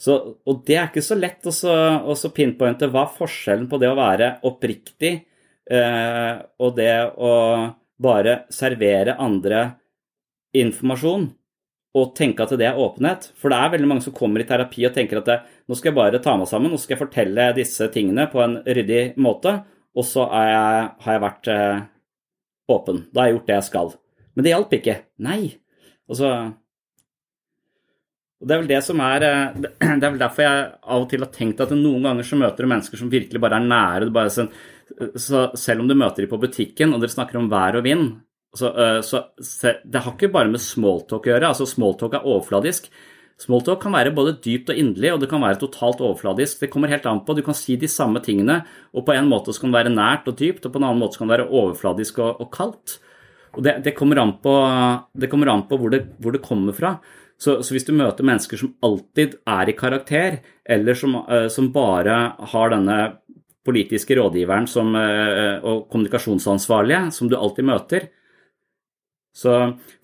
Så, 0.00 0.16
og 0.42 0.64
det 0.66 0.76
er 0.76 0.88
ikke 0.88 1.04
så 1.06 1.16
lett 1.18 1.46
å 1.46 2.32
pinpointe 2.34 2.88
hva 2.90 3.06
forskjellen 3.14 3.68
på 3.70 3.78
det 3.82 3.92
å 3.92 3.98
være 3.98 4.30
oppriktig 4.46 5.12
eh, 5.70 6.34
og 6.58 6.74
det 6.76 6.94
å 7.14 7.32
bare 8.02 8.40
servere 8.52 9.14
andre 9.22 9.68
informasjon 10.54 11.28
og 11.94 12.14
tenke 12.18 12.42
at 12.42 12.54
det 12.58 12.66
er 12.66 12.80
åpenhet. 12.80 13.28
For 13.38 13.52
det 13.52 13.58
er 13.60 13.72
veldig 13.76 13.90
mange 13.90 14.04
som 14.04 14.14
kommer 14.16 14.42
i 14.42 14.48
terapi 14.48 14.86
og 14.88 14.94
tenker 14.96 15.20
at 15.20 15.28
det, 15.30 15.38
nå 15.70 15.78
skal 15.78 15.92
jeg 15.92 15.98
bare 16.00 16.22
ta 16.22 16.34
meg 16.38 16.50
sammen, 16.50 16.74
nå 16.74 16.80
skal 16.82 16.96
jeg 16.96 17.04
fortelle 17.04 17.52
disse 17.56 17.88
tingene 17.94 18.26
på 18.32 18.42
en 18.42 18.58
ryddig 18.66 19.04
måte, 19.22 19.60
og 19.94 20.06
så 20.08 20.26
jeg, 20.26 20.88
har 21.04 21.16
jeg 21.16 21.22
vært 21.22 21.52
eh, 21.54 21.84
åpen. 22.74 23.04
Da 23.14 23.22
har 23.22 23.30
jeg 23.30 23.38
gjort 23.38 23.48
det 23.52 23.58
jeg 23.60 23.68
skal. 23.68 23.94
Men 24.34 24.46
det 24.46 24.54
hjalp 24.54 24.76
ikke. 24.80 24.98
Nei. 25.22 25.40
Altså 26.10 26.34
og 28.44 28.48
Det 28.50 28.54
er 28.54 28.60
vel 28.60 28.68
det 28.74 28.82
som 28.84 29.00
er 29.00 29.24
eh, 29.24 29.54
Det 30.00 30.04
er 30.04 30.10
vel 30.10 30.20
derfor 30.20 30.44
jeg 30.44 30.66
av 30.82 31.06
og 31.06 31.08
til 31.08 31.24
har 31.24 31.32
tenkt 31.32 31.62
at 31.64 31.72
noen 31.78 32.04
ganger 32.04 32.26
så 32.26 32.38
møter 32.40 32.66
du 32.66 32.72
mennesker 32.74 33.00
som 33.00 33.12
virkelig 33.12 33.40
bare 33.40 33.62
er 33.62 33.70
nære. 33.70 34.10
Bare 34.14 34.34
sånn, 34.34 34.50
så 35.14 35.46
selv 35.56 35.84
om 35.84 35.88
du 35.88 35.96
møter 35.96 36.24
dem 36.24 36.32
på 36.32 36.42
butikken 36.42 36.92
og 36.92 37.00
dere 37.00 37.14
snakker 37.14 37.40
om 37.40 37.48
vær 37.52 37.78
og 37.78 37.86
vind, 37.86 38.10
så, 38.54 38.70
eh, 38.70 39.00
så, 39.02 39.24
så 39.42 39.74
det 39.84 40.04
har 40.04 40.14
ikke 40.14 40.30
bare 40.34 40.52
med 40.52 40.62
smalltalk 40.62 41.26
å 41.26 41.32
gjøre. 41.32 41.50
altså 41.50 41.66
Smalltalk 41.68 42.14
er 42.18 42.26
overfladisk. 42.28 42.86
Smalltalk 43.42 43.80
kan 43.82 43.94
være 43.96 44.12
både 44.14 44.36
dypt 44.44 44.70
og 44.70 44.78
inderlig, 44.78 45.10
og 45.10 45.24
det 45.24 45.28
kan 45.32 45.42
være 45.42 45.58
totalt 45.64 46.02
overfladisk. 46.04 46.60
Det 46.62 46.70
kommer 46.70 46.92
helt 46.92 47.06
an 47.10 47.24
på. 47.26 47.34
Du 47.34 47.42
kan 47.46 47.56
si 47.58 47.74
de 47.80 47.90
samme 47.90 48.22
tingene, 48.22 48.60
og 48.94 49.06
på 49.08 49.16
en 49.16 49.26
måte 49.30 49.54
kan 49.58 49.74
det 49.74 49.80
være 49.80 49.94
nært 49.96 50.30
og 50.30 50.38
dypt, 50.38 50.66
og 50.66 50.74
på 50.74 50.80
en 50.80 50.86
annen 50.86 51.02
måte 51.02 51.18
kan 51.18 51.26
det 51.26 51.38
være 51.38 51.50
overfladisk 51.50 52.22
og, 52.22 52.44
og 52.44 52.52
kaldt. 52.54 53.00
Og 53.54 53.62
det, 53.66 53.76
det, 53.86 53.94
kommer 53.98 54.22
an 54.22 54.36
på, 54.42 54.54
kommer 55.30 55.50
an 55.50 55.66
på 55.66 55.78
hvor, 55.78 55.90
det, 55.90 56.04
hvor, 56.22 56.34
det, 56.34 56.42
kommer 56.46 56.74
fra. 56.74 56.96
Så, 57.38 57.60
så, 57.62 57.74
hvis 57.74 57.86
du 57.86 57.92
møter 57.94 58.26
mennesker 58.26 58.58
som 58.58 58.74
alltid 58.86 59.38
er 59.50 59.70
i 59.70 59.76
karakter, 59.78 60.40
eller 60.62 60.98
som, 60.98 61.18
uh, 61.26 61.46
som 61.50 61.72
bare 61.74 62.18
har 62.54 62.74
denne 62.74 62.98
politiske 63.66 64.14
rådgiveren 64.18 64.66
som, 64.70 64.94
uh, 64.94 65.58
og 65.62 65.86
kommunikasjonsansvarlige 65.90 67.08
som 67.14 67.30
du 67.30 67.38
alltid 67.38 67.66
møter 67.66 68.10
så, 69.34 69.54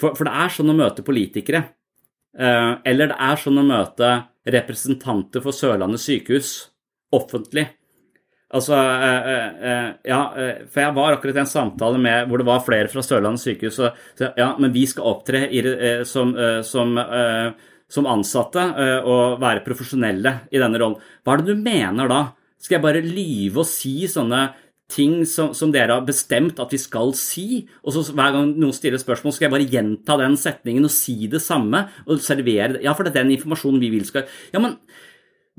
for, 0.00 0.16
for, 0.18 0.26
det 0.26 0.34
er 0.42 0.54
sånn 0.54 0.72
å 0.72 0.78
møte 0.78 1.06
politikere. 1.06 1.62
Eh, 2.34 2.72
eller 2.90 3.12
det 3.12 3.18
er 3.30 3.38
sånn 3.40 3.62
å 3.62 3.66
møte 3.66 4.14
representanter 4.50 5.44
for 5.44 5.54
Sørlandet 5.54 6.02
sykehus 6.02 6.54
offentlig. 7.14 7.68
Altså, 8.50 8.74
eh, 8.74 9.28
eh, 9.30 9.50
eh, 9.70 9.90
ja, 10.10 10.20
for 10.66 10.82
jeg 10.82 10.94
var 10.96 11.14
akkurat 11.14 11.36
i 11.38 11.42
en 11.44 11.50
samtale 11.50 12.00
med 12.02 12.26
hvor 12.26 12.40
det 12.40 12.48
var 12.48 12.64
flere 12.66 12.90
fra 12.90 13.04
Sørlandet 13.06 13.44
sykehus. 13.44 13.78
Så, 13.78 13.90
ja, 14.18 14.48
men 14.58 14.74
vi 14.74 14.86
skal 14.90 15.06
opptre 15.12 15.44
som, 16.08 16.34
som, 16.66 16.98
som 17.86 18.10
ansatte 18.10 18.64
og 19.06 19.38
være 19.42 19.62
profesjonelle 19.66 20.34
i 20.50 20.58
denne 20.62 20.82
rollen. 20.82 20.98
Hva 21.22 21.36
er 21.36 21.44
det 21.44 21.54
du 21.54 21.62
mener 21.62 22.10
da? 22.10 22.24
Skal 22.60 22.78
jeg 22.78 22.86
bare 22.88 23.06
lyve 23.06 23.62
og 23.62 23.70
si 23.70 23.94
sånne 24.10 24.42
ting 24.90 25.20
som, 25.29 25.53
som, 25.57 25.72
dere 25.74 25.96
har 25.98 26.07
bestemt 26.07 26.61
at 26.62 26.72
vi 26.74 26.81
skal 26.81 27.12
si, 27.18 27.62
og 27.85 27.94
så 27.94 28.05
hver 28.11 28.35
gang 28.37 28.55
noen 28.55 28.74
stiller 28.76 29.00
spørsmål, 29.00 29.35
skal 29.37 29.48
jeg 29.48 29.55
bare 29.55 29.68
gjenta 29.76 30.16
den 30.20 30.37
setningen 30.40 30.88
og 30.88 30.94
si 30.94 31.29
det 31.31 31.42
samme 31.44 31.87
og 32.07 32.22
servere 32.24 32.74
det? 32.76 32.83
Ja, 32.87 32.94
for 32.96 33.07
det 33.07 33.14
er 33.14 33.22
den 33.22 33.37
informasjonen 33.37 33.83
vi 33.83 33.92
vil 33.94 34.07
skal 34.09 34.26
Ja, 34.55 34.62
men 34.62 34.76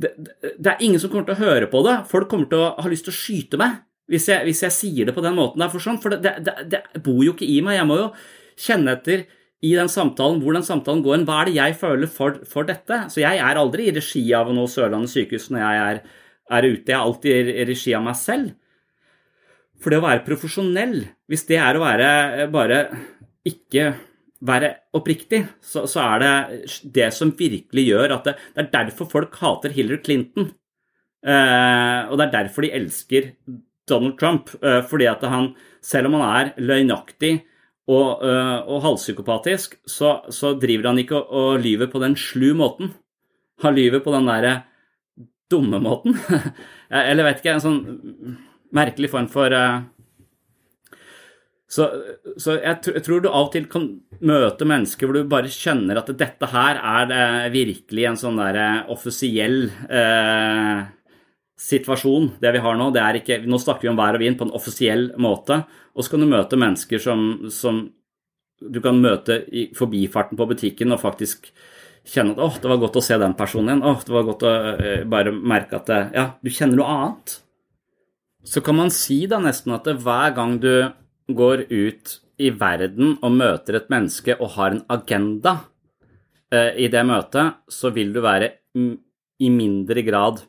det, 0.02 0.14
det, 0.58 0.68
er 0.72 0.84
ingen 0.84 1.02
som 1.02 1.12
kommer 1.12 1.28
til 1.28 1.38
å 1.38 1.44
høre 1.44 1.70
på 1.72 1.84
det. 1.86 2.00
Folk 2.10 2.30
kommer 2.32 2.50
til 2.50 2.64
å 2.64 2.72
ha 2.80 2.92
lyst 2.92 3.06
til 3.08 3.14
å 3.14 3.20
skyte 3.20 3.60
meg 3.62 3.82
hvis 4.12 4.28
jeg, 4.28 4.44
hvis 4.48 4.64
jeg 4.66 4.76
sier 4.76 5.08
det 5.08 5.16
på 5.16 5.24
den 5.24 5.38
måten. 5.38 5.62
Der, 5.62 5.72
for, 5.72 5.84
sånn, 5.84 6.00
for 6.02 6.16
det, 6.20 6.34
det, 6.44 6.82
bor 7.04 7.22
jo 7.24 7.36
ikke 7.36 7.48
i 7.48 7.62
meg. 7.64 7.78
Jeg 7.78 7.88
må 7.88 8.00
jo 8.00 8.08
kjenne 8.60 8.98
etter 8.98 9.24
i 9.62 9.76
den 9.78 9.92
samtalen 9.92 10.42
hvor 10.42 10.58
den 10.58 10.66
samtalen 10.68 11.04
går. 11.06 11.22
Hva 11.28 11.42
er 11.42 11.52
det 11.52 11.60
jeg 11.60 11.78
føler 11.80 12.12
for, 12.12 12.42
for 12.50 12.68
dette? 12.68 13.04
Så 13.14 13.22
jeg 13.24 13.40
er 13.40 13.62
aldri 13.62 13.88
i 13.88 13.96
regi 13.96 14.26
av 14.36 14.52
noe 14.52 14.72
Sørlandet 14.72 15.14
sykehus 15.14 15.52
når 15.54 15.64
jeg 15.64 15.86
er, 15.86 16.02
er 16.58 16.68
ute. 16.68 16.90
Jeg 16.90 16.98
er 16.98 17.06
alltid 17.06 17.54
i 17.54 17.68
regi 17.70 17.96
av 17.98 18.06
meg 18.10 18.20
selv. 18.20 18.52
For 19.82 19.94
det 19.94 20.00
å 20.02 20.06
være 20.06 20.26
profesjonell, 20.26 20.96
hvis 21.30 21.48
det 21.50 21.58
er 21.58 21.78
å 21.78 21.84
være 21.84 22.48
bare 22.54 22.84
ikke 23.48 23.92
være 24.46 24.72
oppriktig, 24.98 25.44
så, 25.62 25.86
så, 25.90 26.02
er 26.16 26.24
det 26.24 26.82
det 26.96 27.10
som 27.14 27.34
virkelig 27.38 27.86
gjør 27.88 28.16
at 28.18 28.30
det, 28.30 28.36
det 28.56 28.64
er 28.64 28.72
derfor 28.74 29.10
folk 29.10 29.38
hater 29.42 29.74
Hillary 29.74 30.02
Clinton. 30.06 30.52
Eh, 31.22 32.00
og 32.10 32.18
det 32.18 32.28
er 32.28 32.34
derfor 32.34 32.66
de 32.66 32.74
elsker 32.78 33.32
Donald 33.90 34.18
Trump. 34.20 34.50
Eh, 34.62 34.82
fordi 34.90 35.10
at 35.12 35.24
han, 35.30 35.52
selv 35.86 36.10
om 36.10 36.18
han 36.20 36.28
er 36.30 36.52
løgnaktig 36.62 37.36
og, 37.92 38.26
eh, 38.26 38.58
og 38.66 38.84
halvpsykopatisk, 38.88 39.78
så, 39.86 40.20
så, 40.34 40.56
driver 40.62 40.92
han 40.92 41.02
ikke 41.04 41.22
og, 41.22 41.32
og 41.32 41.66
lyver 41.66 41.92
på 41.92 42.02
den 42.04 42.18
slu 42.18 42.52
måten. 42.58 42.94
Han 43.62 43.78
lyver 43.78 44.02
på 44.02 44.14
den 44.16 44.30
derre 44.30 44.56
dumme 45.52 45.82
måten. 45.84 46.18
Eller 46.90 47.28
vet 47.28 47.44
ikke, 47.44 47.58
en 47.60 47.66
sånn 47.66 48.40
merkelig 48.76 49.12
form 49.12 49.28
for 49.32 49.54
uh, 49.54 49.82
så, 51.72 51.86
så 52.36 52.58
jeg, 52.58 52.82
jeg, 52.84 53.02
tror 53.06 53.22
du 53.24 53.30
av 53.30 53.46
og 53.46 53.52
til 53.54 53.68
kan 53.72 53.86
møte 54.28 54.68
mennesker 54.68 55.08
hvor 55.08 55.16
du 55.16 55.30
bare 55.32 55.52
kjenner 55.52 56.02
at 56.02 56.10
dette 56.20 56.50
her 56.52 56.80
er 56.80 57.14
eh, 57.16 57.52
virkelig 57.54 58.08
en 58.10 58.18
sånn 58.20 58.42
der 58.42 58.58
eh, 58.60 58.90
offisiell 58.92 59.70
eh, 59.88 60.82
situasjon, 61.62 62.34
det 62.44 62.52
vi 62.58 62.64
har 62.66 62.76
nå. 62.76 62.90
Det 62.92 63.02
er 63.06 63.20
ikke, 63.22 63.38
nå 63.48 63.60
snakker 63.62 63.88
vi 63.88 63.92
om 63.94 64.02
vær 64.02 64.18
og 64.18 64.24
vind 64.24 64.36
på 64.40 64.50
en 64.50 64.56
offisiell 64.58 65.08
måte. 65.22 65.62
Og 65.96 66.04
så 66.04 66.12
kan 66.12 66.26
du 66.26 66.28
møte 66.34 66.60
mennesker 66.60 67.00
som, 67.04 67.24
som 67.54 67.86
du 68.60 68.82
kan 68.84 69.00
møte 69.00 69.40
i 69.48 69.70
forbifarten 69.78 70.40
på 70.40 70.50
butikken 70.52 70.92
og 70.92 71.00
faktisk 71.06 71.54
kjenne 72.04 72.36
at 72.36 72.42
åh, 72.44 72.58
det 72.60 72.68
var 72.68 72.82
godt 72.82 73.00
å 73.00 73.06
se 73.06 73.16
den 73.22 73.38
personen 73.40 73.72
igjen. 73.72 73.86
Åh, 73.88 74.04
det 74.10 74.18
var 74.18 74.28
godt 74.28 74.44
å 74.50 74.52
uh, 74.52 74.92
bare 75.08 75.32
merke 75.32 75.80
at 75.80 75.94
ja, 76.18 76.26
du 76.42 76.52
kjenner 76.52 76.82
noe 76.82 76.98
annet. 76.98 77.38
Så 78.44 78.62
kan 78.66 78.76
man 78.76 78.90
si 78.94 79.24
da 79.30 79.40
nesten 79.42 79.74
at 79.76 79.86
hver 79.86 80.34
gang 80.36 80.58
du 80.62 80.90
går 81.32 81.68
ut 81.70 82.16
i 82.42 82.50
verden 82.50 83.18
og 83.22 83.36
møter 83.38 83.78
et 83.78 83.92
menneske 83.94 84.36
og 84.40 84.56
har 84.56 84.74
en 84.74 84.86
agenda 84.90 85.58
eh, 86.52 86.74
i 86.82 86.88
det 86.92 87.04
møtet, 87.06 87.62
så 87.70 87.92
vil 87.94 88.14
du 88.14 88.22
være 88.24 88.50
i 89.42 89.50
mindre 89.54 90.02
grad 90.06 90.42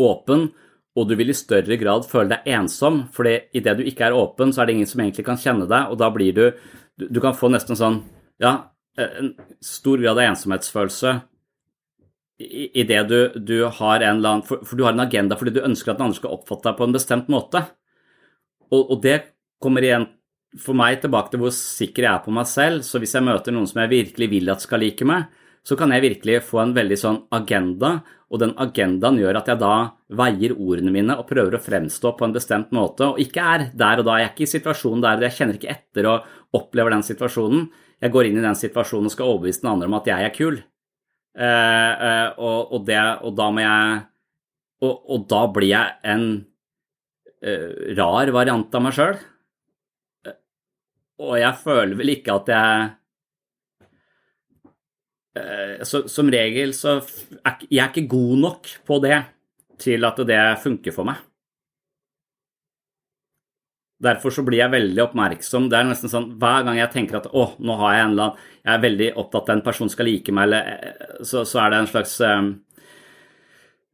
åpen, 0.00 0.50
og 0.96 1.08
du 1.08 1.14
vil 1.16 1.32
i 1.32 1.36
større 1.36 1.76
grad 1.80 2.06
føle 2.08 2.34
deg 2.34 2.48
ensom, 2.56 3.04
for 3.14 3.28
idet 3.28 3.76
du 3.78 3.84
ikke 3.86 4.08
er 4.08 4.16
åpen, 4.16 4.52
så 4.52 4.62
er 4.62 4.68
det 4.68 4.76
ingen 4.76 4.90
som 4.90 5.00
egentlig 5.00 5.26
kan 5.28 5.40
kjenne 5.40 5.68
deg, 5.70 5.88
og 5.92 5.98
da 6.00 6.10
blir 6.12 6.36
du 6.36 6.46
Du 7.00 7.16
kan 7.20 7.32
få 7.32 7.48
nesten 7.48 7.78
sånn 7.78 8.02
Ja, 8.42 8.72
en 9.00 9.34
stor 9.64 9.96
grad 10.02 10.18
av 10.18 10.34
ensomhetsfølelse 10.34 11.14
i, 12.40 12.70
i 12.80 12.84
det 12.88 13.02
du, 13.10 13.18
du 13.36 13.58
har 13.64 14.00
en 14.00 14.16
eller 14.16 14.36
annen 14.36 14.46
for, 14.46 14.62
for, 14.64 14.78
du 14.78 14.86
har 14.86 14.96
en 14.96 15.04
agenda 15.04 15.36
fordi 15.38 15.58
du 15.58 15.66
ønsker 15.66 15.92
at 15.92 16.00
den 16.00 16.08
andre 16.08 16.20
skal 16.20 16.38
oppfatte 16.38 16.70
deg 16.70 16.78
på 16.78 16.88
en 16.88 16.96
bestemt 16.96 17.28
måte. 17.32 17.62
Og, 18.70 18.80
og, 18.82 18.96
det 19.04 19.18
kommer 19.62 19.84
igjen 19.84 20.08
for 20.58 20.78
meg 20.78 21.02
tilbake 21.02 21.32
til 21.32 21.42
hvor 21.42 21.52
sikker 21.54 22.06
jeg 22.06 22.12
er 22.12 22.24
på 22.24 22.34
meg 22.34 22.48
selv. 22.50 22.86
Så 22.86 23.02
hvis 23.02 23.14
jeg 23.16 23.26
møter 23.26 23.54
noen 23.54 23.68
som 23.70 23.82
jeg 23.82 23.92
virkelig 23.92 24.30
vil 24.32 24.52
at 24.52 24.64
skal 24.64 24.82
like 24.82 25.06
meg, 25.06 25.28
så 25.66 25.76
kan 25.76 25.92
jeg 25.92 26.06
virkelig 26.06 26.40
få 26.48 26.62
en 26.62 26.72
veldig 26.76 26.96
sånn 26.96 27.18
agenda, 27.36 27.98
og 28.30 28.40
den 28.40 28.54
agendaen 28.62 29.18
gjør 29.20 29.40
at 29.42 29.50
jeg 29.50 29.60
da 29.60 29.74
veier 30.16 30.54
ordene 30.54 30.92
mine 30.94 31.16
og 31.20 31.26
prøver 31.28 31.58
å 31.58 31.62
fremstå 31.62 32.14
på 32.16 32.24
en 32.26 32.34
bestemt 32.34 32.72
måte, 32.72 33.10
og 33.10 33.20
ikke 33.20 33.44
er 33.44 33.66
der 33.76 34.00
og 34.00 34.08
da. 34.08 34.16
Jeg 34.20 34.30
er 34.30 34.32
ikke 34.32 34.46
i 34.46 34.52
situasjonen 34.54 35.04
der, 35.04 35.26
jeg 35.26 35.36
kjenner 35.36 35.58
ikke 35.58 35.74
etter 35.74 36.08
og 36.08 36.56
opplever 36.56 36.94
den 36.94 37.04
situasjonen. 37.04 37.68
Jeg 38.00 38.14
går 38.14 38.30
inn 38.30 38.40
i 38.40 38.46
den 38.46 38.56
situasjonen 38.56 39.10
og 39.10 39.14
skal 39.14 39.34
overbevise 39.34 39.66
den 39.66 39.72
andre 39.74 39.90
om 39.90 39.98
at 40.00 40.08
jeg 40.08 40.30
er 40.30 40.36
kul. 40.38 40.62
Eh, 41.38 41.92
eh, 42.06 42.28
og, 42.42 42.72
og, 42.74 42.86
det, 42.88 42.98
og, 43.22 43.34
da 43.38 43.50
må 43.54 43.62
jeg 43.62 43.98
og, 44.82 44.94
og 45.14 45.26
da 45.30 45.42
blir 45.54 45.70
jeg 45.70 45.98
en 46.10 46.24
eh, 47.44 47.94
rar 47.98 48.32
variant 48.34 48.74
av 48.74 48.82
meg 48.82 48.96
sjøl. 48.96 49.20
Og 51.20 51.36
jeg 51.36 51.60
føler 51.60 51.98
vel 52.00 52.14
ikke 52.16 52.38
at 52.40 52.50
jeg 52.54 52.96
så, 55.86 56.00
som 56.10 56.28
regel 56.32 56.72
så 56.74 56.96
er 56.98 57.60
jeg 57.68 57.78
er 57.78 57.92
ikke 57.92 58.10
god 58.10 58.40
nok 58.40 58.70
på 58.88 58.96
det 59.04 59.20
til 59.80 60.04
at 60.08 60.18
det 60.26 60.40
funker 60.64 60.96
for 60.96 61.06
meg. 61.06 61.20
Derfor 64.00 64.32
så 64.32 64.42
blir 64.46 64.62
jeg 64.62 64.72
veldig 64.72 65.02
oppmerksom. 65.04 65.68
Det 65.68 65.76
er 65.76 65.88
nesten 65.90 66.08
sånn 66.08 66.30
hver 66.40 66.64
gang 66.64 66.78
jeg 66.78 66.92
tenker 66.94 67.18
at 67.18 67.28
å, 67.36 67.50
nå 67.60 67.76
har 67.82 67.94
jeg 67.94 68.04
en 68.06 68.14
eller 68.14 68.30
annen 68.30 68.46
Jeg 68.64 68.72
er 68.72 68.84
veldig 68.84 69.08
opptatt 69.20 69.42
av 69.42 69.50
at 69.50 69.52
en 69.54 69.64
person 69.66 69.92
skal 69.92 70.08
like 70.08 70.32
meg, 70.36 70.48
eller 70.48 70.70
eh, 70.72 71.22
så, 71.24 71.44
så 71.48 71.60
er 71.62 71.72
det 71.72 71.80
en 71.80 71.90
slags 71.90 72.14
um, 72.24 72.50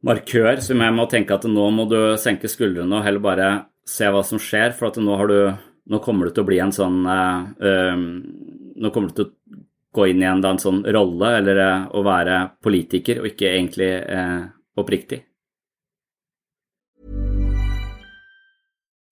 markør 0.07 0.61
som 0.63 0.83
jeg 0.83 0.95
må 0.95 1.07
tenke 1.11 1.35
at 1.35 1.47
nå 1.51 1.67
må 1.75 1.87
du 1.91 1.99
senke 2.19 2.51
skuldrene 2.51 2.99
og 2.99 3.03
heller 3.07 3.23
bare 3.23 3.49
se 3.87 4.07
hva 4.11 4.23
som 4.27 4.39
skjer, 4.39 4.75
for 4.75 4.91
at 4.91 5.01
nå 5.01 5.21
har 5.21 5.33
du 5.33 5.39
Nå 5.87 6.01
kommer 6.03 6.27
du 6.27 6.33
til 6.35 6.43
å 6.43 6.47
bli 6.49 6.57
en 6.59 6.73
sånn 6.75 6.97
uh, 7.07 7.45
um, 7.63 8.01
Nå 8.75 8.89
kommer 8.91 9.13
du 9.13 9.15
til 9.15 9.29
å 9.29 9.61
gå 9.95 10.09
inn 10.11 10.19
i 10.19 10.27
en, 10.27 10.41
en 10.43 10.59
sånn 10.59 10.81
rolle, 10.83 11.29
eller 11.39 11.61
uh, 11.63 11.85
å 11.95 12.03
være 12.03 12.41
politiker, 12.59 13.21
og 13.21 13.29
ikke 13.31 13.53
egentlig 13.53 13.87
uh, 14.03 14.43
oppriktig. 14.75 15.21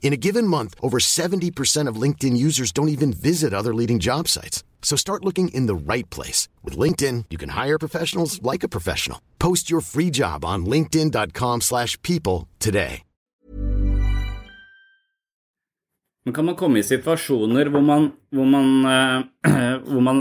In 0.00 0.14
a 0.14 0.16
given 0.16 0.46
month, 0.46 0.74
over 0.80 0.98
70% 0.98 1.90
of 1.90 2.02
LinkedIn 2.02 2.36
users 2.36 2.72
don't 2.72 2.88
even 2.88 3.12
visit 3.12 3.52
other 3.52 3.74
leading 3.74 3.98
job 3.98 4.26
sites. 4.28 4.64
So 4.80 4.96
start 4.96 5.24
looking 5.24 5.48
in 5.48 5.66
the 5.66 5.74
right 5.92 6.08
place. 6.08 6.48
With 6.64 6.78
LinkedIn, 6.78 7.24
you 7.28 7.36
can 7.36 7.50
hire 7.50 7.78
professionals 7.78 8.40
like 8.42 8.62
a 8.64 8.68
professional. 8.68 9.20
Post 9.38 9.70
your 9.70 9.82
free 9.82 10.10
job 10.10 10.44
on 10.46 10.64
linkedin.com 10.64 11.60
slash 11.60 12.00
people 12.02 12.48
today. 12.58 13.02
Men 16.28 16.34
kan 16.34 16.44
man 16.44 16.56
komme 16.60 16.82
i 16.82 16.84
situasjoner 16.84 17.70
hvor 17.72 17.80
man, 17.80 18.10
hvor 18.36 18.44
man, 18.44 18.66
uh, 18.84 19.78
hvor 19.88 20.02
man 20.04 20.18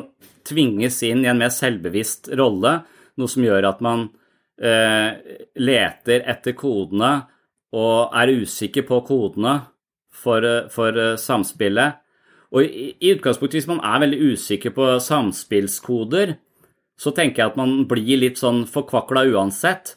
tvinges 0.47 1.01
inn 1.03 1.25
i 1.25 1.27
en 1.27 1.41
mer 1.41 1.51
selvbevisst 1.51 2.29
rolle, 2.39 2.77
noe 3.19 3.27
som 3.27 3.43
gjør 3.43 3.67
at 3.67 3.81
man 3.83 4.05
uh, 4.07 5.09
leter 5.59 6.23
etter 6.23 6.55
kodene 6.55 7.11
og 7.75 8.13
er 8.15 8.31
usikker 8.43 8.85
på 8.87 9.01
kodene 9.07 9.59
for, 10.13 10.43
for 10.71 11.17
samspillet. 11.19 11.99
Og 12.55 12.63
i, 12.63 12.91
i 13.03 13.13
utgangspunktet, 13.15 13.59
hvis 13.59 13.69
man 13.69 13.81
er 13.83 14.03
veldig 14.05 14.33
usikker 14.33 14.73
på 14.75 14.91
samspillskoder, 15.03 16.37
så 16.97 17.13
tenker 17.13 17.43
jeg 17.43 17.51
at 17.51 17.59
man 17.59 17.83
blir 17.89 18.21
litt 18.21 18.39
sånn 18.41 18.63
forkvakla 18.69 19.27
uansett. 19.33 19.95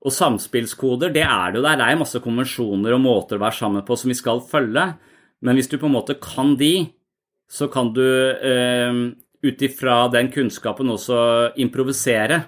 Og 0.00 0.14
samspillskoder, 0.14 1.12
det 1.12 1.26
er 1.26 1.52
det 1.52 1.60
jo 1.60 1.64
der. 1.66 1.76
Det 1.76 1.88
er 1.88 2.00
masse 2.00 2.22
konvensjoner 2.24 2.96
og 2.96 3.02
måter 3.04 3.36
å 3.36 3.42
være 3.42 3.58
sammen 3.58 3.84
på 3.84 3.98
som 4.00 4.12
vi 4.12 4.16
skal 4.16 4.40
følge. 4.48 4.86
Men 5.44 5.58
hvis 5.58 5.68
du 5.68 5.76
på 5.80 5.90
en 5.90 5.96
måte 5.98 6.16
kan 6.22 6.54
de, 6.60 6.88
så 7.50 7.68
kan 7.72 7.90
du 7.92 8.06
eh, 8.06 9.02
ut 9.44 9.66
ifra 9.66 10.04
den 10.12 10.30
kunnskapen 10.32 10.92
også 10.94 11.20
improvisere. 11.60 12.44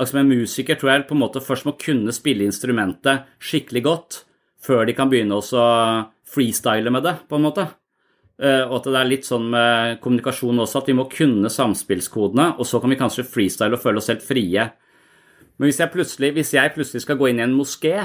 Altså 0.00 0.18
En 0.18 0.30
musiker 0.30 0.78
tror 0.80 0.92
jeg 0.92 1.06
på 1.08 1.16
en 1.16 1.22
måte 1.22 1.42
først 1.44 1.66
må 1.68 1.76
kunne 1.80 2.14
spille 2.16 2.46
instrumentet 2.48 3.28
skikkelig 3.42 3.82
godt 3.84 4.22
før 4.62 4.86
de 4.86 4.94
kan 4.96 5.10
begynne 5.10 5.36
å 5.36 5.62
freestyle 6.32 6.90
med 6.94 7.02
det, 7.02 7.16
på 7.28 7.36
en 7.36 7.42
måte. 7.44 7.64
Eh, 8.38 8.62
og 8.62 8.76
at 8.78 8.86
det 8.86 9.00
er 9.00 9.08
litt 9.10 9.26
sånn 9.26 9.48
med 9.50 9.98
kommunikasjon 10.04 10.62
også, 10.62 10.80
at 10.80 10.90
vi 10.92 10.94
må 10.96 11.08
kunne 11.10 11.50
samspillskodene, 11.50 12.52
og 12.56 12.68
så 12.68 12.78
kan 12.80 12.92
vi 12.94 12.98
kanskje 13.00 13.26
freestyle 13.26 13.74
og 13.74 13.82
føle 13.82 13.98
oss 13.98 14.10
helt 14.12 14.22
frie. 14.24 14.68
Men 15.58 15.68
hvis 15.68 15.82
jeg 15.82 15.92
plutselig, 15.92 16.30
hvis 16.38 16.54
jeg 16.54 16.72
plutselig 16.76 17.02
skal 17.04 17.18
gå 17.18 17.32
inn 17.32 17.42
i 17.42 17.44
en 17.44 17.58
moské, 17.58 17.96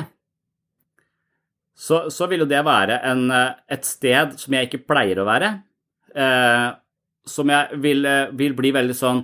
så, 1.77 2.07
så 2.09 2.25
vil 2.29 2.41
jo 2.41 2.49
det 2.49 2.63
være 2.65 2.99
en, 3.05 3.23
eh, 3.31 3.55
et 3.77 3.85
sted 3.85 4.33
som 4.41 4.57
jeg 4.57 4.67
ikke 4.67 4.85
pleier 4.89 5.21
å 5.21 5.27
være. 5.29 5.53
Eh, 6.17 6.67
som 7.27 7.53
jeg 7.53 7.81
vil, 7.83 8.05
eh, 8.09 8.31
vil 8.37 8.55
bli 8.57 8.73
veldig 8.73 8.97
sånn 8.97 9.21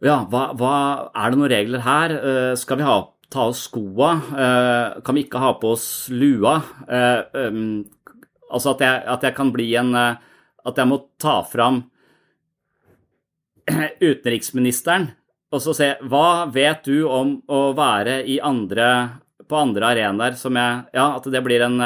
ja, 0.00 0.16
hva, 0.32 0.50
hva, 0.56 0.74
er 1.12 1.32
det 1.32 1.40
noen 1.40 1.52
regler 1.52 1.84
her? 1.84 2.14
Uh, 2.16 2.52
skal 2.58 2.80
vi 2.80 2.86
ha, 2.86 2.96
ta 3.32 3.46
oss 3.50 3.66
skoa? 3.68 4.14
Uh, 4.32 5.00
kan 5.04 5.16
vi 5.16 5.26
ikke 5.26 5.42
ha 5.42 5.52
på 5.60 5.74
oss 5.76 5.86
lua? 6.12 6.56
Uh, 6.88 7.20
um, 7.36 7.80
altså 8.48 8.74
at 8.74 8.84
jeg, 8.86 9.02
at 9.14 9.26
jeg, 9.28 9.36
kan 9.36 9.52
bli 9.54 9.68
en 9.78 9.94
At 9.94 10.76
jeg 10.76 10.88
må 10.90 10.98
ta 11.20 11.40
fram 11.46 11.84
utenriksministeren 14.10 15.10
og 15.50 15.62
så 15.62 15.72
se 15.74 15.86
hva 16.06 16.46
vet 16.52 16.84
du 16.86 17.08
om 17.10 17.32
å 17.50 17.60
være 17.74 18.20
i 18.28 18.36
andre, 18.44 18.86
på 19.50 19.56
andre 19.58 19.88
arenaer 19.94 20.36
som 20.38 20.54
jeg 20.54 20.84
Ja, 20.94 21.06
at 21.16 21.26
det 21.26 21.42
blir 21.42 21.64
en 21.66 21.80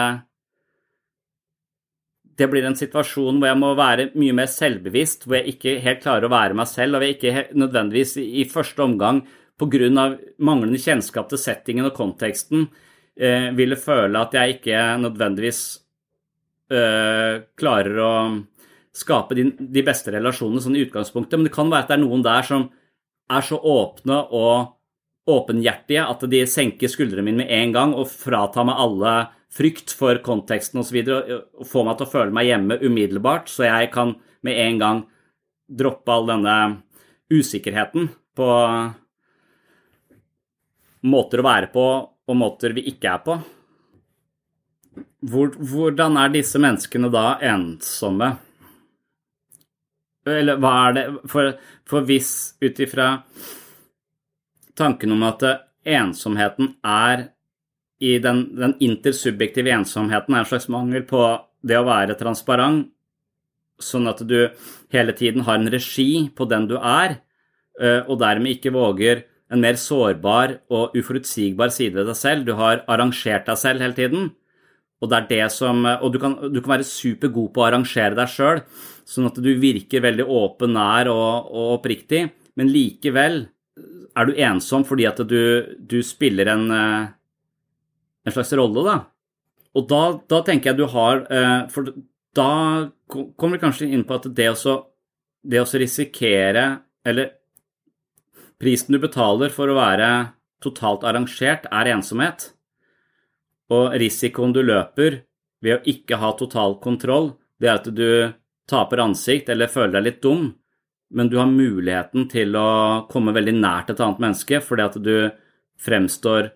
det 2.39 2.49
blir 2.51 2.66
en 2.66 2.76
situasjon 2.78 3.39
hvor 3.39 3.51
jeg 3.51 3.61
må 3.61 3.70
være 3.78 4.09
mye 4.18 4.35
mer 4.37 4.51
selvbevisst, 4.51 5.26
hvor 5.26 5.39
jeg 5.39 5.55
ikke 5.55 5.78
helt 5.85 6.03
klarer 6.03 6.26
å 6.26 6.32
være 6.32 6.59
meg 6.59 6.70
selv, 6.70 6.99
og 6.99 7.05
jeg 7.05 7.16
ikke 7.16 7.47
nødvendigvis 7.55 8.16
i 8.20 8.47
første 8.51 8.82
omgang 8.82 9.22
pga. 9.59 10.18
manglende 10.39 10.80
kjennskap 10.82 11.28
til 11.30 11.39
settingen 11.39 11.87
og 11.87 11.95
konteksten 11.95 12.68
eh, 13.16 13.51
ville 13.55 13.76
føle 13.76 14.18
at 14.18 14.35
jeg 14.35 14.57
ikke 14.59 14.82
nødvendigvis 15.05 15.61
eh, 16.70 17.45
klarer 17.57 18.01
å 18.03 18.14
skape 18.95 19.35
de, 19.35 19.51
de, 19.59 19.82
beste 19.82 20.11
relasjonene 20.14 20.62
sånn 20.62 20.76
i 20.78 20.85
utgangspunktet. 20.87 21.39
Men 21.39 21.49
det 21.49 21.55
kan 21.55 21.70
være 21.70 21.87
at 21.87 21.93
det 21.93 21.99
er 21.99 22.05
noen 22.05 22.22
der 22.22 22.47
som 22.47 22.68
er 23.30 23.47
så 23.47 23.59
åpne 23.59 24.20
og 24.35 24.74
åpenhjertige 25.31 26.05
at 26.05 26.25
de 26.31 26.43
senker 26.51 26.91
skuldrene 26.93 27.25
mine 27.25 27.45
med 27.45 27.53
en 27.53 27.72
gang 27.72 27.95
og 27.97 28.11
fratar 28.11 28.66
meg 28.68 28.81
alle 28.81 29.14
frykt 29.55 29.95
for 29.97 30.18
konteksten 30.25 30.83
osv. 30.83 30.99
og 31.09 31.66
få 31.68 31.85
meg 31.87 31.97
til 31.99 32.07
å 32.07 32.12
føle 32.12 32.35
meg 32.35 32.51
hjemme 32.51 32.81
umiddelbart, 32.83 33.49
så 33.49 33.68
jeg 33.68 33.93
kan 33.95 34.16
med 34.45 34.61
en 34.61 34.81
gang 34.83 35.03
droppe 35.64 36.12
all 36.12 36.29
denne 36.29 36.57
usikkerheten 37.33 38.11
på 38.37 38.49
måter 41.09 41.41
å 41.41 41.47
være 41.47 41.70
på 41.72 41.85
og 42.25 42.39
måter 42.41 42.75
vi 42.77 42.87
ikke 42.91 43.12
er 43.12 43.22
på. 43.25 43.37
Hvor, 45.25 45.55
hvordan 45.57 46.18
er 46.20 46.33
disse 46.33 46.61
menneskene 46.61 47.09
da 47.12 47.39
ensomme? 47.45 48.35
Eller 50.29 50.61
hva 50.61 50.72
er 50.87 50.97
det 50.97 51.05
For, 51.29 51.51
for 51.89 52.07
hvis 52.09 52.31
ut 52.64 52.81
ifra 52.81 53.09
tanken 54.79 55.14
om 55.14 55.22
at 55.27 55.45
ensomheten 55.85 56.75
er 56.85 57.29
i 58.05 58.16
den, 58.22 58.47
den 58.59 58.75
intersubjektive 58.83 59.72
ensomheten 59.75 60.35
er 60.35 60.43
en 60.43 60.49
slags 60.49 60.68
mangel 60.72 61.05
på 61.09 61.22
det 61.64 61.79
å 61.79 61.87
være 61.87 62.16
transparent, 62.20 62.91
sånn 63.81 64.09
at 64.11 64.20
du 64.27 64.39
hele 64.95 65.14
tiden 65.16 65.45
har 65.47 65.59
en 65.59 65.70
regi 65.72 66.29
på 66.37 66.47
den 66.51 66.68
du 66.70 66.77
er, 66.79 67.18
eh, 67.81 68.03
og 68.07 68.20
dermed 68.20 68.57
ikke 68.57 68.75
våger 68.75 69.25
en 69.53 69.62
mer 69.62 69.79
sårbar 69.79 70.59
og 70.72 70.95
uforutsigbar 70.97 71.72
side 71.75 71.95
ved 71.99 72.09
deg 72.11 72.18
selv. 72.18 72.47
Du 72.47 72.55
har 72.59 72.83
arrangert 72.91 73.47
deg 73.49 73.61
selv 73.61 73.85
hele 73.85 73.97
tiden. 73.97 74.31
Og, 75.03 75.11
det 75.11 75.18
er 75.18 75.27
det 75.29 75.47
som, 75.53 75.83
og 75.85 76.14
du, 76.14 76.18
kan, 76.22 76.37
du 76.49 76.61
kan 76.62 76.77
være 76.79 76.87
supergod 76.89 77.51
på 77.53 77.61
å 77.61 77.66
arrangere 77.66 78.16
deg 78.16 78.31
sjøl, 78.31 78.62
sånn 79.05 79.29
at 79.29 79.41
du 79.43 79.51
virker 79.61 80.05
veldig 80.05 80.25
åpen, 80.25 80.72
nær 80.79 81.11
og, 81.12 81.51
og, 81.51 81.66
oppriktig, 81.77 82.22
men 82.57 82.70
likevel 82.72 83.43
er 84.14 84.28
du 84.28 84.40
ensom 84.46 84.84
fordi 84.86 85.06
at 85.08 85.20
du, 85.28 85.76
du 85.78 85.98
spiller 86.06 86.50
en, 86.52 86.64
eh, 86.70 87.06
en, 88.24 88.34
slags 88.34 88.54
rolle, 88.58 88.84
da. 88.86 88.96
Og 89.74 89.86
da, 89.90 90.02
da, 90.30 90.42
tenker 90.46 90.70
jeg 90.70 90.78
du 90.78 90.86
har 90.92 91.24
eh, 91.34 91.64
For 91.72 91.88
da 92.34 92.50
kommer 93.10 93.56
vi 93.56 93.62
kanskje 93.64 93.88
inn 93.90 94.04
på 94.06 94.20
at 94.20 94.28
det 94.36 94.52
å, 94.54 94.74
det 95.42 95.58
å 95.62 95.66
risikere 95.66 96.66
Eller 97.02 97.32
Prisen 98.62 98.94
du 98.94 99.00
betaler 99.02 99.50
for 99.52 99.68
å 99.68 99.76
være 99.76 100.08
totalt 100.62 101.02
arrangert, 101.04 101.66
er 101.68 101.90
ensomhet. 101.92 102.52
Og 103.74 103.96
risikoen 104.00 104.54
du 104.54 104.62
løper 104.64 105.24
ved 105.64 105.74
å 105.74 105.82
ikke 105.90 106.20
ha 106.22 106.30
total 106.38 106.78
kontroll, 106.80 107.32
det 107.60 107.68
er 107.68 107.80
at 107.80 107.90
du 107.90 108.08
taper 108.70 109.02
ansikt 109.04 109.50
eller 109.52 109.72
føler 109.72 109.98
deg 109.98 110.06
litt 110.06 110.22
dum, 110.24 110.46
men 111.14 111.30
du 111.30 111.38
har 111.38 111.50
muligheten 111.50 112.26
til 112.30 112.56
å 112.58 113.06
komme 113.10 113.34
veldig 113.36 113.54
nært 113.56 113.92
et 113.92 114.02
annet 114.02 114.22
menneske 114.22 114.60
fordi 114.64 114.84
at 114.84 114.98
du 115.02 115.14
fremstår 115.84 116.50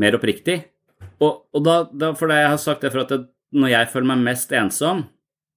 mer 0.00 0.16
oppriktig. 0.18 0.60
Og, 1.22 1.44
og 1.54 1.66
da, 1.66 1.76
da, 1.90 2.12
for 2.18 2.30
det 2.30 2.40
jeg 2.40 2.52
har 2.54 2.62
sagt 2.62 2.86
det 2.86 2.92
for 2.94 3.04
at 3.04 3.12
det, 3.12 3.20
når 3.54 3.70
jeg 3.74 3.90
føler 3.92 4.10
meg 4.12 4.24
mest 4.30 4.54
ensom, 4.56 5.04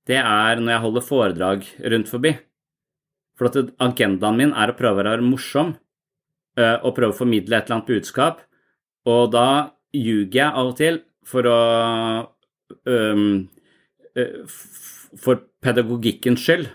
det 0.07 0.19
er 0.21 0.61
når 0.61 0.73
jeg 0.73 0.83
holder 0.85 1.05
foredrag 1.05 1.65
rundt 1.93 2.11
forbi. 2.11 2.35
For 3.37 3.49
at 3.49 3.73
agendaen 3.83 4.39
min 4.39 4.53
er 4.57 4.71
å 4.71 4.77
prøve 4.77 5.03
å 5.03 5.07
være 5.09 5.25
morsom. 5.25 5.75
Eh, 6.57 6.77
og 6.81 6.95
prøve 6.97 7.13
å 7.13 7.17
formidle 7.17 7.57
et 7.57 7.67
eller 7.67 7.79
annet 7.79 7.91
budskap. 7.91 8.41
Og 9.07 9.29
da 9.33 9.47
ljuger 9.95 10.39
jeg 10.39 10.49
av 10.49 10.71
og 10.71 10.77
til 10.79 11.01
for 11.27 11.47
å 11.49 11.59
um, 12.87 13.47
For 15.17 15.43
pedagogikkens 15.61 16.41
skyld. 16.41 16.71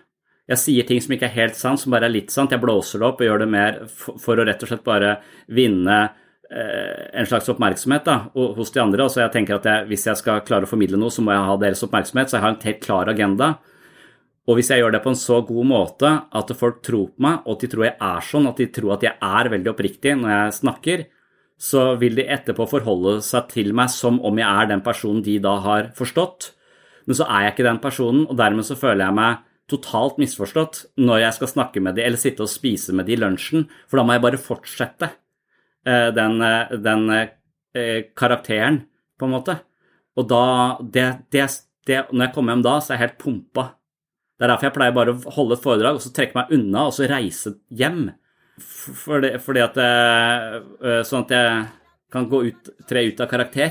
Jeg 0.53 0.61
sier 0.61 0.88
ting 0.88 1.00
som 1.00 1.14
ikke 1.16 1.30
er 1.30 1.38
helt 1.38 1.57
sant, 1.57 1.80
som 1.80 1.94
bare 1.94 2.09
er 2.11 2.12
litt 2.12 2.32
sant. 2.34 2.53
Jeg 2.53 2.61
blåser 2.61 3.00
det 3.00 3.09
opp 3.09 3.22
og 3.22 3.28
gjør 3.28 3.44
det 3.44 3.50
mer 3.53 3.78
for, 3.88 4.18
for 4.20 4.40
å 4.40 4.44
rett 4.44 4.61
og 4.64 4.68
slett 4.68 4.84
bare 4.84 5.14
vinne 5.48 5.98
uh, 6.05 7.03
en 7.16 7.28
slags 7.28 7.48
oppmerksomhet 7.48 8.05
da, 8.09 8.16
hos 8.34 8.74
de 8.74 8.82
andre. 8.82 9.07
Og 9.07 9.14
så 9.14 9.22
jeg 9.24 9.32
tenker 9.38 9.57
at 9.57 9.68
jeg, 9.70 9.86
hvis 9.88 10.09
jeg 10.11 10.20
skal 10.20 10.42
klare 10.44 10.68
å 10.68 10.70
formidle 10.70 11.00
noe, 11.00 11.14
så 11.14 11.24
må 11.24 11.32
jeg 11.32 11.46
ha 11.48 11.59
deres 11.62 11.84
oppmerksomhet. 11.86 12.28
Så 12.28 12.36
jeg 12.36 12.44
har 12.44 12.53
en 12.53 12.66
helt 12.66 12.82
klar 12.84 13.12
agenda. 13.12 13.55
Og 14.50 14.59
hvis 14.59 14.72
jeg 14.72 14.82
gjør 14.82 14.96
det 14.96 15.03
på 15.05 15.12
en 15.12 15.18
så 15.18 15.38
god 15.46 15.68
måte 15.70 16.11
at 16.34 16.48
folk 16.59 16.82
tror 16.82 17.12
på 17.12 17.24
meg, 17.24 17.44
og 17.46 17.55
at 17.55 17.62
de 17.62 17.70
tror 17.72 17.86
jeg 17.86 17.96
er 18.11 18.24
sånn, 18.26 18.48
at 18.50 18.59
de 18.59 18.66
tror 18.74 18.96
at 18.96 19.07
jeg 19.07 19.14
er 19.22 19.50
veldig 19.53 19.70
oppriktig 19.70 20.16
når 20.18 20.32
jeg 20.34 20.57
snakker, 20.59 21.05
så 21.62 21.92
vil 22.00 22.18
de 22.18 22.26
etterpå 22.26 22.66
forholde 22.66 23.20
seg 23.22 23.46
til 23.53 23.70
meg 23.76 23.92
som 23.94 24.18
om 24.26 24.40
jeg 24.40 24.48
er 24.48 24.68
den 24.72 24.82
personen 24.82 25.22
de 25.22 25.36
da 25.44 25.55
har 25.62 25.92
forstått. 25.94 26.50
Men 27.07 27.18
så 27.18 27.28
er 27.30 27.46
jeg 27.46 27.55
ikke 27.55 27.68
den 27.68 27.80
personen, 27.82 28.24
og 28.26 28.38
dermed 28.38 28.66
så 28.66 28.76
føler 28.78 29.07
jeg 29.07 29.18
meg 29.20 29.46
totalt 29.70 30.18
misforstått 30.20 30.84
når 31.00 31.24
jeg 31.24 31.36
skal 31.38 31.50
snakke 31.52 31.82
med 31.84 31.96
de 31.96 32.04
eller 32.04 32.20
sitte 32.20 32.44
og 32.44 32.50
spise 32.50 32.94
med 32.96 33.08
de 33.08 33.16
i 33.16 33.20
lunsjen, 33.20 33.68
for 33.88 33.98
da 33.98 34.06
må 34.06 34.16
jeg 34.16 34.24
bare 34.24 34.40
fortsette 34.40 35.10
eh, 35.86 36.08
den, 36.14 36.40
eh, 36.46 36.74
den 36.82 37.04
eh, 37.12 38.00
karakteren, 38.18 38.82
på 39.18 39.28
en 39.28 39.36
måte. 39.36 39.60
Og 40.18 40.26
da 40.28 40.44
det, 40.82 41.06
det, 41.32 41.46
det, 41.86 42.00
Når 42.10 42.26
jeg 42.26 42.34
kommer 42.34 42.52
hjem 42.52 42.64
da, 42.66 42.74
så 42.80 42.92
er 42.92 42.98
jeg 42.98 43.06
helt 43.06 43.22
pumpa 43.22 43.68
det 44.42 44.48
er 44.48 44.50
derfor 44.50 44.66
jeg 44.66 44.74
pleier 44.74 44.94
bare 44.96 45.12
å 45.14 45.32
holde 45.36 45.54
et 45.54 45.62
foredrag 45.62 45.94
og 45.94 46.02
så 46.02 46.10
trekke 46.10 46.34
meg 46.34 46.48
unna 46.56 46.88
og 46.88 46.94
så 46.96 47.06
reise 47.06 47.52
hjem. 47.78 48.08
Fordi, 48.58 49.28
fordi 49.38 49.62
at 49.62 49.76
Sånn 51.06 51.22
at 51.28 51.34
jeg 51.36 51.60
kan 52.10 52.26
gå 52.26 52.40
ut, 52.48 52.72
tre 52.90 53.04
ut 53.06 53.22
av 53.22 53.30
karakter. 53.30 53.70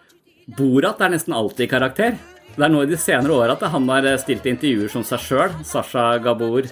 Borat 0.58 1.00
er 1.06 1.14
nesten 1.14 1.36
alltid 1.36 1.68
i 1.68 1.70
karakter. 1.70 2.18
Det 2.56 2.64
er 2.66 2.72
nå 2.72 2.82
i 2.82 2.90
de 2.90 2.98
senere 2.98 3.32
åra 3.32 3.54
at 3.54 3.62
han 3.72 3.88
har 3.88 4.08
stilt 4.20 4.46
intervjuer 4.50 4.90
som 4.92 5.04
seg 5.06 5.22
sjøl. 5.24 5.52
Sasha 5.64 6.18
Gabor 6.22 6.66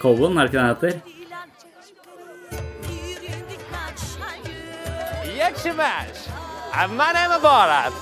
Cohen, 0.00 0.38
er 0.38 0.46
det 0.46 0.50
ikke 0.50 0.58
det 0.58 0.66
han 0.66 0.74
heter? 0.74 1.00
Borat. 7.40 7.92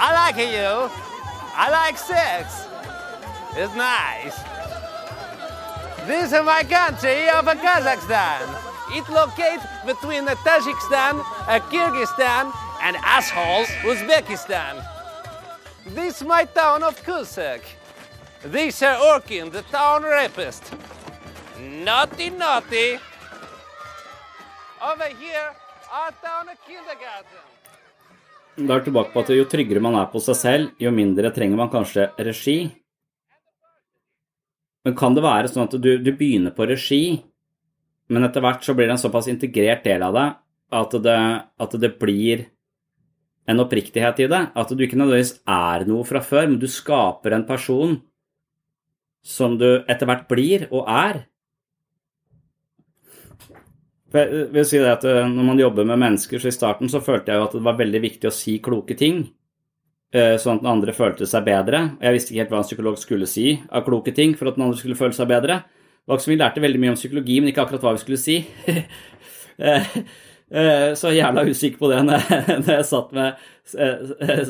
I 0.00 0.08
like 0.14 0.38
you. 0.38 0.88
I 1.54 1.66
like 1.70 1.98
sex. 1.98 2.64
It's 3.54 3.74
nice. 3.74 4.38
This 6.06 6.32
is 6.32 6.42
my 6.44 6.62
country 6.62 7.28
of 7.28 7.44
Kazakhstan. 7.44 8.48
It 8.96 9.06
locates 9.10 9.66
between 9.84 10.24
Tajikistan, 10.24 11.20
Kyrgyzstan, 11.70 12.52
and 12.80 12.96
assholes 13.04 13.68
Uzbekistan. 13.84 14.97
This 15.94 16.20
is 16.20 16.26
my 16.26 16.44
town 16.44 16.82
of 16.82 17.00
Kusak. 17.02 17.62
This 18.42 18.82
are 18.82 18.96
Orkin, 18.96 19.50
the 19.50 19.62
town 19.72 20.02
rapist. 20.02 20.74
Naughty, 21.58 22.28
naughty. 22.28 22.98
Over 24.84 25.08
here, 25.16 25.48
our 25.90 26.12
town 26.20 26.48
of 26.52 26.58
kindergarten. 26.66 27.40
Da 28.68 28.74
er 28.74 28.84
tilbake 28.84 29.14
på 29.14 29.22
at 29.22 29.32
Jo 29.32 29.46
tryggere 29.48 29.80
man 29.80 29.96
er 29.96 30.10
på 30.12 30.20
seg 30.20 30.36
selv, 30.36 30.74
jo 30.82 30.90
mindre 30.92 31.30
trenger 31.32 31.56
man 31.56 31.70
kanskje 31.72 32.10
regi. 32.18 32.58
Men 34.84 34.96
kan 34.98 35.16
det 35.16 35.24
være 35.24 35.48
sånn 35.48 35.68
at 35.68 35.78
du, 35.80 35.90
du, 36.02 36.12
begynner 36.12 36.52
på 36.52 36.68
regi, 36.68 37.22
men 38.12 38.28
etter 38.28 38.44
hvert 38.44 38.66
så 38.66 38.74
blir 38.76 38.90
det 38.90 38.98
en 38.98 39.04
såpass 39.06 39.30
integrert 39.30 39.86
del 39.86 40.04
av 40.04 40.16
deg 40.16 40.36
at 40.82 41.00
det, 41.04 41.18
at 41.64 41.80
det 41.80 41.94
blir 42.00 42.44
en 43.48 43.64
oppriktighet 43.64 44.20
i 44.24 44.28
det? 44.30 44.42
At 44.54 44.70
du 44.72 44.84
ikke 44.84 44.98
nødvendigvis 45.00 45.38
er 45.48 45.86
noe 45.88 46.04
fra 46.08 46.22
før, 46.24 46.46
men 46.50 46.60
du 46.60 46.68
skaper 46.70 47.36
en 47.36 47.46
person 47.48 47.96
som 49.24 49.56
du 49.60 49.66
etter 49.88 50.08
hvert 50.08 50.28
blir 50.30 50.68
og 50.68 50.86
er? 50.88 51.24
Jeg 54.14 54.46
vil 54.54 54.64
si 54.64 54.78
det 54.80 54.88
at 54.88 55.02
eh, 55.04 55.26
Når 55.28 55.44
man 55.44 55.58
jobber 55.60 55.84
med 55.84 56.00
mennesker, 56.00 56.40
så 56.40 56.48
i 56.48 56.54
starten 56.54 56.88
så 56.88 57.02
følte 57.04 57.32
jeg 57.32 57.40
jo 57.40 57.48
at 57.48 57.56
det 57.58 57.66
var 57.66 57.76
veldig 57.76 58.00
viktig 58.04 58.30
å 58.30 58.32
si 58.32 58.56
kloke 58.64 58.96
ting. 58.96 59.26
Eh, 60.08 60.38
sånn 60.40 60.56
at 60.56 60.62
den 60.64 60.70
andre 60.70 60.94
følte 60.96 61.28
seg 61.28 61.44
bedre. 61.44 61.82
Jeg 62.00 62.16
visste 62.16 62.32
ikke 62.32 62.44
helt 62.44 62.54
hva 62.54 62.62
en 62.62 62.68
psykolog 62.70 62.96
skulle 63.00 63.28
si 63.28 63.50
av 63.68 63.84
kloke 63.84 64.14
ting 64.16 64.32
for 64.38 64.48
at 64.48 64.56
den 64.56 64.64
andre 64.64 64.80
skulle 64.80 64.96
føle 64.96 65.16
seg 65.16 65.28
bedre. 65.28 65.60
Vi 66.08 66.38
lærte 66.40 66.64
veldig 66.64 66.80
mye 66.80 66.94
om 66.94 66.96
psykologi, 66.96 67.36
men 67.40 67.50
ikke 67.50 67.66
akkurat 67.66 67.84
hva 67.84 67.92
vi 67.98 68.00
skulle 68.00 68.20
si. 68.20 68.38
Eh, 70.48 70.92
er 70.92 70.94
så 70.96 71.10
jeg 71.12 71.20
er 71.20 71.26
jævla 71.26 71.44
usikker 71.48 71.80
på 71.80 71.90
det 71.92 71.98
når 72.06 72.30
jeg, 72.68 72.86
satt, 72.92 73.12
med, 73.16 73.42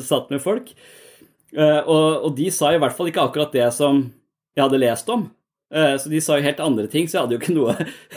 satt 0.05 0.31
med 0.31 0.43
folk. 0.43 0.71
Og, 1.55 2.29
de 2.37 2.47
sa 2.53 2.71
i 2.75 2.79
hvert 2.81 2.95
fall 2.95 3.09
ikke 3.09 3.25
akkurat 3.25 3.53
det 3.55 3.67
som 3.73 4.03
jeg 4.55 4.63
hadde 4.63 4.81
lest 4.81 5.09
om. 5.09 5.27
Så 5.69 6.09
de 6.09 6.19
sa 6.21 6.37
jo 6.37 6.45
helt 6.45 6.61
andre 6.65 6.87
ting, 6.89 7.05
så 7.05 7.17
jeg 7.17 7.23
hadde 7.23 7.35
jo 7.35 7.39
ikke 7.43 7.53
noe 7.53 7.73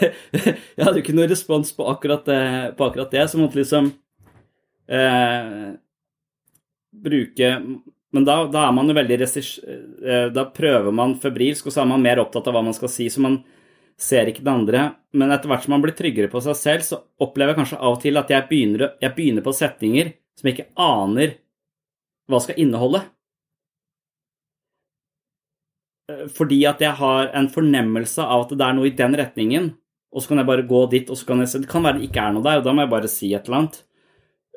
Jeg 0.77 0.81
hadde 0.81 0.95
jo 0.97 1.03
ikke 1.03 1.13
noe 1.17 1.27
respons 1.29 1.69
på 1.73 1.85
akkurat. 1.89 2.29
På 2.77 2.87
akkurat 2.87 3.13
det 3.13 3.27
så 3.29 3.41
måtte 3.41 3.59
liksom 3.59 3.91
bruke 6.93 7.61
Men 8.11 8.25
da, 8.25 8.43
da, 8.45 8.67
er 8.67 8.75
man 8.75 8.89
jo 8.89 8.95
veldig 8.97 9.19
eh, 9.25 10.27
Da 10.33 10.45
prøver 10.53 10.93
man 10.95 11.17
febrilsk, 11.21 11.67
og 11.67 11.75
så 11.75 11.83
er 11.83 11.89
man 11.89 12.03
mer 12.03 12.21
opptatt 12.21 12.47
av 12.49 12.55
hva 12.55 12.63
man 12.65 12.75
skal 12.77 12.91
si, 12.91 13.09
så 13.09 13.23
man 13.23 13.41
ser 14.03 14.29
ikke 14.29 14.43
det 14.43 14.53
andre. 14.53 14.83
Men 15.17 15.31
etter 15.33 15.51
hvert 15.51 15.65
som 15.65 15.75
man 15.75 15.83
blir 15.83 15.95
tryggere 15.97 16.31
på 16.31 16.41
seg 16.43 16.57
selv, 16.59 16.85
så 16.87 16.99
opplever 17.23 17.53
jeg 17.53 17.61
kanskje 17.61 17.79
av 17.79 17.97
og 17.97 18.03
til 18.03 18.19
at 18.19 18.31
jeg 18.33 18.49
begynner, 18.49 18.93
jeg 19.01 19.15
begynner 19.15 19.45
på 19.45 19.55
setninger 19.55 20.13
som 20.37 20.49
jeg 20.49 20.57
ikke 20.57 20.71
aner 20.81 21.37
hva 22.31 22.39
skal 22.41 22.59
inneholde. 22.61 23.03
Eh, 26.11 26.25
fordi 26.35 26.63
at 26.67 26.81
jeg 26.83 26.97
har 26.99 27.31
en 27.37 27.49
fornemmelse 27.51 28.25
av 28.25 28.45
at 28.45 28.53
det 28.57 28.67
er 28.67 28.77
noe 28.77 28.89
i 28.89 28.97
den 28.97 29.17
retningen, 29.19 29.71
og 30.13 30.21
så 30.21 30.31
kan 30.31 30.43
jeg 30.43 30.49
bare 30.51 30.67
gå 30.69 30.83
dit, 30.91 31.09
og 31.09 31.17
så 31.17 31.29
kan 31.29 31.41
jeg 31.41 31.49
se 31.49 31.63
Det 31.63 31.71
kan 31.71 31.85
være 31.85 31.99
det 31.99 32.09
ikke 32.09 32.21
er 32.27 32.35
noe 32.35 32.45
der, 32.45 32.59
og 32.59 32.67
da 32.67 32.73
må 32.75 32.85
jeg 32.85 32.93
bare 32.93 33.11
si 33.11 33.33
et 33.33 33.47
eller 33.47 33.63
annet. 33.63 33.81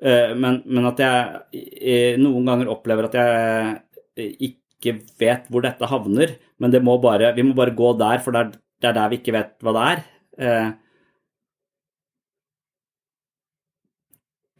Eh, 0.02 0.34
men, 0.36 0.60
men, 0.66 0.90
at 0.90 1.00
jeg 1.00 2.20
noen 2.20 2.48
ganger 2.48 2.72
opplever 2.72 3.08
at 3.08 3.16
jeg 3.16 4.50
ikke 4.50 4.98
vet 5.20 5.48
hvor 5.48 5.64
dette 5.64 5.88
havner. 5.88 6.36
Men 6.60 6.72
det 6.72 6.82
må 6.84 6.98
bare, 7.00 7.32
vi 7.36 7.44
må 7.44 7.56
bare 7.56 7.74
gå 7.76 7.92
der, 8.00 8.20
for 8.24 8.36
der, 8.36 8.52
det 8.80 8.90
er 8.90 8.96
der 8.96 9.08
vi 9.10 9.18
ikke 9.20 9.34
vet 9.36 9.56
hva 9.64 9.72
det 9.76 9.84
er. 9.90 10.04
Eh, 10.46 10.70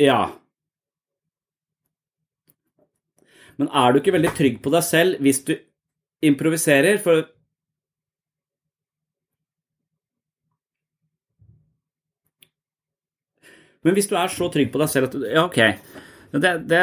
ja. 0.07 0.21
Men 3.57 3.71
er 3.73 3.93
du 3.93 4.01
ikke 4.01 4.15
veldig 4.17 4.35
trygg 4.37 4.61
på 4.65 4.73
deg 4.73 4.85
selv 4.85 5.23
hvis 5.25 5.43
du 5.49 5.57
improviserer? 6.25 7.01
For 7.05 7.25
Men 13.87 13.95
hvis 13.95 14.09
du 14.11 14.17
er 14.19 14.33
så 14.33 14.49
trygg 14.51 14.73
på 14.75 14.81
deg 14.83 14.91
selv 14.91 15.07
at 15.07 15.15
du 15.15 15.23
Ja, 15.23 15.45
ok. 15.47 15.61
Det, 16.37 16.53
det, 16.67 16.81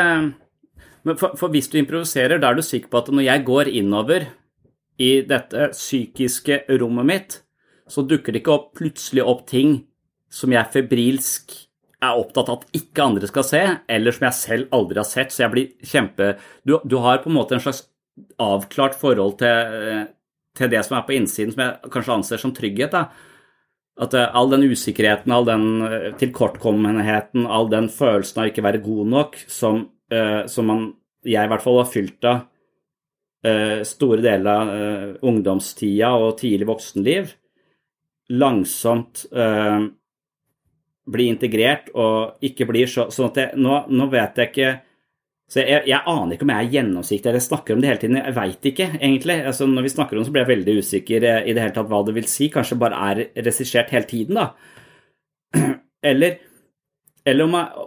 for, 1.20 1.34
for, 1.36 1.52
hvis 1.52 1.68
du 1.68 1.76
improviserer, 1.78 2.40
da 2.40 2.50
er 2.50 2.56
du 2.56 2.64
sikker 2.64 2.88
på 2.90 3.02
at 3.04 3.12
når 3.12 3.26
jeg 3.28 3.44
går 3.46 3.70
innover 3.76 4.30
i 5.02 5.22
dette 5.26 5.72
psykiske 5.74 6.64
rommet 6.80 7.08
mitt, 7.10 7.38
så 7.90 8.04
dukker 8.06 8.34
det 8.34 8.44
ikke 8.44 8.54
opp, 8.54 8.72
plutselig 8.78 9.26
opp 9.26 9.46
ting 9.50 9.82
som 10.34 10.54
jeg 10.54 10.72
febrilsk 10.74 11.56
er 12.04 12.20
opptatt 12.20 12.50
av 12.52 12.62
at 12.62 12.78
ikke 12.78 13.06
andre 13.06 13.30
skal 13.30 13.46
se, 13.48 13.62
eller 13.92 14.16
som 14.16 14.28
jeg 14.28 14.40
selv 14.40 14.76
aldri 14.76 15.00
har 15.00 15.08
sett. 15.08 15.34
Så 15.34 15.46
jeg 15.46 15.54
blir 15.54 15.88
kjempe 15.88 16.34
Du, 16.68 16.78
du 16.84 16.98
har 17.04 17.22
på 17.24 17.32
en 17.32 17.38
måte 17.38 17.56
en 17.58 17.64
slags 17.64 17.86
avklart 18.42 18.98
forhold 19.00 19.38
til, 19.40 20.08
til, 20.58 20.70
det 20.70 20.84
som 20.86 20.98
er 20.98 21.06
på 21.08 21.16
innsiden, 21.18 21.54
som 21.54 21.64
jeg 21.64 21.94
kanskje 21.94 22.18
anser 22.18 22.42
som 22.42 22.54
trygghet. 22.56 22.94
da. 22.94 23.06
At 24.04 24.16
uh, 24.18 24.26
all 24.36 24.50
den 24.52 24.66
usikkerheten, 24.66 25.32
all 25.32 25.48
den 25.48 25.68
uh, 25.86 26.10
tilkortkommenheten, 26.20 27.46
all 27.46 27.70
den 27.72 27.90
følelsen 27.94 28.42
av 28.42 28.52
ikke 28.52 28.66
være 28.66 28.84
god 28.84 29.12
nok, 29.14 29.38
som, 29.48 29.88
som 30.50 30.68
man, 30.70 30.82
jeg 31.26 31.48
i 31.48 31.50
hvert 31.50 31.64
fall 31.64 31.80
har 31.80 31.90
fylt 31.90 32.28
av 32.30 32.44
store 33.84 34.22
deler 34.24 34.48
av 34.54 34.70
ungdomstida 35.28 36.14
og 36.16 36.38
tidlig 36.40 36.68
voksenliv, 36.70 37.34
langsomt 38.32 39.26
blir 41.04 41.28
integrert 41.28 41.90
og 42.00 42.46
ikke 42.48 42.68
blir 42.70 42.88
så 42.88 43.10
Sånn 43.12 43.28
at 43.32 43.40
jeg, 43.42 43.60
nå, 43.60 43.82
nå 43.92 44.08
vet 44.12 44.40
jeg 44.40 44.52
ikke 44.54 44.70
jeg, 45.54 45.84
jeg, 45.86 46.00
aner 46.10 46.34
ikke 46.34 46.46
om 46.48 46.52
jeg 46.54 46.66
er 46.66 46.76
gjennomsiktig 46.78 47.30
eller 47.30 47.44
snakker 47.44 47.76
om 47.76 47.82
det 47.84 47.90
hele 47.90 48.02
tiden. 48.02 48.18
Jeg 48.18 48.36
veit 48.38 48.68
ikke, 48.72 48.88
egentlig. 48.96 49.36
Altså, 49.46 49.68
når 49.70 49.86
vi 49.86 49.92
snakker 49.94 50.18
om 50.18 50.24
det, 50.24 50.28
så 50.28 50.34
blir 50.34 50.44
jeg 50.44 50.50
veldig 50.50 50.76
usikker 50.80 51.26
eh, 51.30 51.42
i 51.46 51.54
det 51.54 51.62
hele 51.62 51.76
tatt 51.76 51.90
hva 51.92 52.00
det 52.08 52.16
vil 52.16 52.30
si. 52.32 52.48
Kanskje 52.54 52.78
bare 52.82 53.02
er 53.12 53.22
regissert 53.46 53.94
hele 53.94 54.10
tiden, 54.10 54.40
da. 54.40 54.48
Eller, 56.04 56.34
eller 57.24 57.46
om 57.48 57.54
jeg 57.56 57.84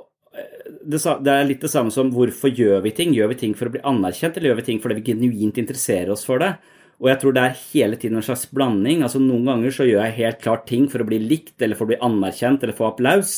det, 0.86 1.00
er 1.32 1.46
litt 1.48 1.64
det 1.64 1.72
samme 1.72 1.92
som 1.94 2.12
hvorfor 2.14 2.52
gjør 2.52 2.82
vi 2.84 2.94
ting? 2.96 3.14
Gjør 3.16 3.32
vi 3.32 3.40
ting 3.40 3.54
for 3.58 3.68
å 3.68 3.74
bli 3.74 3.84
anerkjent, 3.86 4.36
eller 4.36 4.52
gjør 4.52 4.60
vi 4.60 4.66
ting 4.70 4.80
fordi 4.82 4.98
vi 5.00 5.06
genuint 5.12 5.60
interesserer 5.62 6.12
oss 6.14 6.26
for 6.28 6.42
det? 6.42 6.54
Og 6.96 7.10
jeg 7.10 7.20
tror 7.20 7.34
det 7.36 7.42
er 7.44 7.58
hele 7.74 7.98
tiden 8.00 8.20
en 8.20 8.24
slags 8.24 8.46
blanding. 8.48 9.02
Altså 9.04 9.20
Noen 9.20 9.44
ganger 9.48 9.74
så 9.74 9.84
gjør 9.88 10.04
jeg 10.06 10.18
helt 10.20 10.40
klart 10.44 10.64
ting 10.68 10.86
for 10.92 11.04
å 11.04 11.08
bli 11.08 11.20
likt, 11.20 11.58
eller 11.60 11.76
for 11.76 11.88
å 11.88 11.92
bli 11.92 12.00
anerkjent, 12.04 12.64
eller 12.64 12.76
få 12.76 12.90
applaus 12.92 13.36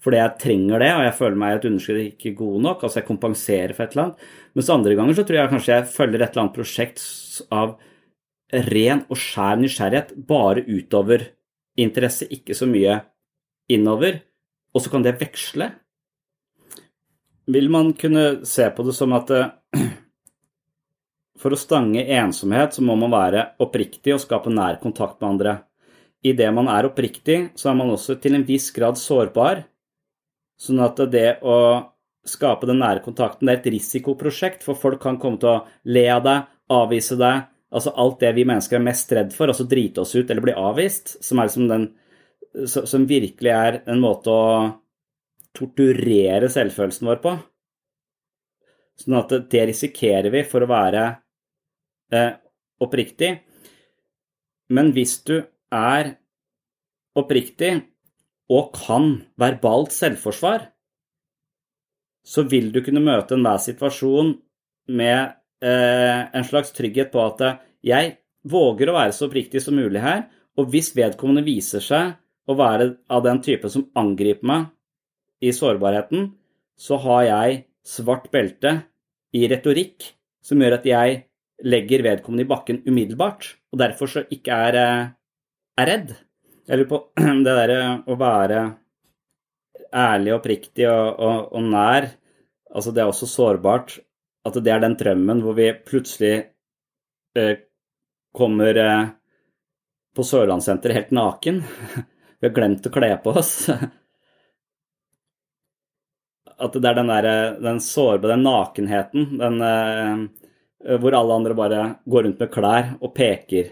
fordi 0.00 0.16
jeg 0.16 0.36
trenger 0.40 0.80
det, 0.80 0.90
og 0.96 1.02
jeg 1.04 1.16
føler 1.18 1.40
meg 1.40 1.54
et 1.54 1.66
underskudd 1.68 1.98
ikke 2.00 2.30
god 2.38 2.62
nok. 2.64 2.84
Altså 2.86 3.00
jeg 3.00 3.08
kompenserer 3.10 3.76
for 3.76 3.84
et 3.84 3.94
eller 3.94 4.06
annet. 4.06 4.22
Mens 4.56 4.72
andre 4.72 4.96
ganger 4.96 5.18
så 5.18 5.24
tror 5.28 5.38
jeg 5.38 5.52
kanskje 5.52 5.74
jeg 5.74 5.88
følger 5.92 6.22
et 6.22 6.30
eller 6.30 6.44
annet 6.46 6.56
prosjekt 6.56 7.02
av 7.52 7.74
ren 8.70 9.04
og 9.06 9.20
skjær 9.20 9.60
nysgjerrighet, 9.60 10.14
bare 10.26 10.64
utover 10.66 11.26
interesse, 11.80 12.26
ikke 12.32 12.56
så 12.56 12.68
mye 12.70 12.96
innover. 13.70 14.22
Og 14.72 14.84
så 14.84 14.92
kan 14.92 15.04
det 15.04 15.18
veksle. 15.20 15.68
Vil 17.50 17.70
man 17.72 17.94
kunne 17.98 18.44
se 18.46 18.68
på 18.70 18.84
det 18.86 18.94
som 18.94 19.14
at 19.16 19.32
eh, 19.34 19.88
for 21.40 21.56
å 21.56 21.58
stange 21.58 22.04
ensomhet, 22.04 22.76
så 22.76 22.84
må 22.84 22.94
man 23.00 23.12
være 23.14 23.48
oppriktig 23.64 24.14
og 24.14 24.22
skape 24.22 24.52
nær 24.52 24.78
kontakt 24.82 25.18
med 25.22 25.30
andre. 25.32 25.56
Idet 26.20 26.50
man 26.52 26.68
er 26.68 26.90
oppriktig, 26.90 27.38
så 27.56 27.72
er 27.72 27.78
man 27.80 27.90
også 27.94 28.18
til 28.20 28.36
en 28.36 28.44
viss 28.46 28.68
grad 28.76 29.00
sårbar, 29.00 29.64
Sånn 30.60 30.80
at 30.84 30.98
det 31.08 31.38
å 31.40 31.56
skape 32.28 32.68
den 32.68 32.82
nære 32.82 33.00
kontakten 33.04 33.48
det 33.48 33.54
er 33.54 33.60
et 33.62 33.70
risikoprosjekt, 33.78 34.64
for 34.66 34.76
folk 34.76 35.00
kan 35.00 35.16
komme 35.20 35.40
til 35.40 35.54
å 35.54 35.62
le 35.88 36.04
av 36.12 36.20
deg, 36.26 36.50
avvise 36.76 37.16
deg, 37.16 37.46
altså 37.72 37.94
alt 38.02 38.20
det 38.20 38.34
vi 38.36 38.44
mennesker 38.48 38.76
er 38.76 38.84
mest 38.84 39.14
redd 39.16 39.32
for, 39.32 39.48
altså 39.48 39.64
drite 39.70 40.04
oss 40.04 40.12
ut 40.18 40.28
eller 40.28 40.44
bli 40.44 40.52
avvist, 40.52 41.16
som, 41.24 41.40
liksom 41.40 41.70
den, 41.70 41.86
som 42.68 43.08
virkelig 43.08 43.54
er 43.54 43.80
en 43.88 44.02
måte 44.04 44.34
å 44.34 44.44
torturere 45.56 46.50
selvfølelsen 46.52 47.08
vår 47.10 47.20
på. 47.24 47.34
Sånn 49.00 49.16
at 49.18 49.34
det 49.52 49.66
risikerer 49.70 50.30
vi 50.32 50.42
for 50.48 50.64
å 50.64 50.70
være 50.70 51.04
eh, 52.14 52.32
oppriktig. 52.84 53.30
Men 54.70 54.92
hvis 54.94 55.16
du 55.26 55.38
er 55.74 56.14
oppriktig, 57.18 57.72
og 58.50 58.72
kan 58.74 59.12
verbalt 59.38 59.94
selvforsvar, 59.94 60.64
så 62.26 62.42
vil 62.50 62.72
du 62.74 62.80
kunne 62.84 63.02
møte 63.02 63.36
enhver 63.36 63.60
situasjon 63.62 64.32
med 64.98 65.20
eh, 65.62 66.22
en 66.34 66.46
slags 66.46 66.74
trygghet 66.74 67.12
på 67.12 67.22
at 67.22 67.44
eh, 67.46 67.60
jeg 67.92 68.10
våger 68.50 68.90
å 68.90 68.96
være 68.96 69.14
så 69.14 69.28
oppriktig 69.28 69.62
som 69.62 69.78
mulig 69.78 70.02
her, 70.02 70.26
og 70.58 70.72
hvis 70.72 70.90
vedkommende 70.96 71.46
viser 71.46 71.84
seg 71.84 72.16
å 72.50 72.56
være 72.58 72.90
av 73.12 73.22
den 73.24 73.38
type 73.44 73.70
som 73.70 73.86
angriper 73.98 74.50
meg 74.50 74.66
i 75.40 75.52
sårbarheten, 75.56 76.30
så 76.80 76.98
har 77.04 77.24
jeg 77.26 77.60
svart 77.86 78.28
belte 78.32 78.80
i 79.36 79.46
retorikk 79.50 80.12
som 80.44 80.60
gjør 80.60 80.78
at 80.78 80.88
jeg 80.88 81.22
legger 81.68 82.04
vedkommende 82.04 82.46
i 82.46 82.50
bakken 82.50 82.82
umiddelbart, 82.86 83.46
og 83.72 83.80
derfor 83.82 84.10
så 84.10 84.24
ikke 84.32 84.56
er, 84.68 84.78
eh, 84.80 85.08
er 85.80 85.90
redd. 85.90 86.14
Jeg 86.66 86.78
lurer 86.78 86.90
på 86.90 87.00
det 87.44 87.56
derre 87.56 87.80
å 88.06 88.16
være 88.20 88.60
ærlig 89.90 90.32
og 90.32 90.38
oppriktig 90.40 90.86
og, 90.88 91.20
og, 91.20 91.52
og, 91.52 91.62
nær, 91.72 92.08
altså 92.70 92.94
det 92.94 93.02
er 93.02 93.12
også 93.12 93.28
sårbart. 93.28 93.98
At 94.46 94.56
det 94.56 94.72
er 94.72 94.80
den 94.80 94.96
drømmen 94.96 95.42
hvor 95.44 95.56
vi 95.58 95.68
plutselig 95.84 96.34
eh, 97.36 97.56
kommer 98.32 98.78
eh, 98.80 99.10
på 100.16 100.24
Sørlandssenteret 100.24 100.96
helt 100.96 101.12
naken. 101.16 101.60
vi 102.40 102.48
har 102.48 102.56
glemt 102.56 102.86
å 102.88 102.94
kle 102.94 103.12
på 103.20 103.36
oss. 103.36 103.54
At 106.60 106.76
det 106.76 106.88
er 106.90 106.96
den 106.98 107.08
der, 107.08 107.28
den 107.60 107.80
sårbare, 107.80 108.34
den 108.34 108.44
nakenheten, 108.44 109.28
den 109.40 109.60
uh, 109.64 110.96
hvor 111.00 111.16
alle 111.16 111.36
andre 111.36 111.56
bare 111.56 111.82
går 112.08 112.26
rundt 112.26 112.40
med 112.40 112.52
klær 112.52 112.94
og 113.00 113.14
peker 113.16 113.70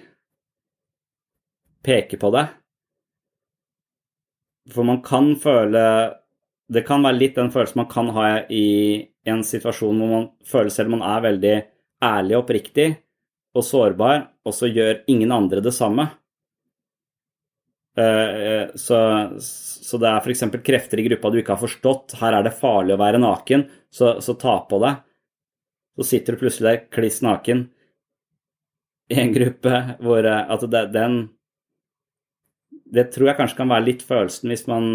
peker 1.85 2.21
på 2.21 2.31
deg. 2.35 2.55
For 4.73 4.85
man 4.85 5.03
kan 5.05 5.33
føle 5.41 5.85
Det 6.69 6.83
kan 6.85 7.01
være 7.01 7.17
litt 7.17 7.39
den 7.39 7.49
følelsen 7.49 7.81
man 7.81 7.89
kan 7.89 8.11
ha 8.13 8.25
i 8.53 9.01
en 9.25 9.41
situasjon 9.41 10.01
hvor 10.03 10.11
man 10.11 10.27
føler 10.45 10.73
selv 10.73 10.93
man 10.93 11.05
er 11.07 11.23
veldig 11.25 11.55
ærlig 12.05 12.35
og 12.37 12.43
oppriktig 12.43 12.89
og 13.57 13.65
sårbar, 13.65 14.27
og 14.45 14.53
så 14.53 14.69
gjør 14.69 15.01
ingen 15.09 15.33
andre 15.33 15.63
det 15.65 15.73
samme. 15.73 16.05
Eh, 17.99 18.75
så, 18.79 18.99
så 19.43 19.99
det 19.99 20.11
er 20.11 20.23
f.eks. 20.23 20.45
krefter 20.65 21.01
i 21.01 21.07
gruppa 21.09 21.33
du 21.33 21.41
ikke 21.41 21.57
har 21.57 21.63
forstått. 21.63 22.19
Her 22.21 22.39
er 22.39 22.47
det 22.47 22.57
farlig 22.59 22.95
å 22.95 23.01
være 23.01 23.23
naken, 23.23 23.67
så, 23.91 24.19
så 24.25 24.37
ta 24.39 24.61
på 24.69 24.81
deg. 24.85 25.03
Så 25.99 26.07
sitter 26.13 26.37
du 26.37 26.45
plutselig 26.45 26.69
der 26.69 26.87
kliss 26.95 27.19
naken 27.27 27.67
i 29.09 29.17
en 29.23 29.33
gruppe 29.35 29.75
hvor 30.05 30.27
eh, 30.29 30.55
at 30.55 30.65
det, 30.71 30.85
den 30.95 31.21
det 32.89 33.09
tror 33.13 33.31
jeg 33.31 33.39
kanskje 33.41 33.59
kan 33.59 33.73
være 33.73 33.87
litt 33.89 34.05
følelsen 34.07 34.53
hvis 34.53 34.67
man 34.71 34.87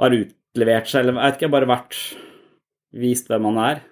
har 0.00 0.14
utlevert 0.14 0.88
seg, 0.88 1.02
eller 1.02 1.18
jeg 1.18 1.24
vet 1.24 1.38
ikke, 1.40 1.52
bare 1.52 1.68
vært 1.68 1.96
vist 3.02 3.28
hvem 3.28 3.44
man 3.50 3.58
er. 3.60 3.82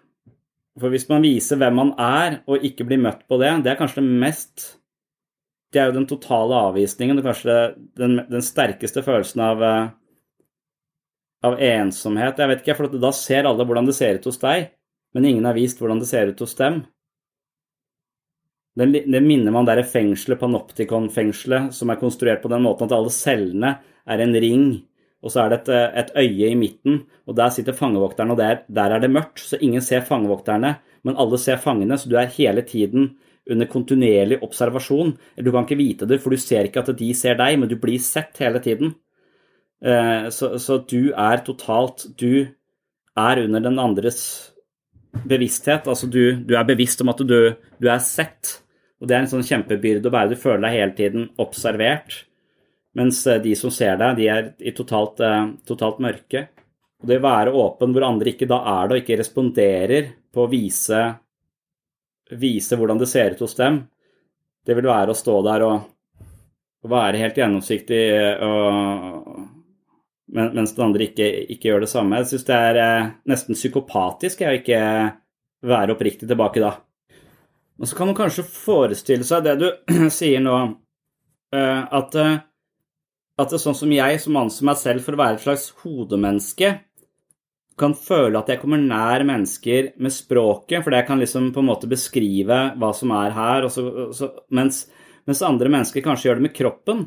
For 0.80 0.92
hvis 0.92 1.08
man 1.10 1.24
viser 1.24 1.58
hvem 1.60 1.76
man 1.76 1.92
er, 2.00 2.38
og 2.48 2.64
ikke 2.64 2.86
blir 2.88 3.00
møtt 3.02 3.24
på 3.28 3.40
det, 3.42 3.50
det 3.64 3.72
er 3.72 3.80
kanskje 3.80 4.04
det 4.04 4.20
mest 4.22 4.66
Det 5.76 5.82
er 5.82 5.90
jo 5.90 5.98
den 5.98 6.08
totale 6.08 6.56
avvisningen, 6.70 7.18
og 7.20 7.26
kanskje 7.28 7.54
den, 8.00 8.14
den 8.32 8.44
sterkeste 8.44 9.02
følelsen 9.04 9.42
av, 9.44 9.60
eh, 9.60 9.90
av 11.44 11.58
ensomhet. 11.60 12.40
Jeg 12.40 12.48
vet 12.48 12.62
ikke, 12.62 12.76
for 12.78 12.96
da 12.96 13.10
ser 13.12 13.44
alle 13.44 13.66
hvordan 13.68 13.90
det 13.90 13.96
ser 13.98 14.16
ut 14.16 14.28
hos 14.30 14.40
deg, 14.40 14.70
men 15.12 15.28
ingen 15.28 15.44
har 15.44 15.58
vist 15.58 15.82
hvordan 15.82 16.00
det 16.00 16.08
ser 16.08 16.32
ut 16.32 16.40
hos 16.40 16.56
dem. 16.56 16.86
Det, 18.76 18.88
minner 19.20 19.52
meg 19.52 19.60
om 19.60 19.68
det 19.68 19.84
fengselet, 19.92 20.40
Panopticon-fengselet, 20.40 21.76
som 21.76 21.92
er 21.92 22.00
konstruert 22.00 22.42
på 22.42 22.52
den 22.52 22.64
måten 22.64 22.88
at 22.88 22.96
alle 22.96 23.12
cellene 23.12 23.74
er 24.08 24.24
en 24.24 24.36
ring, 24.40 24.66
og 25.24 25.32
så 25.32 25.44
er 25.44 25.52
det 25.52 25.60
et, 25.60 25.70
et 26.00 26.10
øye 26.24 26.50
i 26.54 26.58
midten, 26.58 27.02
og 27.28 27.36
der 27.36 27.52
sitter 27.52 27.76
fangevokterne, 27.76 28.32
og 28.32 28.40
der, 28.40 28.64
der, 28.68 28.96
er 28.96 29.04
det 29.04 29.12
mørkt, 29.12 29.44
så 29.44 29.60
ingen 29.60 29.84
ser 29.84 30.08
fangevokterne, 30.08 30.78
men 31.04 31.20
alle 31.20 31.40
ser 31.40 31.60
fangene, 31.60 32.00
så 32.00 32.08
du 32.08 32.16
er 32.16 32.32
hele 32.32 32.64
tiden 32.64 33.10
under 33.51 33.68
kontinuerlig 33.70 34.40
observasjon. 34.42 35.14
Du 35.38 35.51
kan 35.53 35.66
ikke 35.66 35.78
vite 35.78 36.09
det, 36.09 36.18
for 36.22 36.34
du 36.34 36.40
ser 36.40 36.68
ikke 36.68 36.82
at 36.82 36.92
de 36.99 37.11
ser 37.14 37.38
deg, 37.38 37.59
men 37.61 37.70
du 37.70 37.76
blir 37.80 38.03
sett 38.03 38.38
hele 38.42 38.62
tiden. 38.64 38.94
Eh, 39.84 40.28
så, 40.34 40.57
så 40.59 40.78
du 40.88 41.12
er 41.12 41.42
totalt 41.44 42.07
Du 42.16 42.47
er 43.16 43.40
under 43.42 43.61
den 43.64 43.78
andres 43.80 44.20
bevissthet. 45.24 45.88
Altså 45.88 46.09
du, 46.11 46.36
du 46.44 46.57
er 46.57 46.68
bevisst 46.68 47.01
om 47.05 47.12
at 47.12 47.22
du, 47.22 47.38
du 47.55 47.90
er 47.90 48.03
sett. 48.05 48.59
Og 49.01 49.09
det 49.09 49.16
er 49.16 49.24
en 49.24 49.30
sånn 49.30 49.47
kjempebyrde 49.47 50.09
å 50.09 50.14
bære. 50.14 50.34
Du 50.34 50.40
føler 50.40 50.66
deg 50.66 50.78
hele 50.78 50.97
tiden 50.97 51.28
observert. 51.42 52.24
Mens 52.97 53.22
eh, 53.28 53.40
de 53.44 53.55
som 53.59 53.72
ser 53.72 53.99
deg, 54.01 54.18
de 54.18 54.28
er 54.32 54.51
i 54.59 54.72
totalt, 54.76 55.20
eh, 55.24 55.53
totalt 55.68 56.01
mørke. 56.05 56.47
Og 57.03 57.11
det 57.11 57.20
å 57.20 57.26
være 57.26 57.55
åpen 57.61 57.92
hvor 57.92 58.07
andre 58.09 58.32
ikke 58.32 58.49
da 58.49 58.62
er 58.78 58.88
det, 58.88 58.97
og 58.97 59.03
ikke 59.03 59.20
responderer 59.20 60.12
på 60.32 60.44
å 60.44 60.51
vise, 60.51 61.03
vise 62.30 62.78
hvordan 62.78 62.98
det 62.98 63.08
ser 63.10 63.36
ut 63.36 63.42
hos 63.44 63.54
dem, 63.58 63.82
det 64.66 64.74
vil 64.74 64.88
være 64.88 65.12
å 65.12 65.18
stå 65.18 65.36
der 65.46 65.66
og, 65.66 65.92
være 66.86 67.18
helt 67.18 67.38
gjennomsiktig 67.40 68.00
og, 68.46 69.30
mens 70.36 70.74
den 70.76 70.84
andre 70.84 71.08
ikke, 71.08 71.26
ikke 71.50 71.72
gjør 71.72 71.80
det 71.82 71.88
samme. 71.90 72.20
Jeg 72.20 72.28
syns 72.30 72.44
det 72.46 72.58
er 72.68 72.78
eh, 72.78 73.08
nesten 73.26 73.58
psykopatisk 73.58 74.44
å 74.46 74.52
ikke 74.54 74.78
være 75.66 75.96
oppriktig 75.96 76.28
tilbake 76.30 76.62
da. 76.62 76.76
Og 77.82 77.90
så 77.90 77.98
kan 77.98 78.06
man 78.06 78.18
kanskje 78.20 78.46
forestille 78.46 79.26
seg 79.26 79.48
det 79.48 79.56
du 79.64 79.66
sier 80.14 80.44
nå, 80.46 80.60
at 81.50 82.14
at 83.36 83.50
det 83.52 83.58
er 83.58 83.62
sånn 83.62 83.76
som 83.76 83.92
jeg, 83.92 84.20
som 84.22 84.38
anser 84.40 84.64
meg 84.64 84.78
selv 84.80 85.04
for 85.04 85.16
å 85.16 85.20
være 85.20 85.36
et 85.36 85.44
slags 85.44 85.68
hodemenneske, 85.82 86.70
kan 87.76 87.92
føle 87.96 88.40
at 88.40 88.48
jeg 88.50 88.60
kommer 88.62 88.80
nær 88.80 89.24
mennesker 89.28 89.92
med 90.00 90.14
språket, 90.14 90.80
fordi 90.84 91.00
jeg 91.00 91.08
kan 91.10 91.20
liksom 91.20 91.50
på 91.52 91.60
en 91.60 91.68
måte 91.68 91.90
beskrive 91.90 92.60
hva 92.80 92.90
som 92.96 93.12
er 93.16 93.34
her, 93.36 93.68
så, 93.72 93.84
så, 94.16 94.30
mens, 94.56 94.86
mens, 95.28 95.44
andre 95.44 95.70
mennesker 95.72 96.04
kanskje 96.04 96.30
gjør 96.30 96.40
det 96.40 96.46
med 96.48 96.56
kroppen. 96.56 97.04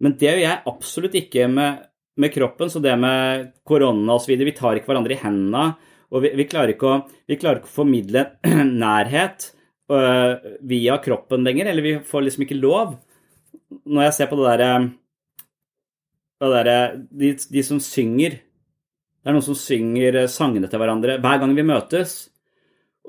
Men 0.00 0.16
det 0.16 0.30
gjør 0.30 0.42
jeg 0.46 0.62
absolutt 0.72 1.18
ikke 1.20 1.46
med, 1.52 1.84
med 2.20 2.32
kroppen, 2.32 2.72
så 2.72 2.80
det 2.80 2.96
med 3.00 3.50
korona 3.68 4.16
osv. 4.16 4.32
Vi 4.40 4.56
tar 4.56 4.80
ikke 4.80 4.92
hverandre 4.92 5.18
i 5.18 5.20
hendene, 5.20 5.66
og 6.10 6.24
vi, 6.24 6.32
vi, 6.38 6.48
klarer 6.48 6.72
å, 6.74 6.96
vi, 7.28 7.36
klarer 7.36 7.60
ikke 7.60 7.68
å, 7.68 7.76
formidle 7.76 8.24
nærhet 8.84 9.50
øh, 9.92 10.56
via 10.72 10.96
kroppen 11.04 11.44
lenger, 11.46 11.70
eller 11.70 11.86
vi 11.86 11.94
får 12.08 12.24
liksom 12.24 12.48
ikke 12.48 12.58
lov. 12.58 12.96
Når 13.84 14.08
jeg 14.08 14.16
ser 14.16 14.32
på 14.32 14.40
det 14.40 14.48
derre 14.48 14.72
der, 16.40 16.96
de, 17.12 17.34
de, 17.36 17.62
som 17.62 17.80
synger 17.84 18.38
Det 19.20 19.28
er 19.28 19.36
noen 19.36 19.44
som 19.44 19.58
synger 19.58 20.22
eh, 20.22 20.30
sangene 20.32 20.68
til 20.70 20.80
hverandre 20.80 21.18
hver 21.20 21.40
gang 21.42 21.56
vi 21.56 21.64
møtes. 21.66 22.14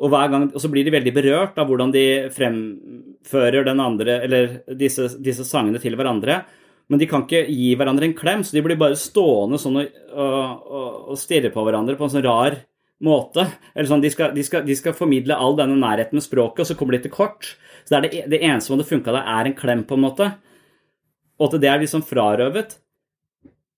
Og, 0.01 0.12
gang, 0.12 0.47
og, 0.49 0.57
så 0.59 0.72
blir 0.72 0.88
de 0.88 0.93
veldig 0.93 1.14
berørt 1.14 1.59
av 1.62 1.70
hvordan 1.70 1.91
de 1.93 2.05
fremfører 2.34 3.68
andre, 3.72 4.18
disse, 4.80 5.12
disse, 5.22 5.45
sangene 5.45 5.82
til 5.84 5.95
hverandre. 5.99 6.41
Men 6.91 6.99
de 6.99 7.07
kan 7.07 7.24
ikke 7.24 7.45
gi 7.47 7.70
hverandre 7.80 8.09
en 8.09 8.18
klem, 8.18 8.43
så 8.43 8.55
de 8.55 8.64
blir 8.66 8.80
bare 8.80 8.97
stående 8.99 9.59
sånn 9.62 9.78
og, 9.80 9.99
og, 10.12 10.95
og 11.14 11.20
stirre 11.20 11.51
på 11.53 11.64
hverandre 11.64 11.95
på 11.99 12.07
en 12.07 12.14
sånn 12.16 12.26
rar 12.26 12.57
måte. 13.03 13.45
Sånn, 13.88 14.03
de 14.03 14.12
skal, 14.14 14.34
de, 14.36 14.43
skal, 14.45 14.66
de 14.68 14.78
skal, 14.78 14.95
formidle 14.97 15.38
all 15.38 15.55
denne 15.59 15.78
nærheten 15.80 16.18
med 16.20 16.26
språket, 16.26 16.64
og 16.64 16.72
så 16.72 16.78
kommer 16.80 16.97
de 16.97 17.05
til 17.05 17.14
kort. 17.14 17.53
Så 17.86 17.95
det, 17.95 18.12
det, 18.12 18.26
det 18.34 18.41
eneste 18.43 18.70
som 18.70 18.78
hadde 18.78 18.89
funka 18.89 19.16
der, 19.16 19.28
er 19.38 19.49
en 19.49 19.57
klem, 19.57 19.86
på 19.88 19.97
en 19.97 20.05
måte. 20.05 20.32
Og 21.41 21.47
at 21.49 21.62
det 21.64 21.72
er 21.72 21.82
liksom 21.82 22.05
frarøvet. 22.05 22.78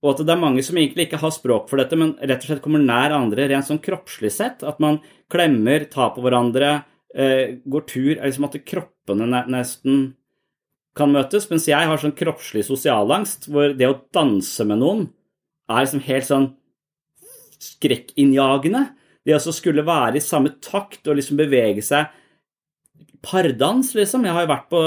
Og 0.04 0.10
at 0.12 0.26
det 0.28 0.34
er 0.34 0.42
mange 0.42 0.64
som 0.66 0.78
egentlig 0.78 1.08
ikke 1.08 1.22
har 1.22 1.32
språk 1.32 1.70
for 1.72 1.80
dette, 1.80 1.96
men 2.00 2.18
rett 2.20 2.42
og 2.44 2.50
slett 2.50 2.64
kommer 2.64 2.82
nær 2.84 3.16
andre 3.16 3.48
rent 3.48 3.70
sånn 3.70 3.80
kroppslig 3.84 4.34
sett. 4.36 4.66
At 4.68 4.82
man 4.84 5.00
klemmer, 5.32 5.86
tar 5.92 6.12
på 6.16 6.24
hverandre, 6.26 6.84
eh, 7.16 7.60
går 7.64 7.86
tur. 7.88 8.16
liksom 8.20 8.50
At 8.50 8.60
kroppene 8.68 9.46
nesten 9.48 10.16
kan 10.94 11.12
møtes. 11.12 11.50
Mens 11.50 11.68
jeg 11.68 11.88
har 11.88 11.98
sånn 11.98 12.18
kroppslig 12.18 12.66
sosialangst, 12.68 13.48
hvor 13.48 13.72
det 13.78 13.88
å 13.88 14.02
danse 14.12 14.66
med 14.68 14.84
noen 14.84 15.08
er 15.70 15.86
liksom 15.86 16.04
helt 16.04 16.28
sånn 16.28 16.50
skrekkinnjagende. 17.64 18.90
Det 19.24 19.38
å 19.38 19.56
skulle 19.56 19.86
være 19.88 20.20
i 20.20 20.20
samme 20.20 20.60
takt 20.60 21.08
og 21.08 21.16
liksom 21.16 21.40
bevege 21.40 21.82
seg 21.82 22.12
Pardans, 23.24 23.94
liksom. 23.96 24.26
Jeg 24.28 24.36
har 24.36 24.44
jo 24.44 24.52
vært 24.52 24.66
på, 24.68 24.80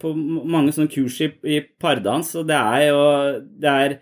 på 0.00 0.14
mange 0.48 0.72
sånne 0.72 0.88
kurs 0.88 1.18
i, 1.20 1.28
i 1.44 1.58
pardans, 1.60 2.30
og 2.40 2.46
det 2.48 2.56
er 2.56 2.86
jo 2.86 3.02
det 3.60 3.68
er 3.68 3.94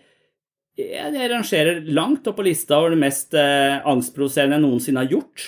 jeg 0.88 1.30
rangerer 1.32 1.80
langt 1.92 2.26
opp 2.30 2.38
på 2.40 2.46
lista 2.46 2.78
over 2.80 2.94
det 2.94 3.00
mest 3.02 3.36
eh, 3.38 3.78
angstprovoserende 3.88 4.58
jeg 4.58 4.64
noensinne 4.64 5.04
har 5.04 5.14
gjort. 5.14 5.46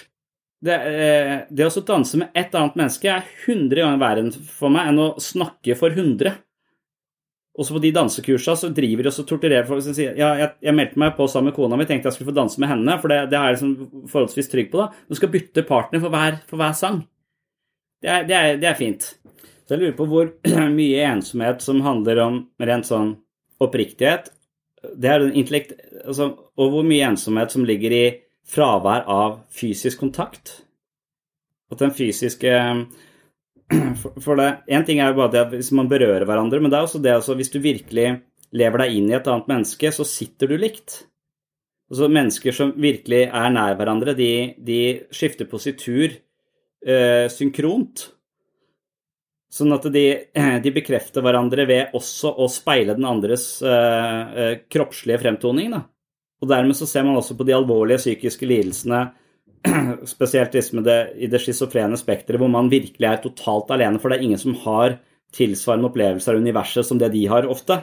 Det, 0.63 0.79
eh, 0.79 1.35
det 1.51 1.67
å 1.67 1.85
danse 1.87 2.21
med 2.21 2.39
et 2.39 2.55
annet 2.55 2.79
menneske 2.79 3.11
er 3.11 3.29
100 3.47 3.83
ganger 3.83 4.03
verre 4.03 4.25
for 4.47 4.73
meg 4.75 4.93
enn 4.93 5.03
å 5.03 5.13
snakke 5.23 5.77
for 5.79 5.95
100. 5.95 6.37
Også 7.59 7.75
på 7.77 7.83
de 7.85 7.91
dansekursene 7.93 8.57
så 8.57 8.71
driver 8.73 9.05
de 9.05 9.11
og 9.13 9.27
torturerer 9.29 9.67
folk 9.69 9.83
som 9.85 9.93
sier 9.97 10.17
jeg, 10.17 10.47
jeg, 10.65 10.73
meldte 10.73 11.01
meg 11.03 11.17
på 11.19 11.27
sammen 11.29 11.51
med 11.51 11.57
kona 11.59 11.77
mi, 11.77 11.85
tenkte 11.89 12.09
jeg 12.09 12.17
skulle 12.17 12.31
få 12.31 12.37
danse 12.39 12.63
med 12.63 12.71
henne, 12.71 12.95
for 13.03 13.13
det, 13.13 13.27
det 13.33 13.37
er 13.37 13.51
jeg 13.51 13.59
liksom 13.59 14.07
forholdsvis 14.13 14.49
trygg 14.53 14.71
på. 14.73 14.81
da. 14.81 15.03
Du 15.11 15.19
skal 15.19 15.33
bytte 15.35 15.67
partner 15.69 16.01
for 16.01 16.15
hver, 16.15 16.39
for 16.49 16.63
hver 16.63 16.79
sang. 16.79 17.03
Det 18.03 18.11
er, 18.11 18.25
det, 18.27 18.39
er, 18.39 18.57
det 18.63 18.71
er, 18.71 18.79
fint. 18.79 19.11
Så 19.67 19.75
jeg 19.75 19.83
lurer 19.83 19.99
på 19.99 20.07
hvor 20.09 20.31
mye 20.79 21.05
ensomhet 21.11 21.61
som 21.65 21.83
handler 21.85 22.23
om 22.25 22.41
rent 22.63 22.89
sånn 22.89 23.13
oppriktighet, 23.63 24.33
det 24.83 25.11
er 25.11 25.23
den 25.23 25.37
intellekt... 25.39 25.75
Altså, 26.03 26.33
og 26.59 26.75
hvor 26.75 26.87
mye 26.87 27.07
ensomhet 27.07 27.55
som 27.55 27.67
ligger 27.69 27.95
i 27.95 28.05
fravær 28.49 29.07
av 29.11 29.39
fysisk 29.55 30.03
kontakt. 30.03 30.59
At 31.73 31.83
den 31.83 31.95
fysiske 31.95 32.53
For 34.25 34.37
det 34.37 34.49
Én 34.69 34.85
ting 34.85 35.01
er 35.01 35.13
jo 35.13 35.21
bare 35.23 35.33
det 35.33 35.45
at 35.47 35.55
hvis 35.55 35.73
man 35.77 35.89
berører 35.89 36.27
hverandre, 36.29 36.61
men 36.61 36.73
det 36.73 36.79
er 36.79 36.89
også 36.89 37.01
det 37.03 37.15
altså 37.15 37.37
hvis 37.39 37.53
du 37.55 37.61
virkelig 37.63 38.19
lever 38.53 38.85
deg 38.85 38.99
inn 38.99 39.09
i 39.09 39.17
et 39.17 39.29
annet 39.33 39.49
menneske, 39.49 39.93
så 39.95 40.05
sitter 40.05 40.51
du 40.51 40.59
likt. 40.61 40.99
Altså 41.93 42.09
Mennesker 42.13 42.57
som 42.57 42.75
virkelig 42.81 43.23
er 43.29 43.49
nær 43.53 43.79
hverandre, 43.79 44.15
de, 44.17 44.53
de 44.61 44.81
skifter 45.13 45.49
positur 45.49 46.13
eh, 46.85 47.29
synkront. 47.33 48.11
Sånn 49.53 49.75
at 49.77 49.87
de, 49.93 50.05
de, 50.65 50.75
bekrefter 50.75 51.25
hverandre 51.25 51.67
ved 51.69 51.97
også 51.97 52.33
å 52.41 52.49
speile 52.51 52.97
den 52.97 53.09
andres 53.09 53.47
uh, 53.65 54.57
kroppslige 54.73 55.21
fremtoning. 55.27 55.75
Da. 55.75 55.83
Og 56.43 56.51
dermed 56.51 56.79
så 56.79 56.89
ser 56.89 57.05
man 57.07 57.19
også 57.21 57.37
på 57.39 57.47
de 57.47 57.57
alvorlige 57.57 58.01
psykiske 58.03 58.49
lidelsene, 58.49 59.05
spesielt 60.15 60.57
det, 60.57 60.99
i 61.23 61.29
det 61.31 61.41
schizofrene 61.43 61.99
spekteret, 62.01 62.41
hvor 62.41 62.51
man 62.51 62.73
virkelig 62.73 63.07
er 63.07 63.21
totalt 63.23 63.71
alene, 63.77 64.01
for 64.03 64.11
det 64.11 64.19
er 64.19 64.27
ingen 64.27 64.41
som 64.41 64.57
har 64.65 64.97
tilsvarende 65.33 65.89
opplevelser 65.89 66.35
av 66.35 66.43
universet 66.43 66.89
som 66.89 66.99
det 67.01 67.13
de 67.13 67.23
har 67.31 67.47
ofte. 67.49 67.83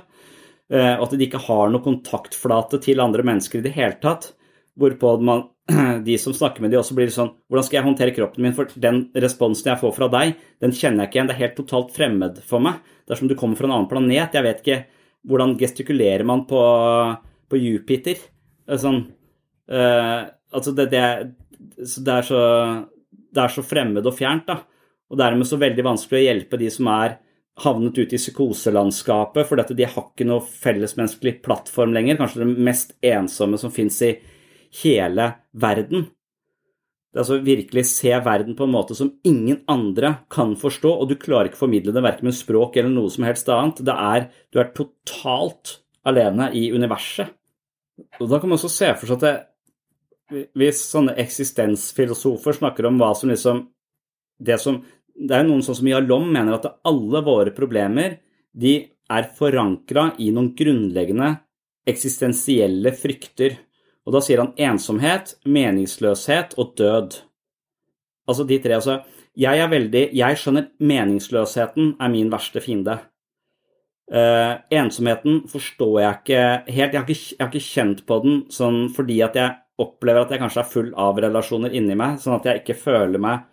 Uh, 0.74 0.97
og 0.97 1.07
at 1.07 1.15
de 1.17 1.30
ikke 1.30 1.45
har 1.45 1.70
noe 1.70 1.86
kontaktflate 1.86 2.82
til 2.82 3.01
andre 3.01 3.26
mennesker 3.26 3.61
i 3.61 3.67
det 3.70 3.78
hele 3.78 3.95
tatt. 4.01 4.32
Hvorpå 4.80 5.15
man 5.22 5.45
de 6.07 6.15
som 6.22 6.36
snakker 6.36 6.63
med 6.63 6.74
de 6.74 6.80
også 6.80 6.95
blir 6.97 7.11
sånn 7.13 7.32
Hvordan 7.49 7.65
skal 7.67 7.80
jeg 7.80 7.88
håndtere 7.88 8.15
kroppen 8.15 8.45
min? 8.45 8.55
For 8.57 8.72
den 8.82 9.03
responsen 9.22 9.72
jeg 9.72 9.82
får 9.82 9.93
fra 9.95 10.09
deg, 10.13 10.34
den 10.63 10.74
kjenner 10.76 11.03
jeg 11.05 11.11
ikke 11.11 11.20
igjen. 11.20 11.30
Det 11.30 11.36
er 11.36 11.43
helt 11.43 11.59
totalt 11.59 11.93
fremmed 11.95 12.41
for 12.49 12.63
meg. 12.63 12.82
Det 13.05 13.15
er 13.15 13.22
som 13.22 13.30
du 13.30 13.36
kommer 13.39 13.59
fra 13.59 13.70
en 13.70 13.76
annen 13.78 13.91
planet. 13.91 14.36
Jeg 14.38 14.47
vet 14.47 14.63
ikke 14.65 14.82
Hvordan 15.30 15.57
gestikulerer 15.59 16.24
man 16.24 16.45
på, 16.47 16.59
på 17.51 17.59
Jupiter? 17.59 18.22
Sånn 18.80 19.01
uh, 19.67 20.22
Altså, 20.49 20.72
det, 20.74 20.88
det, 20.89 21.01
det, 21.59 22.13
er 22.13 22.26
så, 22.26 22.39
det 23.05 23.41
er 23.43 23.51
så 23.53 23.63
fremmed 23.65 24.07
og 24.07 24.15
fjernt, 24.17 24.47
da. 24.47 24.61
Og 25.09 25.20
dermed 25.20 25.45
så 25.45 25.59
veldig 25.61 25.86
vanskelig 25.86 26.22
å 26.22 26.26
hjelpe 26.26 26.57
de 26.61 26.70
som 26.74 26.89
er 26.93 27.20
havnet 27.63 27.97
ute 27.97 28.15
i 28.15 28.22
psykoselandskapet, 28.22 29.45
for 29.45 29.59
dette, 29.59 29.76
de 29.78 29.86
har 29.86 30.07
ikke 30.07 30.28
noe 30.28 30.41
fellesmenneskelig 30.41 31.39
plattform 31.45 31.93
lenger. 31.93 32.17
Kanskje 32.22 32.43
det 32.43 32.65
mest 32.70 32.95
ensomme 33.05 33.59
som 33.61 33.74
fins 33.74 33.99
i 34.05 34.13
hele 34.84 35.34
verden. 35.51 36.07
Det 37.09 37.17
er 37.17 37.24
altså 37.24 37.39
virkelig 37.41 37.84
se 37.89 38.11
verden 38.22 38.53
på 38.57 38.67
en 38.67 38.74
måte 38.74 38.95
som 38.97 39.09
ingen 39.26 39.63
andre 39.72 40.20
kan 40.30 40.53
forstå, 40.59 40.91
og 40.93 41.09
du 41.09 41.15
klarer 41.17 41.49
ikke 41.49 41.57
å 41.57 41.65
formidle 41.65 41.93
det 41.95 42.03
verken 42.05 42.30
med 42.30 42.38
språk 42.38 42.78
eller 42.78 42.93
noe 42.93 43.09
som 43.09 43.26
helst 43.26 43.49
annet. 43.49 43.82
Det 43.86 43.95
er, 43.95 44.28
du 44.53 44.59
er 44.61 44.70
totalt 44.78 45.80
alene 46.05 46.51
i 46.53 46.67
universet. 46.70 47.34
Og 48.22 48.30
da 48.30 48.38
kan 48.39 48.51
man 48.51 48.59
også 48.59 48.72
se 48.72 48.91
for 48.99 49.09
seg 49.09 49.17
at 49.17 49.26
det, 49.26 50.43
hvis 50.53 50.84
sånne 50.91 51.15
eksistensfilosofer 51.20 52.59
snakker 52.59 52.86
om 52.86 52.99
hva 53.01 53.15
som 53.17 53.32
liksom 53.32 53.63
Det 54.39 54.59
som 54.61 54.78
Det 55.09 55.36
er 55.36 55.41
jo 55.41 55.49
noen 55.49 55.63
sånn 55.65 55.80
som 55.82 55.89
Jalom 55.89 56.30
mener 56.32 56.55
at 56.55 56.67
alle 56.88 57.20
våre 57.26 57.51
problemer 57.51 58.20
de 58.55 58.76
er 59.09 59.26
forankra 59.36 60.13
i 60.22 60.30
noen 60.32 60.53
grunnleggende 60.55 61.34
eksistensielle 61.89 62.93
frykter. 62.95 63.57
Og 64.10 64.16
da 64.16 64.24
sier 64.26 64.41
han 64.41 64.55
ensomhet, 64.57 65.36
meningsløshet 65.45 66.55
og 66.57 66.74
død. 66.80 67.20
Altså 68.26 68.45
de 68.49 68.57
tre. 68.64 68.80
Altså, 68.80 68.95
jeg 69.38 69.62
er 69.62 69.70
veldig 69.70 70.01
Jeg 70.18 70.38
skjønner 70.41 70.72
meningsløsheten 70.82 71.91
er 72.01 72.10
min 72.10 72.32
verste 72.34 72.62
fiende. 72.66 72.97
Uh, 74.10 74.57
ensomheten 74.74 75.43
forstår 75.51 75.99
jeg 76.01 76.18
ikke 76.18 76.41
helt. 76.74 76.95
Jeg 76.95 76.97
har 76.97 77.05
ikke, 77.05 77.36
jeg 77.36 77.43
har 77.43 77.51
ikke, 77.51 77.68
kjent 77.68 78.01
på 78.10 78.18
den 78.24 78.39
sånn 78.49 78.80
fordi 78.95 79.20
at 79.22 79.38
jeg 79.38 79.53
opplever 79.80 80.26
at 80.26 80.34
jeg 80.34 80.41
kanskje 80.41 80.64
er 80.64 80.72
full 80.72 80.89
av 80.97 81.22
relasjoner 81.22 81.78
inni 81.78 81.93
meg, 81.95 82.18
sånn 82.20 82.39
at 82.39 82.49
jeg 82.49 82.64
ikke 82.64 82.80
føler 82.82 83.22
meg 83.22 83.45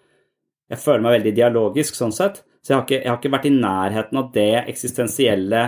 Jeg 0.72 0.80
føler 0.82 1.04
meg 1.04 1.18
veldig 1.20 1.34
dialogisk 1.36 1.94
sånn 1.94 2.16
sett. 2.16 2.40
Så 2.64 2.72
jeg 2.72 2.78
har 2.78 2.86
ikke, 2.88 3.02
jeg 3.04 3.10
har 3.12 3.20
ikke 3.20 3.34
vært 3.36 3.44
i 3.46 3.54
nærheten 3.54 4.18
av 4.18 4.32
det 4.34 4.52
eksistensielle 4.64 5.60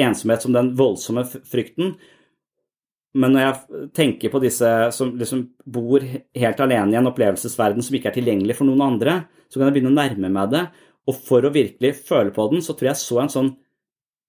ensomhet 0.00 0.46
som 0.46 0.54
den 0.54 0.70
voldsomme 0.78 1.26
frykten. 1.26 1.96
Men 3.18 3.34
når 3.34 3.42
jeg 3.42 3.88
tenker 3.96 4.30
på 4.30 4.40
disse 4.42 4.68
som 4.94 5.16
liksom 5.18 5.42
bor 5.66 6.04
helt 6.04 6.60
alene 6.62 6.94
i 6.94 6.98
en 7.00 7.10
opplevelsesverden 7.10 7.82
som 7.82 7.96
ikke 7.96 8.12
er 8.12 8.18
tilgjengelig 8.20 8.54
for 8.58 8.68
noen 8.68 8.84
andre, 8.86 9.16
så 9.50 9.58
kan 9.58 9.66
jeg 9.66 9.78
begynne 9.78 9.90
å 9.90 9.98
nærme 9.98 10.30
meg 10.30 10.52
det. 10.52 10.62
Og 11.10 11.16
for 11.26 11.42
å 11.42 11.50
virkelig 11.54 11.96
føle 12.06 12.30
på 12.34 12.46
den, 12.52 12.62
så 12.62 12.76
tror 12.78 12.92
jeg 12.92 13.02
så 13.02 13.18
en 13.24 13.32
sånn 13.32 13.50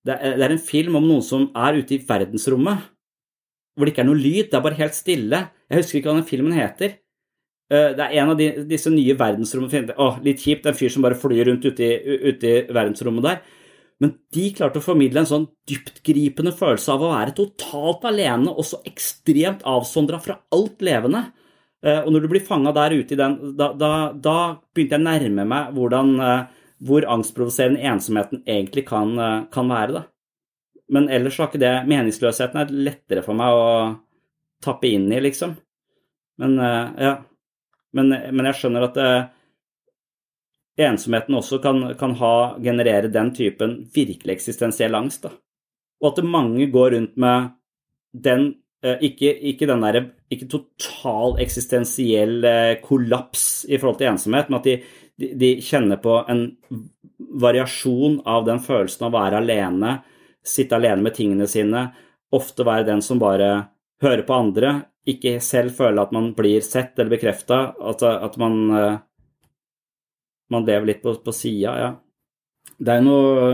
det 0.08 0.16
er 0.18 0.50
en 0.50 0.58
film 0.58 0.96
om 0.98 1.06
noen 1.06 1.22
som 1.22 1.44
er 1.54 1.78
ute 1.78 1.94
i 1.94 2.02
verdensrommet, 2.02 2.88
hvor 3.78 3.86
det 3.86 3.94
ikke 3.94 4.02
er 4.02 4.10
noe 4.10 4.18
lyd, 4.18 4.48
det 4.50 4.58
er 4.58 4.64
bare 4.66 4.80
helt 4.80 4.98
stille. 4.98 5.42
Jeg 5.70 5.78
husker 5.84 6.00
ikke 6.00 6.10
hva 6.10 6.18
den 6.18 6.28
filmen 6.28 6.56
heter. 6.58 6.96
Eh, 7.72 7.94
Det 7.96 8.04
er 8.08 8.16
en 8.20 8.34
av 8.34 8.38
de, 8.40 8.50
disse 8.68 8.92
nye 8.92 9.16
verdensrommene 9.18 9.96
Å, 9.96 10.08
litt 10.26 10.42
kjipt, 10.44 10.66
en 10.66 10.76
fyr 10.76 10.92
som 10.92 11.06
bare 11.06 11.20
flyr 11.20 11.46
rundt 11.48 11.66
ute 11.66 11.86
i, 11.86 12.18
ute 12.34 12.50
i 12.50 12.66
verdensrommet 12.74 13.28
der. 13.28 13.40
Men 14.02 14.16
de 14.34 14.48
klarte 14.58 14.82
å 14.82 14.84
formidle 14.84 15.22
en 15.22 15.30
sånn 15.30 15.44
dyptgripende 15.70 16.54
følelse 16.58 16.90
av 16.96 17.04
å 17.06 17.12
være 17.12 17.36
totalt 17.38 18.08
alene 18.10 18.50
og 18.50 18.66
så 18.66 18.80
ekstremt 18.90 19.62
avsondra 19.70 20.18
fra 20.24 20.40
alt 20.58 20.82
levende. 20.82 21.28
Eh, 21.86 22.00
Og 22.02 22.10
når 22.14 22.26
du 22.26 22.32
blir 22.32 22.46
fanga 22.46 22.74
der 22.74 22.96
ute 22.98 23.14
i 23.14 23.20
den, 23.20 23.38
da, 23.58 23.72
da, 23.78 23.92
da 24.14 24.38
begynte 24.74 24.98
jeg 24.98 25.04
å 25.04 25.06
nærme 25.06 25.46
meg 25.46 25.74
hvordan, 25.78 26.14
eh, 26.26 26.46
hvor 26.82 27.06
angstprovoserende 27.14 27.84
ensomheten 27.92 28.42
egentlig 28.50 28.88
kan, 28.90 29.14
eh, 29.20 29.44
kan 29.54 29.70
være. 29.70 30.00
Da. 30.00 30.04
Men 30.90 31.10
ellers 31.10 31.38
har 31.38 31.52
ikke 31.52 31.62
det 31.62 31.76
Meningsløsheten 31.90 32.58
er 32.62 32.74
lettere 32.74 33.24
for 33.24 33.38
meg 33.38 33.54
å 33.54 34.00
tappe 34.66 34.90
inn 34.90 35.12
i, 35.14 35.22
liksom. 35.22 35.54
Men 36.42 36.58
ja. 36.98 37.20
Men, 37.94 38.10
men 38.10 38.48
jeg 38.48 38.56
skjønner 38.56 38.86
at 38.88 38.98
ensomheten 40.88 41.38
også 41.38 41.62
kan, 41.64 41.84
kan 42.00 42.16
ha, 42.20 42.34
generere 42.64 43.12
den 43.12 43.32
typen 43.36 43.78
virkelig 43.94 44.38
eksistensiell 44.38 44.96
angst. 44.98 45.28
Da. 45.28 45.34
Og 46.02 46.12
at 46.12 46.26
mange 46.26 46.68
går 46.74 46.96
rundt 46.96 47.18
med 47.22 47.52
den 48.12 48.48
eh, 48.84 48.98
ikke, 49.08 49.32
ikke 49.52 49.70
der 49.70 50.02
ikke 50.32 50.50
total 50.52 51.38
eksistensiell 51.44 52.44
eh, 52.48 52.76
kollaps 52.84 53.66
i 53.70 53.78
forhold 53.78 54.00
til 54.02 54.12
ensomhet, 54.12 54.50
men 54.50 54.60
at 54.60 54.70
de, 54.70 54.78
de, 55.20 55.34
de 55.38 55.52
kjenner 55.64 56.02
på 56.02 56.18
en 56.32 56.48
variasjon 57.42 58.22
av 58.26 58.46
den 58.48 58.62
følelsen 58.64 59.06
av 59.06 59.12
å 59.12 59.20
være 59.20 59.42
alene, 59.42 59.98
sitte 60.42 60.76
alene 60.78 61.06
med 61.06 61.16
tingene 61.16 61.48
sine, 61.48 61.86
ofte 62.34 62.66
være 62.66 62.88
den 62.88 63.04
som 63.06 63.20
bare 63.22 63.52
hører 64.02 64.26
på 64.26 64.34
andre, 64.34 64.74
ikke 65.08 65.40
selv 65.44 65.74
føle 65.78 66.02
at 66.02 66.12
man 66.14 66.32
blir 66.38 66.62
sett 66.66 67.00
eller 67.00 67.16
bekrefta, 67.16 67.62
at, 67.78 68.04
at 68.04 68.38
man, 68.42 68.58
eh, 68.78 69.00
man 70.52 70.66
lever 70.68 70.90
litt 70.90 71.04
på, 71.04 71.14
på 71.24 71.34
sida, 71.36 71.76
ja. 71.80 71.92
Det 72.82 72.94
er 72.94 73.04
noe 73.06 73.52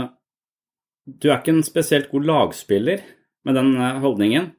Du 1.08 1.30
er 1.30 1.38
ikke 1.38 1.54
en 1.56 1.64
spesielt 1.64 2.10
god 2.12 2.26
lagspiller 2.28 3.04
med 3.48 3.56
den 3.56 3.76
eh, 3.80 4.00
holdningen. 4.04 4.50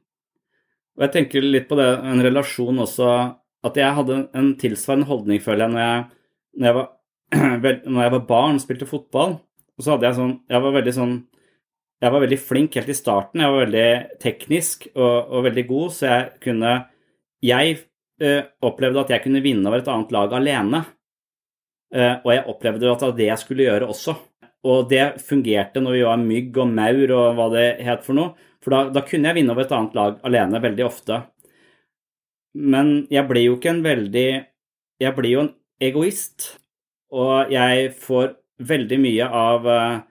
Og 0.97 1.05
jeg 1.05 1.13
tenker 1.13 1.45
litt 1.45 1.67
på 1.69 1.77
det, 1.79 1.87
en 2.03 2.23
relasjon 2.25 2.81
også 2.83 3.09
At 3.67 3.77
jeg 3.77 3.95
hadde 3.97 4.23
en 4.35 4.53
tilsvarende 4.59 5.09
holdning, 5.09 5.41
føler 5.43 5.67
jeg, 5.67 5.73
når 5.73 5.83
jeg, 5.83 6.05
når 6.59 6.69
jeg, 6.69 6.77
var, 6.79 6.87
når 7.93 8.01
jeg 8.03 8.15
var 8.15 8.25
barn 8.31 8.61
spilte 8.63 8.89
fotball. 8.89 9.37
Og 9.77 9.85
så 9.85 9.93
hadde 9.93 10.09
jeg 10.09 10.19
sånn 10.19 10.37
Jeg 10.49 10.65
var 10.65 10.79
veldig 10.79 10.95
sånn 10.95 11.17
jeg 11.99 12.13
var 12.13 12.23
veldig 12.23 12.37
flink 12.39 12.77
helt 12.79 12.91
i 12.93 12.95
starten. 12.95 13.41
Jeg 13.43 13.51
var 13.51 13.65
veldig 13.65 14.19
teknisk 14.23 14.85
og, 14.93 15.33
og 15.35 15.43
veldig 15.49 15.65
god, 15.67 15.89
så 15.91 16.05
jeg 16.05 16.29
kunne 16.45 16.71
Jeg 17.43 17.73
eh, 18.23 18.45
opplevde 18.63 19.03
at 19.03 19.11
jeg 19.13 19.23
kunne 19.25 19.41
vinne 19.43 19.67
over 19.67 19.81
et 19.81 19.91
annet 19.91 20.13
lag 20.15 20.35
alene. 20.35 20.81
Eh, 21.93 22.15
og 22.21 22.33
jeg 22.33 22.45
opplevde 22.51 22.91
at 22.91 23.01
det 23.01 23.09
var 23.09 23.17
det 23.17 23.29
jeg 23.31 23.41
skulle 23.43 23.65
gjøre 23.65 23.89
også. 23.89 24.15
Og 24.69 24.89
det 24.91 25.03
fungerte 25.23 25.81
når 25.81 25.95
vi 25.95 26.05
var 26.05 26.21
mygg 26.21 26.57
og 26.59 26.71
maur 26.75 27.13
og 27.15 27.37
hva 27.37 27.47
det 27.53 27.67
het 27.87 28.03
for 28.05 28.17
noe. 28.17 28.33
For 28.63 28.75
da, 28.75 28.81
da 28.91 29.03
kunne 29.07 29.31
jeg 29.31 29.39
vinne 29.39 29.53
over 29.55 29.65
et 29.65 29.75
annet 29.75 29.95
lag 29.95 30.17
alene 30.27 30.61
veldig 30.63 30.85
ofte. 30.85 31.21
Men 32.59 33.05
jeg 33.13 33.27
blir 33.29 33.45
jo 33.45 33.57
ikke 33.59 33.71
en 33.75 33.83
veldig 33.85 34.29
Jeg 34.99 35.15
blir 35.15 35.31
jo 35.31 35.43
en 35.45 35.53
egoist. 35.79 36.57
Og 37.15 37.53
jeg 37.53 37.93
får 37.95 38.33
veldig 38.69 38.97
mye 38.99 39.27
av 39.39 39.67
eh, 39.71 40.01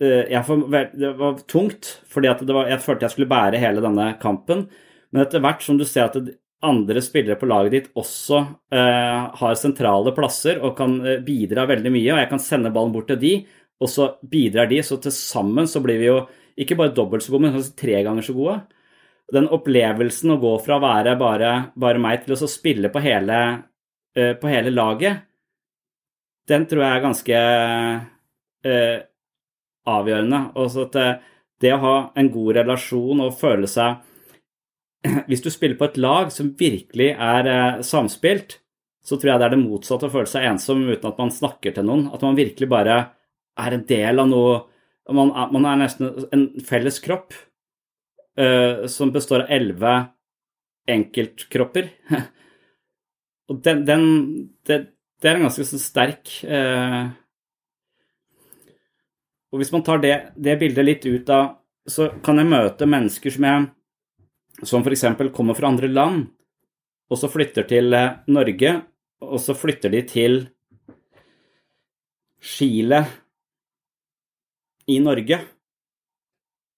eh, 0.00 0.46
får, 0.46 0.62
Det 0.96 1.10
var 1.18 1.42
tungt, 1.50 1.90
fordi 2.08 2.30
jeg 2.30 2.80
følte 2.80 3.04
jeg 3.04 3.14
skulle 3.14 3.30
bære 3.30 3.60
hele 3.60 3.84
denne 3.84 4.14
kampen. 4.22 4.64
Men 5.12 5.26
etter 5.26 5.44
hvert 5.44 5.62
som 5.62 5.76
du 5.78 5.84
ser 5.84 6.08
at 6.08 6.16
det- 6.24 6.38
andre 6.66 7.02
spillere 7.04 7.38
på 7.40 7.48
laget 7.50 7.74
ditt 7.74 7.90
også 8.00 8.40
eh, 8.74 9.20
har 9.40 9.58
sentrale 9.58 10.12
plasser 10.16 10.60
og 10.64 10.76
kan 10.78 10.96
eh, 11.04 11.20
bidra 11.24 11.66
veldig 11.70 11.92
mye, 11.92 12.14
og 12.14 12.22
jeg 12.22 12.30
kan 12.32 12.42
sende 12.42 12.72
ballen 12.74 12.94
bort 12.94 13.10
til 13.12 13.20
de, 13.20 13.34
og 13.82 13.90
så 13.90 14.08
bidrar 14.30 14.70
de, 14.70 14.80
så 14.86 14.98
til 15.02 15.14
sammen 15.14 15.68
så 15.70 15.82
blir 15.84 16.00
vi 16.00 16.08
jo 16.08 16.18
ikke 16.60 16.78
bare 16.78 16.94
dobbelt 16.94 17.24
så 17.24 17.34
gode, 17.34 17.46
men 17.46 17.56
kanskje 17.56 17.78
tre 17.80 18.00
ganger 18.06 18.26
så 18.26 18.34
gode. 18.36 18.56
Den 19.34 19.48
opplevelsen 19.52 20.34
å 20.34 20.40
gå 20.42 20.52
fra 20.62 20.78
å 20.78 20.84
være 20.84 21.14
bare, 21.20 21.52
bare 21.80 22.02
meg 22.02 22.24
til 22.24 22.36
å 22.36 22.50
spille 22.50 22.90
på 22.92 23.02
hele, 23.04 23.38
eh, 24.16 24.34
på 24.38 24.50
hele 24.52 24.72
laget, 24.74 25.24
den 26.48 26.66
tror 26.68 26.84
jeg 26.84 26.92
er 26.92 27.04
ganske 27.04 27.38
eh, 28.68 28.98
avgjørende. 29.88 30.40
Også 30.60 30.88
at 30.88 30.98
eh, 31.00 31.14
det 31.62 31.72
å 31.72 31.82
ha 31.84 31.94
en 32.20 32.28
god 32.32 32.58
relasjon 32.60 33.22
og 33.24 33.38
føle 33.38 33.70
seg 33.70 34.02
Hvis 35.28 35.42
du 35.44 35.50
spiller 35.52 35.78
på 35.78 35.88
et 35.88 35.98
lag 36.00 36.30
som 36.32 36.52
virkelig 36.58 37.10
er 37.12 37.50
eh, 37.50 37.80
samspilt, 37.84 38.58
så 39.04 39.18
tror 39.18 39.34
jeg 39.34 39.40
det 39.40 39.46
er 39.48 39.54
det 39.54 39.64
motsatte 39.64 40.08
å 40.08 40.12
føle 40.12 40.30
seg 40.30 40.46
ensom 40.48 40.86
uten 40.88 41.10
at 41.10 41.18
man 41.20 41.32
snakker 41.32 41.74
til 41.76 41.84
noen. 41.84 42.06
At 42.14 42.24
man 42.24 42.38
virkelig 42.38 42.70
bare 42.72 43.00
er 43.60 43.76
en 43.76 43.84
del 43.88 44.22
av 44.22 44.30
noe 44.30 44.62
Man 45.12 45.34
er, 45.36 45.50
man 45.52 45.66
er 45.68 45.76
nesten 45.82 46.06
en 46.32 46.44
felles 46.64 46.96
kropp 47.04 47.34
eh, 48.40 48.86
som 48.88 49.10
består 49.12 49.42
av 49.44 49.50
elleve 49.52 49.90
enkeltkropper. 50.88 51.90
Og 53.52 53.58
den, 53.66 53.82
den 53.84 54.06
det, 54.64 54.78
det 55.20 55.28
er 55.28 55.36
en 55.36 55.44
ganske 55.44 55.66
sånn 55.68 55.82
sterk 55.82 56.32
eh, 56.48 57.12
Og 59.52 59.60
hvis 59.60 59.74
man 59.76 59.84
tar 59.84 60.00
det, 60.00 60.14
det 60.40 60.56
bildet 60.62 60.88
litt 60.88 61.04
ut 61.04 61.28
av 61.28 61.58
Så 61.84 62.08
kan 62.24 62.40
jeg 62.40 62.48
møte 62.48 62.88
mennesker 62.88 63.34
som 63.34 63.44
jeg 63.44 63.66
Som 64.62 64.84
f.eks. 64.84 65.04
kommer 65.34 65.54
fra 65.58 65.68
andre 65.72 65.88
land, 65.90 66.26
og 67.10 67.18
så 67.18 67.28
flytter 67.30 67.66
til 67.68 67.92
eh, 67.96 68.20
Norge, 68.30 68.74
og 69.24 69.40
så 69.42 69.56
flytter 69.56 69.90
de 69.92 70.02
til 70.08 70.38
Chile 72.44 73.00
i 74.86 74.98
Norge. 75.00 75.40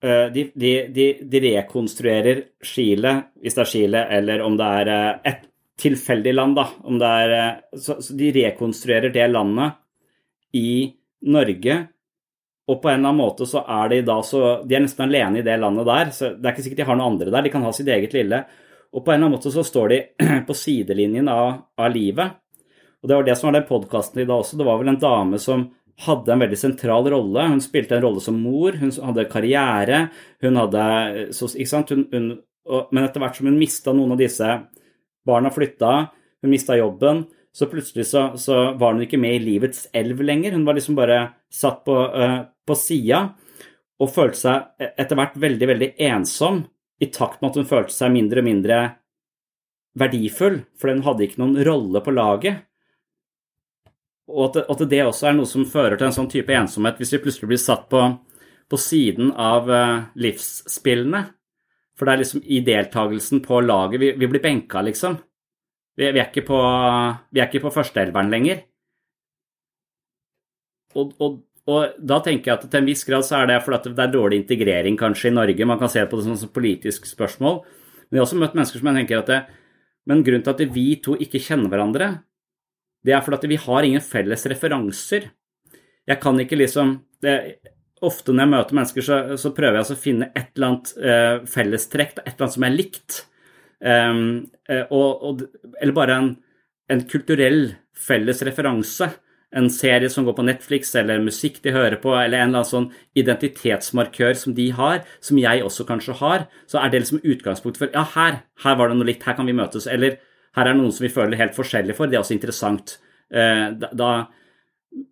Eh, 0.02 0.26
De, 0.32 0.46
de, 0.54 0.72
de, 0.94 1.06
de 1.22 1.42
rekonstruerer 1.48 2.42
Chile, 2.64 3.16
hvis 3.42 3.56
det 3.56 3.62
er 3.64 3.70
Chile, 3.72 4.04
eller 4.18 4.44
om 4.46 4.56
det 4.58 4.70
er 4.82 4.92
eh, 4.94 5.32
et 5.32 5.44
tilfeldig 5.76 6.32
land, 6.34 6.56
da. 6.56 6.68
Er, 7.06 7.34
så, 7.76 7.98
så 8.00 8.16
de 8.16 8.32
rekonstruerer 8.32 9.12
det 9.12 9.28
landet 9.28 9.76
i 10.56 10.94
Norge, 11.28 11.76
og 12.66 12.80
på 12.82 12.90
en 12.90 12.98
eller 12.98 13.12
annen 13.12 13.22
måte 13.22 13.46
så 13.46 13.62
er 13.62 13.90
de 13.92 14.00
da 14.06 14.16
så 14.26 14.40
De 14.66 14.74
er 14.74 14.82
nesten 14.82 15.04
alene 15.06 15.38
i 15.38 15.44
det 15.46 15.54
landet 15.62 15.86
der, 15.86 16.08
så 16.14 16.32
det 16.34 16.48
er 16.48 16.54
ikke 16.54 16.64
sikkert 16.64 16.80
de 16.82 16.88
har 16.88 16.98
noen 16.98 17.12
andre 17.12 17.30
der, 17.30 17.46
de 17.46 17.52
kan 17.52 17.66
ha 17.66 17.70
sitt 17.74 17.90
eget 17.92 18.16
lille. 18.16 18.42
Og 18.90 19.04
på 19.04 19.12
en 19.12 19.18
eller 19.18 19.28
annen 19.28 19.36
måte 19.38 19.52
så 19.54 19.62
står 19.66 19.92
de 19.92 20.00
på 20.48 20.56
sidelinjen 20.56 21.30
av, 21.30 21.60
av 21.78 21.94
livet. 21.94 22.40
Og 23.02 23.10
det 23.10 23.18
var 23.18 23.26
det 23.26 23.36
som 23.38 23.50
var 23.50 23.60
den 23.60 23.68
podkasten 23.68 24.22
i 24.22 24.26
dag 24.26 24.40
også. 24.42 24.58
Det 24.58 24.66
var 24.66 24.80
vel 24.80 24.90
en 24.90 25.02
dame 25.02 25.38
som 25.42 25.68
hadde 26.06 26.32
en 26.32 26.42
veldig 26.42 26.58
sentral 26.58 27.06
rolle. 27.12 27.44
Hun 27.52 27.62
spilte 27.62 27.96
en 27.96 28.02
rolle 28.04 28.22
som 28.24 28.40
mor, 28.40 28.74
hun 28.80 28.90
hadde 28.90 29.28
karriere, 29.30 30.00
hun 30.42 30.58
hadde 30.58 30.82
så, 31.36 31.48
Ikke 31.54 31.70
sant? 31.70 31.92
Hun, 31.94 32.06
hun, 32.10 32.28
og, 32.66 32.90
men 32.90 33.06
etter 33.06 33.22
hvert 33.22 33.38
som 33.38 33.46
hun 33.46 33.60
mista 33.60 33.94
noen 33.94 34.16
av 34.16 34.20
disse 34.20 34.50
Barna 35.26 35.50
flytta, 35.50 35.92
hun 36.42 36.52
mista 36.52 36.76
jobben, 36.78 37.24
så 37.56 37.66
plutselig 37.70 38.04
så, 38.10 38.28
så 38.38 38.72
var 38.78 38.94
hun 38.94 39.06
ikke 39.06 39.18
med 39.18 39.38
i 39.38 39.42
livets 39.42 39.86
elv 39.96 40.20
lenger. 40.22 40.54
Hun 40.54 40.66
var 40.66 40.76
liksom 40.76 40.98
bare 40.98 41.22
satt 41.50 41.80
på, 41.86 41.94
uh, 41.94 42.44
på 42.66 42.76
sida 42.78 43.22
og 44.02 44.12
følte 44.12 44.40
seg 44.42 44.86
etter 44.98 45.16
hvert 45.18 45.36
veldig, 45.40 45.68
veldig 45.72 45.90
ensom 46.10 46.64
i 47.00 47.08
takt 47.12 47.40
med 47.40 47.50
at 47.50 47.60
hun 47.60 47.68
følte 47.68 47.94
seg 47.94 48.12
mindre 48.12 48.42
og 48.42 48.48
mindre 48.48 48.78
verdifull, 49.96 50.60
for 50.76 50.92
hun 50.92 51.04
hadde 51.06 51.24
ikke 51.24 51.40
noen 51.40 51.60
rolle 51.64 52.02
på 52.04 52.12
laget. 52.12 52.64
Og 54.28 54.56
at, 54.58 54.82
det- 54.90 55.04
også 55.06 55.28
er 55.28 55.36
noe 55.38 55.46
som 55.48 55.64
fører 55.64 55.96
til 55.96 56.08
en 56.08 56.16
sånn 56.16 56.30
type 56.30 56.52
ensomhet 56.52 56.98
hvis 56.98 57.14
vi 57.14 57.22
plutselig 57.24 57.48
blir 57.48 57.62
satt 57.62 57.88
på, 57.88 58.02
på 58.68 58.76
siden 58.80 59.32
av 59.32 59.70
eh, 59.70 60.04
livsspillene. 60.16 61.22
For 61.96 62.04
det 62.04 62.12
er 62.12 62.20
liksom 62.20 62.42
i 62.44 62.60
deltakelsen 62.60 63.40
på 63.40 63.62
laget 63.64 64.00
Vi, 64.00 64.12
vi 64.20 64.26
blir 64.28 64.42
benka, 64.42 64.82
liksom. 64.84 65.16
Vi, 65.96 66.10
vi, 66.12 66.20
er 66.20 66.26
ikke 66.28 66.44
på, 66.44 66.58
vi 67.32 67.60
på 67.62 67.72
førsteelveren 67.72 68.28
lenger. 68.28 68.58
Og, 70.96 71.14
og, 71.20 71.38
og 71.66 71.96
da 71.98 72.20
tenker 72.22 72.52
jeg 72.52 72.60
at 72.60 72.66
til 72.70 72.78
en 72.78 72.86
viss 72.86 73.02
grad 73.06 73.24
så 73.26 73.40
er 73.40 73.48
det 73.50 73.58
fordi 73.64 73.90
det 73.96 74.04
er 74.04 74.12
dårlig 74.12 74.38
integrering 74.42 74.98
kanskje 74.98 75.32
i 75.32 75.34
Norge. 75.34 75.66
Man 75.66 75.80
kan 75.80 75.90
se 75.90 76.04
på 76.06 76.18
det 76.18 76.26
som 76.26 76.36
et 76.36 76.54
politisk 76.54 77.08
spørsmål. 77.10 77.62
Men 78.06 78.18
jeg 78.18 78.22
har 78.22 78.26
også 78.28 78.38
møtt 78.38 78.54
mennesker 78.54 78.82
som 78.82 78.90
jeg 78.90 79.00
tenker 79.00 79.22
at 79.22 79.32
det, 79.32 79.40
Men 80.06 80.22
grunnen 80.22 80.44
til 80.46 80.54
at 80.54 80.74
vi 80.74 81.00
to 81.02 81.16
ikke 81.18 81.42
kjenner 81.42 81.66
hverandre, 81.66 82.22
det 83.02 83.12
er 83.12 83.24
fordi 83.26 83.48
vi 83.50 83.58
har 83.58 83.82
ingen 83.82 84.00
felles 84.00 84.46
referanser. 84.46 85.32
Jeg 86.06 86.20
kan 86.22 86.38
ikke 86.38 86.56
liksom 86.56 87.00
det, 87.22 87.58
Ofte 88.04 88.30
når 88.30 88.44
jeg 88.44 88.52
møter 88.52 88.76
mennesker, 88.76 89.02
så, 89.02 89.16
så 89.40 89.50
prøver 89.56 89.80
jeg 89.80 89.88
å 89.88 89.96
finne 89.98 90.26
et 90.36 90.50
eller 90.54 90.66
annet 90.68 90.90
eh, 91.00 91.36
fellestrekk, 91.48 92.18
et 92.20 92.26
eller 92.28 92.44
annet 92.44 92.54
som 92.54 92.66
er 92.66 92.74
likt. 92.74 93.16
Um, 93.80 94.18
og, 94.92 95.22
og, 95.24 95.42
eller 95.80 95.96
bare 95.96 96.18
en, 96.20 96.28
en 96.92 97.02
kulturell 97.08 97.70
felles 97.96 98.42
referanse. 98.44 99.08
En 99.56 99.68
serie 99.72 100.10
som 100.12 100.26
går 100.26 100.36
på 100.36 100.44
Netflix, 100.46 100.94
eller 100.98 101.22
musikk 101.24 101.58
de 101.64 101.74
hører 101.74 101.98
på, 102.02 102.12
eller 102.14 102.38
en 102.38 102.50
eller 102.50 102.62
annen 102.62 102.68
sånn 102.68 102.88
identitetsmarkør 103.18 104.36
som 104.38 104.54
de 104.56 104.68
har, 104.76 105.02
som 105.24 105.40
jeg 105.40 105.64
også 105.64 105.86
kanskje 105.88 106.18
har, 106.20 106.46
så 106.70 106.82
er 106.82 106.92
det 106.92 107.02
liksom 107.04 107.24
utgangspunkt 107.24 107.80
for 107.80 107.92
Ja, 107.94 108.04
her, 108.14 108.40
her 108.64 108.78
var 108.78 108.92
det 108.92 108.98
noe 109.00 109.08
likt, 109.08 109.26
her 109.26 109.38
kan 109.38 109.48
vi 109.48 109.56
møtes. 109.56 109.88
Eller 109.90 110.18
her 110.56 110.64
er 110.64 110.72
det 110.72 110.80
noen 110.80 110.94
som 110.94 111.06
vi 111.06 111.12
føler 111.12 111.40
helt 111.40 111.56
forskjellig 111.56 111.96
for. 111.96 112.08
Det 112.08 112.18
er 112.18 112.24
også 112.24 112.36
interessant. 112.36 112.98
Eh, 113.32 113.68
da, 113.76 114.10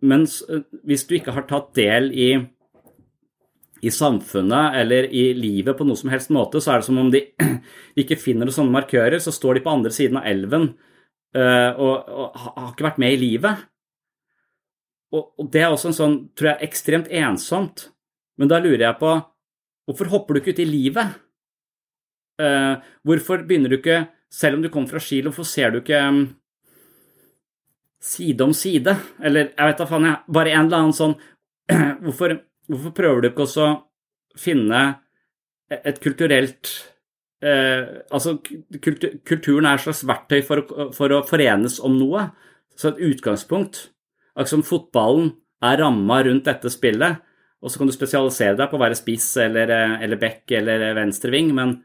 mens 0.05 0.43
eh, 0.49 0.67
hvis 0.87 1.07
du 1.09 1.17
ikke 1.19 1.35
har 1.37 1.49
tatt 1.51 1.73
del 1.77 2.13
i 2.13 2.29
i 3.85 3.91
samfunnet 3.93 4.79
eller 4.81 5.11
i 5.13 5.27
livet 5.37 5.77
på 5.77 5.85
noe 5.85 5.99
som 5.99 6.09
helst 6.13 6.33
måte, 6.33 6.61
så 6.63 6.73
er 6.73 6.81
det 6.81 6.87
som 6.87 6.99
om 7.01 7.11
de 7.13 7.21
ikke 8.01 8.17
finner 8.21 8.49
sånne 8.53 8.73
markører. 8.73 9.21
Så 9.21 9.35
står 9.35 9.59
de 9.59 9.65
på 9.67 9.75
andre 9.75 9.93
siden 9.93 10.21
av 10.21 10.29
elven 10.31 10.71
uh, 11.37 11.71
og, 11.77 12.09
og, 12.09 12.39
har 12.41 12.71
ikke 12.73 12.87
vært 12.89 13.03
med 13.03 13.17
i 13.17 13.21
livet. 13.21 13.67
Og, 15.15 15.29
og, 15.39 15.51
det 15.55 15.63
er 15.63 15.71
også 15.71 15.93
en 15.93 15.97
sånn, 15.97 16.17
tror 16.35 16.53
jeg, 16.53 16.69
ekstremt 16.69 17.11
ensomt. 17.15 17.89
Men 18.41 18.51
da 18.51 18.59
lurer 18.63 18.89
jeg 18.89 18.99
på 18.99 19.13
hvorfor 19.87 20.11
hopper 20.11 20.35
du 20.35 20.41
ikke 20.41 20.57
ut 20.57 20.63
i 20.65 20.69
livet? 20.69 21.19
Uh, 22.41 22.81
hvorfor 23.07 23.45
begynner 23.47 23.71
du 23.71 23.79
ikke, 23.79 24.09
selv 24.33 24.59
om 24.59 24.65
du 24.65 24.71
kommer 24.73 24.91
fra 24.91 25.03
Kilo, 25.03 25.31
hvorfor 25.31 25.47
ser 25.47 25.71
du 25.71 25.79
ikke 25.79 26.01
um, 26.09 26.25
side 28.03 28.43
om 28.43 28.55
side? 28.57 28.97
Eller 29.23 29.53
jeg 29.53 29.71
vet 29.71 29.83
da 29.83 29.87
faen, 29.91 30.09
jeg, 30.09 30.35
bare 30.35 30.57
en 30.57 30.67
eller 30.67 30.83
annen 30.83 30.97
sånn 30.97 31.17
Hvorfor 32.05 32.41
Hvorfor 32.65 32.95
prøver 32.97 33.21
du 33.21 33.27
ikke 33.29 33.45
også 33.45 33.67
finne 34.41 34.79
et 35.69 35.99
kulturelt 36.01 36.71
uh, 37.45 38.01
Altså, 38.09 38.39
kultur, 38.81 39.19
kulturen 39.29 39.69
er 39.69 39.77
et 39.77 39.85
slags 39.85 40.01
verktøy 40.09 40.41
for 40.47 40.65
for 40.97 41.13
å, 41.13 41.21
forenes 41.29 41.77
om 41.85 41.99
noe. 42.01 42.31
Så 42.75 42.91
et 42.91 43.03
utgangspunkt 43.13 43.85
Akkurat 44.35 44.51
som 44.51 44.67
fotballen 44.67 45.33
er 45.65 45.81
ramma 45.81 46.21
rundt 46.27 46.47
dette 46.49 46.71
spillet, 46.73 47.23
og 47.65 47.73
så 47.73 47.81
kan 47.81 47.89
du 47.89 47.95
spesialisere 47.95 48.59
deg 48.59 48.69
på 48.69 48.77
å 48.77 48.83
være 48.83 48.99
spiss 48.99 49.31
eller, 49.41 49.71
eh, 49.73 49.99
eller 50.05 50.21
back 50.21 50.51
eller 50.53 50.91
venstreving, 50.99 51.53
men, 51.57 51.77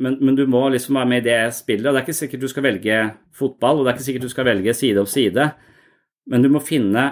men, 0.00 0.20
men, 0.22 0.36
du 0.38 0.46
må 0.48 0.62
liksom 0.72 0.96
være 0.96 1.10
med 1.10 1.26
i 1.26 1.30
det 1.30 1.40
spillet. 1.58 1.86
og 1.86 1.94
Det 1.94 2.00
er 2.00 2.06
ikke 2.06 2.20
sikkert 2.22 2.44
du 2.44 2.52
skal 2.52 2.68
velge 2.70 3.00
fotball, 3.36 3.80
og 3.80 3.84
det 3.84 3.92
er 3.92 3.98
ikke 3.98 4.08
sikkert 4.10 4.28
du 4.28 4.34
skal 4.36 4.48
velge 4.48 4.76
side 4.78 5.02
om 5.02 5.10
side, 5.10 5.50
men 6.28 6.44
du 6.44 6.52
må 6.52 6.62
finne 6.64 7.10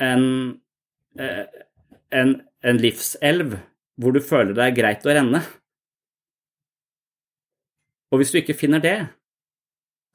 en 0.00 0.24
Eh, 1.18 1.44
en, 2.10 2.34
en 2.62 2.78
livselv 2.80 3.56
hvor 3.96 4.12
du 4.12 4.20
føler 4.20 4.52
det 4.56 4.64
er 4.66 4.76
greit 4.76 5.06
å 5.06 5.14
renne. 5.16 5.40
Og 8.12 8.20
hvis 8.20 8.32
du 8.32 8.40
ikke 8.40 8.56
finner 8.56 8.82
det, 8.84 8.96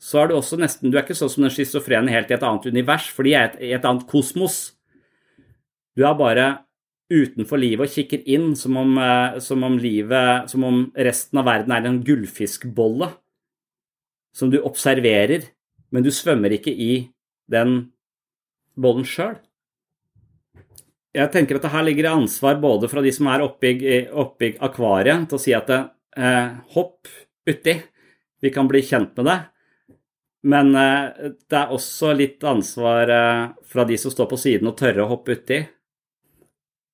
så 0.02 0.24
er 0.24 0.32
du 0.32 0.36
også 0.38 0.58
nesten 0.58 0.90
Du 0.90 0.98
er 0.98 1.04
ikke 1.04 1.18
sånn 1.18 1.30
som 1.30 1.46
den 1.46 1.54
schizofrene 1.54 2.10
helt 2.10 2.32
i 2.32 2.36
et 2.36 2.44
annet 2.46 2.66
univers, 2.72 3.06
for 3.14 3.28
de 3.28 3.36
er 3.38 3.56
i 3.62 3.72
et 3.76 3.86
annet 3.86 4.08
kosmos. 4.10 4.74
Du 5.94 6.06
er 6.08 6.18
bare 6.18 6.48
utenfor 7.12 7.60
livet 7.60 7.86
og 7.86 7.94
kikker 7.94 8.24
inn 8.26 8.56
som 8.56 8.78
om, 8.80 8.98
eh, 8.98 9.40
som 9.44 9.64
om 9.68 9.78
livet 9.78 10.50
Som 10.50 10.64
om 10.64 10.92
resten 10.96 11.38
av 11.38 11.46
verden 11.46 11.72
er 11.72 11.86
en 11.86 12.04
gullfiskbolle 12.04 13.12
som 14.34 14.50
du 14.50 14.62
observerer, 14.64 15.44
men 15.92 16.04
du 16.04 16.10
svømmer 16.10 16.56
ikke 16.56 16.72
i 16.72 17.12
den 17.52 17.92
bollen 18.80 19.04
sjøl 19.04 19.36
jeg 21.12 21.32
tenker 21.34 21.58
at 21.58 21.66
det 21.66 21.74
her 21.74 21.84
ligger 21.84 22.08
det 22.08 22.14
ansvar 22.14 22.60
både 22.62 22.90
fra 22.92 23.04
de 23.04 23.12
som 23.12 23.28
er 23.32 23.44
oppi, 23.44 23.74
oppi 24.16 24.54
akvariet, 24.64 25.28
til 25.28 25.38
å 25.38 25.44
si 25.44 25.56
at 25.56 25.72
eh, 25.76 26.54
hopp 26.76 27.10
uti, 27.48 27.76
vi 28.42 28.52
kan 28.54 28.70
bli 28.70 28.82
kjent 28.86 29.12
med 29.20 29.28
det. 29.28 29.40
Men 30.44 30.76
eh, 30.76 31.34
det 31.50 31.58
er 31.58 31.74
også 31.74 32.14
litt 32.18 32.42
ansvar 32.48 33.10
eh, 33.14 33.44
fra 33.68 33.86
de 33.86 33.98
som 34.02 34.14
står 34.14 34.30
på 34.32 34.40
siden 34.42 34.72
og 34.72 34.78
tørre 34.80 35.04
å 35.04 35.12
hoppe 35.12 35.38
uti. 35.38 35.60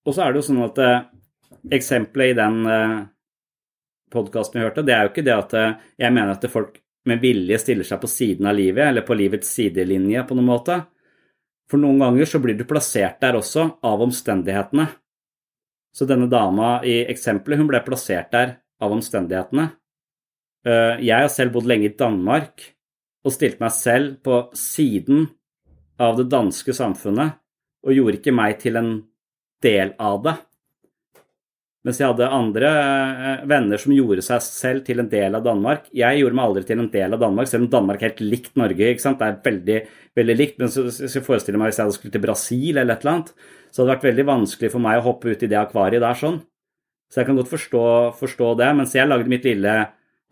Og 0.07 0.15
så 0.15 0.25
er 0.25 0.33
det 0.33 0.41
jo 0.41 0.47
sånn 0.49 0.65
at 0.65 0.81
eh, 0.83 1.05
eksempelet 1.77 2.33
i 2.33 2.37
den 2.37 2.59
podkasten 4.11 4.59
vi 4.59 4.63
hørte, 4.63 4.83
det 4.87 4.93
er 4.95 5.01
jo 5.03 5.09
ikke 5.11 5.23
det 5.25 5.33
at 5.33 5.53
jeg 5.99 6.13
mener 6.15 6.31
at 6.31 6.45
folk 6.51 6.77
med 7.07 7.19
vilje 7.19 7.57
stiller 7.59 7.87
seg 7.87 7.99
på 7.99 8.07
siden 8.07 8.47
av 8.47 8.55
livet, 8.55 8.85
eller 8.87 9.03
på 9.03 9.17
livets 9.19 9.49
sidelinje 9.51 10.23
på 10.27 10.37
noen 10.37 10.47
måte. 10.47 10.77
For 11.67 11.81
noen 11.81 11.99
ganger 11.99 12.29
så 12.29 12.39
blir 12.43 12.55
du 12.55 12.63
plassert 12.67 13.19
der 13.23 13.35
også 13.35 13.65
av 13.83 14.03
omstendighetene. 14.05 14.85
Så 15.91 16.07
denne 16.07 16.29
dama 16.31 16.77
i 16.87 17.01
eksempelet, 17.11 17.59
hun 17.59 17.67
ble 17.67 17.83
plassert 17.83 18.31
der 18.31 18.55
av 18.79 18.95
omstendighetene. 18.95 19.67
Jeg 21.03 21.15
har 21.25 21.31
selv 21.31 21.57
bodd 21.57 21.67
lenge 21.67 21.89
i 21.89 21.95
Danmark 21.99 22.63
og 23.28 23.36
stilte 23.36 23.63
meg 23.63 23.73
selv 23.75 24.17
på 24.23 24.45
siden 24.55 25.28
av 25.99 26.17
det 26.19 26.30
danske 26.32 26.75
samfunnet 26.75 27.36
og 27.88 27.95
gjorde 27.95 28.19
ikke 28.19 28.36
meg 28.36 28.59
til 28.61 28.80
en 28.80 28.91
del 29.63 29.93
av 29.99 30.21
det. 30.23 30.36
Mens 31.88 32.01
jeg 32.01 32.09
hadde 32.09 32.28
andre 32.36 32.69
eh, 32.69 33.43
venner 33.47 33.80
som 33.80 33.93
gjorde 33.95 34.23
seg 34.25 34.41
selv 34.43 34.84
til 34.88 34.99
en 34.99 35.07
del 35.11 35.38
av 35.38 35.45
Danmark. 35.45 35.86
Jeg 35.95 36.19
gjorde 36.19 36.36
meg 36.36 36.49
aldri 36.49 36.63
til 36.67 36.82
en 36.84 36.89
del 36.91 37.15
av 37.15 37.21
Danmark, 37.21 37.47
selv 37.47 37.63
om 37.63 37.71
Danmark 37.78 38.01
er 38.01 38.11
helt 38.11 38.23
likt 38.25 38.57
Norge. 38.59 38.89
ikke 38.91 39.05
sant? 39.05 39.21
Det 39.21 39.30
er 39.30 39.38
veldig, 39.45 39.78
veldig 40.19 40.36
likt. 40.36 40.57
Men 40.59 40.73
så, 40.73 40.84
så 40.91 41.07
jeg 41.07 41.23
forestiller 41.23 41.61
meg 41.61 41.71
hvis 41.71 41.80
jeg 41.80 41.95
skulle 41.95 42.15
til 42.17 42.25
Brasil 42.25 42.82
eller 42.82 42.97
et 42.97 43.05
eller 43.05 43.13
annet, 43.13 43.32
så 43.71 43.80
hadde 43.80 43.88
det 43.88 43.93
vært 43.93 44.09
veldig 44.09 44.28
vanskelig 44.34 44.71
for 44.73 44.84
meg 44.84 44.99
å 44.99 45.05
hoppe 45.07 45.32
ut 45.32 45.45
i 45.47 45.51
det 45.51 45.59
akvariet 45.61 46.03
der 46.03 46.19
sånn. 46.19 46.41
Så 47.07 47.21
jeg 47.21 47.30
kan 47.30 47.39
godt 47.39 47.53
forstå, 47.53 47.86
forstå 48.19 48.51
det. 48.59 48.69
Mens 48.82 48.97
jeg 48.97 49.07
lagde 49.07 49.32
mitt 49.32 49.47
lille 49.47 49.78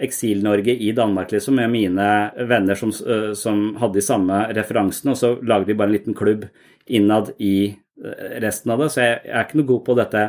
Eksil-Norge 0.01 0.75
i 0.75 0.91
Danmark 0.91 1.31
liksom, 1.31 1.55
med 1.55 1.69
mine 1.71 2.31
venner 2.49 2.75
som, 2.75 2.91
øh, 3.07 3.33
som 3.33 3.75
hadde 3.79 3.93
de 3.99 4.01
samme 4.03 4.53
referansene, 4.55 5.11
og 5.11 5.17
så 5.17 5.41
lagde 5.41 5.65
vi 5.69 5.73
bare 5.73 5.87
en 5.87 5.93
liten 5.95 6.13
klubb 6.17 6.45
innad 6.85 7.31
i 7.39 7.75
øh, 8.03 8.41
resten 8.43 8.71
av 8.71 8.77
det. 8.83 8.91
Så 8.91 9.01
jeg, 9.01 9.19
jeg 9.23 9.37
er 9.37 9.43
ikke 9.47 9.57
noe 9.61 9.71
god 9.71 9.85
på 9.85 9.93
dette 10.01 10.21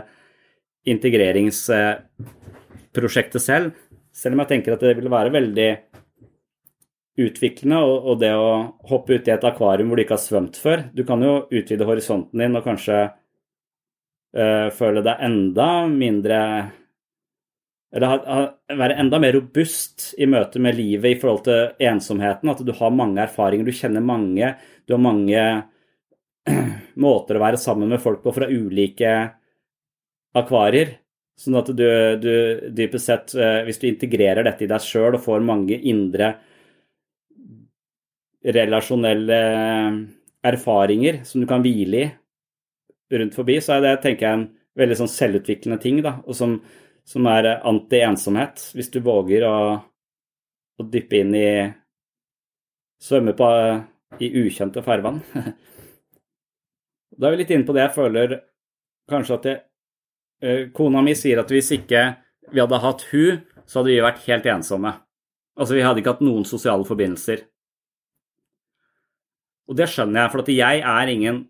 integreringsprosjektet 0.86 3.42
selv, 3.42 3.70
selv 4.14 4.32
om 4.34 4.40
jeg 4.44 4.50
tenker 4.54 4.72
at 4.76 4.82
det 4.86 4.96
ville 5.00 5.12
være 5.12 5.34
veldig 5.34 5.70
utviklende, 7.16 7.78
og, 7.80 8.20
det 8.20 8.34
å 8.36 8.76
hoppe 8.90 9.16
uti 9.16 9.30
et 9.32 9.48
akvarium 9.48 9.88
hvor 9.88 9.96
du 9.98 10.02
ikke 10.04 10.18
har 10.18 10.20
svømt 10.20 10.56
før 10.60 10.78
Du 10.92 11.00
kan 11.08 11.16
jo 11.24 11.48
utvide 11.48 11.88
horisonten 11.88 12.36
din 12.42 12.58
og 12.58 12.66
kanskje 12.66 12.98
øh, 14.36 14.68
føle 14.76 15.00
deg 15.04 15.22
enda 15.24 15.68
mindre 15.88 16.38
Eller 17.94 18.50
være 18.76 18.98
enda 19.00 19.18
mer 19.22 19.36
robust 19.36 20.10
i 20.18 20.26
møte 20.28 20.60
med 20.62 20.76
livet 20.76 21.14
i 21.14 21.18
forhold 21.20 21.44
til 21.46 21.86
ensomheten. 21.86 22.50
At 22.50 22.62
du 22.66 22.72
har 22.74 22.92
mange 22.92 23.22
erfaringer, 23.22 23.68
du 23.68 23.76
kjenner 23.76 24.04
mange, 24.04 24.52
du 24.86 24.96
har 24.96 25.02
mange 25.02 25.44
måter 27.04 27.38
å 27.38 27.44
være 27.44 27.60
sammen 27.62 27.92
med 27.94 28.02
folk 28.02 28.24
på 28.24 28.34
fra 28.36 28.50
ulike 28.50 29.14
akvarier. 30.36 30.96
Sånn 31.36 31.58
at 31.60 31.70
du, 31.76 31.86
du 32.20 32.34
dypest 32.74 33.10
sett, 33.10 33.34
eh, 33.36 33.62
hvis 33.66 33.80
du 33.80 33.88
integrerer 33.90 34.46
dette 34.46 34.64
i 34.64 34.70
deg 34.70 34.82
sjøl 34.82 35.18
og 35.18 35.24
får 35.24 35.44
mange 35.44 35.78
indre 35.88 36.34
relasjonelle 38.46 39.40
erfaringer 40.46 41.20
som 41.26 41.42
du 41.42 41.48
kan 41.50 41.64
hvile 41.64 42.06
i 42.06 43.18
rundt 43.20 43.36
forbi, 43.36 43.58
så 43.62 43.76
er 43.76 43.84
det 43.84 43.94
tenker 44.02 44.26
jeg, 44.26 44.38
en 44.38 44.46
veldig 44.78 44.98
sånn 45.00 45.12
selvutviklende 45.12 45.78
ting, 45.82 46.00
da, 46.04 46.16
og 46.26 46.36
som, 46.38 46.56
som 47.06 47.26
er 47.30 47.52
anti-ensomhet. 47.56 48.70
Hvis 48.74 48.90
du 48.94 49.00
våger 49.04 49.46
å, 49.46 49.56
å 50.78 50.86
dyppe 50.90 51.22
inn 51.22 51.34
i 51.38 51.50
Svømme 52.96 53.34
på, 53.36 53.46
i 54.24 54.28
ukjente 54.40 54.80
farvann. 54.82 55.18
da 57.18 57.28
er 57.28 57.34
vi 57.34 57.40
litt 57.42 57.50
inne 57.52 57.68
på 57.68 57.74
det 57.76 57.82
jeg 57.82 57.92
føler 57.92 58.32
kanskje 59.10 59.36
at 59.36 59.48
jeg 59.50 59.58
Eh, 60.42 60.68
kona 60.72 61.00
mi 61.00 61.14
sier 61.16 61.40
at 61.40 61.50
hvis 61.52 61.72
ikke 61.78 62.02
vi 62.52 62.60
hadde 62.60 62.80
hatt 62.82 63.06
hun, 63.10 63.42
så 63.64 63.80
hadde 63.80 63.92
vi 63.94 64.02
vært 64.04 64.24
helt 64.28 64.48
ensomme. 64.52 64.92
Altså, 65.56 65.76
vi 65.78 65.84
hadde 65.84 66.02
ikke 66.02 66.16
hatt 66.16 66.26
noen 66.26 66.44
sosiale 66.46 66.84
forbindelser. 66.86 67.46
Og 69.66 69.78
det 69.78 69.88
skjønner 69.90 70.26
jeg, 70.26 70.32
for 70.34 70.52
jeg 70.52 70.82
er 70.84 71.10
ingen 71.10 71.40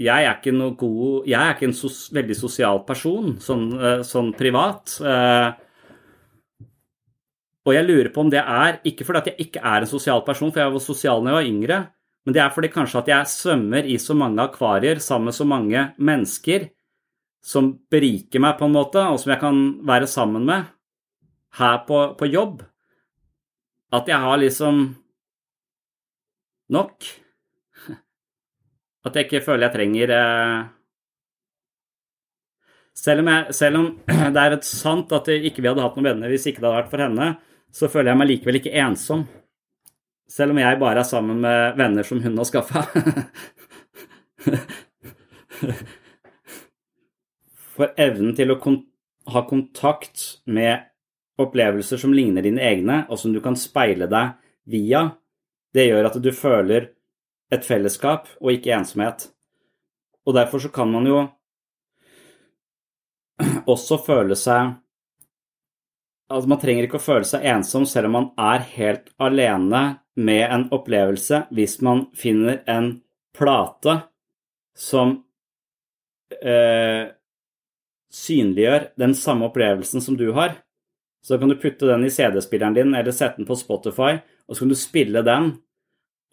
Jeg 0.00 0.24
er 0.24 0.38
ikke 0.38 0.54
noe 0.56 0.72
god 0.80 1.26
Jeg 1.28 1.36
er 1.40 1.54
ikke 1.54 1.66
en 1.68 1.76
sos, 1.76 2.06
veldig 2.16 2.36
sosial 2.38 2.80
person, 2.88 3.34
sånn, 3.42 3.66
eh, 3.76 4.02
sånn 4.06 4.32
privat. 4.36 4.94
Eh, 5.04 5.50
og 7.68 7.74
jeg 7.76 7.84
lurer 7.84 8.08
på 8.14 8.24
om 8.24 8.30
det 8.32 8.40
er 8.40 8.80
ikke 8.88 9.04
fordi 9.04 9.20
at 9.20 9.30
jeg 9.30 9.46
ikke 9.46 9.60
er 9.60 9.84
en 9.84 9.90
sosial 9.90 10.22
person, 10.24 10.50
for 10.50 10.62
jeg 10.62 10.72
var 10.72 10.84
sosial 10.84 11.20
da 11.20 11.34
jeg 11.34 11.36
var 11.36 11.50
yngre, 11.50 11.80
men 12.24 12.36
det 12.36 12.42
er 12.42 12.52
fordi 12.54 12.70
kanskje 12.72 13.02
at 13.02 13.10
jeg 13.12 13.32
svømmer 13.34 13.86
i 13.88 13.98
så 14.00 14.16
mange 14.16 14.40
akvarier 14.42 15.00
sammen 15.04 15.28
med 15.28 15.36
så 15.36 15.46
mange 15.48 15.84
mennesker 16.00 16.70
som 17.44 17.70
beriker 17.92 18.40
meg 18.40 18.58
på 18.58 18.68
en 18.68 18.76
måte, 18.76 19.04
og 19.04 19.20
som 19.20 19.32
jeg 19.32 19.40
kan 19.40 19.60
være 19.88 20.08
sammen 20.08 20.48
med 20.48 20.68
her 21.60 21.80
på, 21.86 22.02
på 22.16 22.28
jobb, 22.32 22.62
at 23.92 24.08
jeg 24.08 24.22
har 24.22 24.40
liksom 24.40 24.82
nok. 26.70 27.08
At 29.06 29.16
jeg 29.16 29.28
ikke 29.28 29.44
føler 29.46 29.66
jeg 29.66 29.74
trenger 29.76 30.12
eh... 30.16 30.58
selv, 32.96 33.22
om 33.22 33.30
jeg, 33.32 33.54
selv 33.56 33.80
om 33.80 33.86
det 34.34 34.42
er 34.42 34.56
et 34.56 34.66
sant 34.68 35.12
at 35.16 35.30
ikke 35.36 35.62
vi 35.62 35.70
hadde 35.70 35.84
hatt 35.84 35.96
noen 35.96 36.10
venner 36.12 36.32
hvis 36.32 36.46
ikke 36.50 36.60
det 36.60 36.68
hadde 36.68 36.80
vært 36.82 36.92
for 36.92 37.04
henne, 37.06 37.26
så 37.72 37.88
føler 37.88 38.12
jeg 38.12 38.20
meg 38.20 38.30
likevel 38.32 38.58
ikke 38.60 38.76
ensom. 38.84 39.22
selv 40.30 40.50
om 40.54 40.58
jeg 40.60 40.78
bare 40.78 41.00
er 41.02 41.08
sammen 41.08 41.40
med 41.42 41.76
venner 41.78 42.04
som 42.06 42.20
hun 42.22 42.38
har 42.38 42.46
skaffa. 42.46 42.80
For 47.74 47.92
evnen 48.00 48.34
til 48.36 48.52
å 48.52 48.60
kon 48.60 48.78
ha 49.30 49.42
kontakt 49.46 50.42
med 50.48 50.86
opplevelser 51.40 52.00
som 52.00 52.12
ligner 52.14 52.42
dine 52.44 52.62
egne, 52.64 53.04
og 53.08 53.18
som 53.20 53.32
du 53.34 53.40
kan 53.44 53.56
speile 53.56 54.08
deg 54.10 54.32
via, 54.70 55.02
det 55.74 55.86
gjør 55.88 56.08
at 56.08 56.18
du 56.22 56.30
føler 56.34 56.90
et 57.50 57.66
fellesskap 57.66 58.28
og 58.40 58.52
ikke 58.54 58.74
ensomhet. 58.76 59.28
Og 60.26 60.36
derfor 60.36 60.62
så 60.62 60.70
kan 60.72 60.90
man 60.92 61.08
jo 61.08 61.24
også 63.74 64.00
føle 64.06 64.38
seg 64.38 64.76
Altså, 66.30 66.46
man 66.46 66.60
trenger 66.62 66.86
ikke 66.86 67.00
å 67.00 67.02
føle 67.02 67.26
seg 67.26 67.42
ensom 67.50 67.82
selv 67.90 68.06
om 68.06 68.12
man 68.14 68.26
er 68.38 68.62
helt 68.76 69.08
alene 69.18 69.80
med 70.14 70.44
en 70.46 70.68
opplevelse 70.70 71.40
hvis 71.50 71.80
man 71.82 72.04
finner 72.14 72.60
en 72.70 72.92
plate 73.34 73.96
som 74.78 75.16
eh, 76.38 77.10
synliggjør 78.14 78.90
den 79.02 79.14
samme 79.18 79.48
opplevelsen 79.48 80.02
som 80.04 80.14
du 80.18 80.28
har. 80.36 80.60
Så 81.26 81.38
kan 81.38 81.50
du 81.50 81.58
putte 81.60 81.88
den 81.90 82.06
i 82.06 82.12
CD-spilleren 82.14 82.78
din 82.78 82.94
eller 82.94 83.10
sette 83.10 83.42
den 83.42 83.48
på 83.48 83.58
Spotify, 83.58 84.20
og 84.48 84.54
så 84.54 84.62
kan 84.62 84.72
du 84.72 84.78
spille 84.78 85.22
den, 85.26 85.50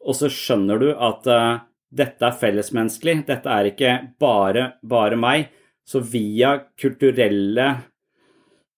og 0.08 0.16
så 0.16 0.30
skjønner 0.32 0.80
du 0.80 0.88
at 0.94 1.28
uh, 1.28 1.60
dette 1.92 2.24
er 2.24 2.40
fellesmenneskelig, 2.40 3.22
dette 3.28 3.52
er 3.52 3.72
ikke 3.72 3.94
bare, 4.20 4.72
bare 4.84 5.20
meg. 5.20 5.52
Så 5.88 6.02
via 6.04 6.58
kulturelle 6.76 7.68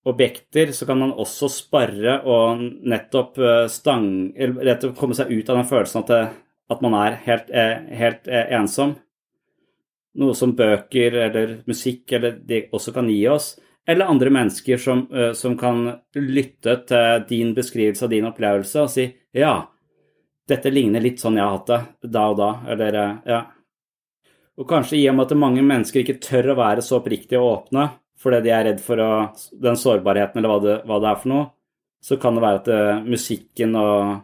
objekter 0.09 0.73
så 0.77 0.85
kan 0.85 0.99
man 1.01 1.15
også 1.17 1.49
sparre 1.49 2.19
og 2.29 2.61
nettopp 2.61 3.39
eh, 3.41 3.63
stang, 3.71 4.05
rett 4.37 4.85
og 4.85 4.93
komme 4.97 5.17
seg 5.17 5.31
ut 5.33 5.49
av 5.49 5.57
den 5.57 5.67
følelsen 5.71 6.03
at, 6.03 6.11
det, 6.13 6.19
at 6.69 6.83
man 6.85 6.95
er 6.99 7.17
helt, 7.25 7.49
eh, 7.49 7.89
helt, 7.97 8.29
ensom. 8.29 8.93
Noe 10.21 10.37
som 10.37 10.53
bøker 10.57 11.17
eller 11.25 11.57
musikk 11.69 12.13
eller 12.13 12.37
de 12.45 12.61
også 12.69 12.93
kan 12.93 13.09
gi 13.09 13.23
oss. 13.29 13.55
Eller 13.89 14.09
andre 14.13 14.29
mennesker 14.33 14.77
som, 14.77 15.07
som 15.33 15.55
kan 15.57 15.81
lytte 16.13 16.75
til 16.85 17.25
din 17.29 17.55
beskrivelse 17.57 18.05
av 18.05 18.13
din 18.13 18.29
opplevelse 18.29 18.85
og 18.85 18.91
si 18.93 19.07
ja, 19.33 19.63
dette 20.49 20.71
ligner 20.73 21.03
litt 21.03 21.21
sånn 21.21 21.37
jeg 21.37 21.45
har 21.45 21.55
hatt 21.57 21.71
det 21.71 22.11
da 22.11 22.25
og 22.31 22.37
da, 22.39 22.49
eller 22.73 22.99
ja. 23.27 23.39
Og 24.59 24.67
kanskje 24.67 24.97
i 24.99 25.05
og 25.07 25.15
med 25.15 25.29
at 25.29 25.39
mange 25.39 25.63
mennesker 25.63 26.01
ikke 26.01 26.19
tør 26.23 26.51
å 26.51 26.59
være 26.59 26.83
så 26.83 26.97
oppriktige 26.99 27.39
og 27.39 27.51
åpne 27.53 27.87
fordi 28.19 28.41
de 28.43 28.51
er 28.51 28.65
redd 28.67 28.81
for 28.83 28.99
å, 28.99 29.11
den 29.63 29.77
sårbarheten 29.79 30.41
eller 30.41 30.51
hva 30.51 30.59
det, 30.63 30.75
hva 30.89 30.97
det, 30.99 31.11
er 31.11 31.21
for 31.21 31.31
noe, 31.31 31.45
så 32.03 32.17
kan 32.19 32.35
det 32.35 32.43
være 32.43 32.59
at 32.59 32.67
uh, 32.73 33.05
musikken 33.07 33.77
og, 33.79 34.17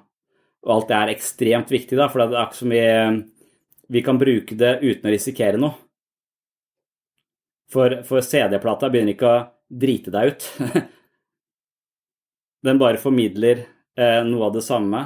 og, 0.65 0.73
alt 0.75 0.89
det 0.91 0.97
er 0.97 1.13
ekstremt 1.13 1.71
viktig, 1.71 1.95
da, 1.99 2.09
for 2.11 2.21
det 2.21 2.27
er 2.27 2.41
akkurat 2.41 2.59
som 2.59 2.75
vi, 2.75 2.83
vi 3.95 4.03
kan 4.03 4.19
bruke 4.19 4.57
det 4.59 4.73
uten 4.83 5.07
å 5.07 5.13
risikere 5.15 5.61
noe. 5.61 5.79
For, 7.71 8.01
for 8.05 8.23
CD-plata 8.23 8.91
begynner 8.91 9.15
ikke 9.15 9.31
å 9.31 9.45
drite 9.71 10.11
deg 10.13 10.33
ut. 10.33 10.49
Den 12.65 12.81
bare 12.81 13.01
formidler 13.01 13.63
eh, 13.63 14.21
noe 14.27 14.47
av 14.47 14.53
det 14.55 14.63
samme, 14.65 15.01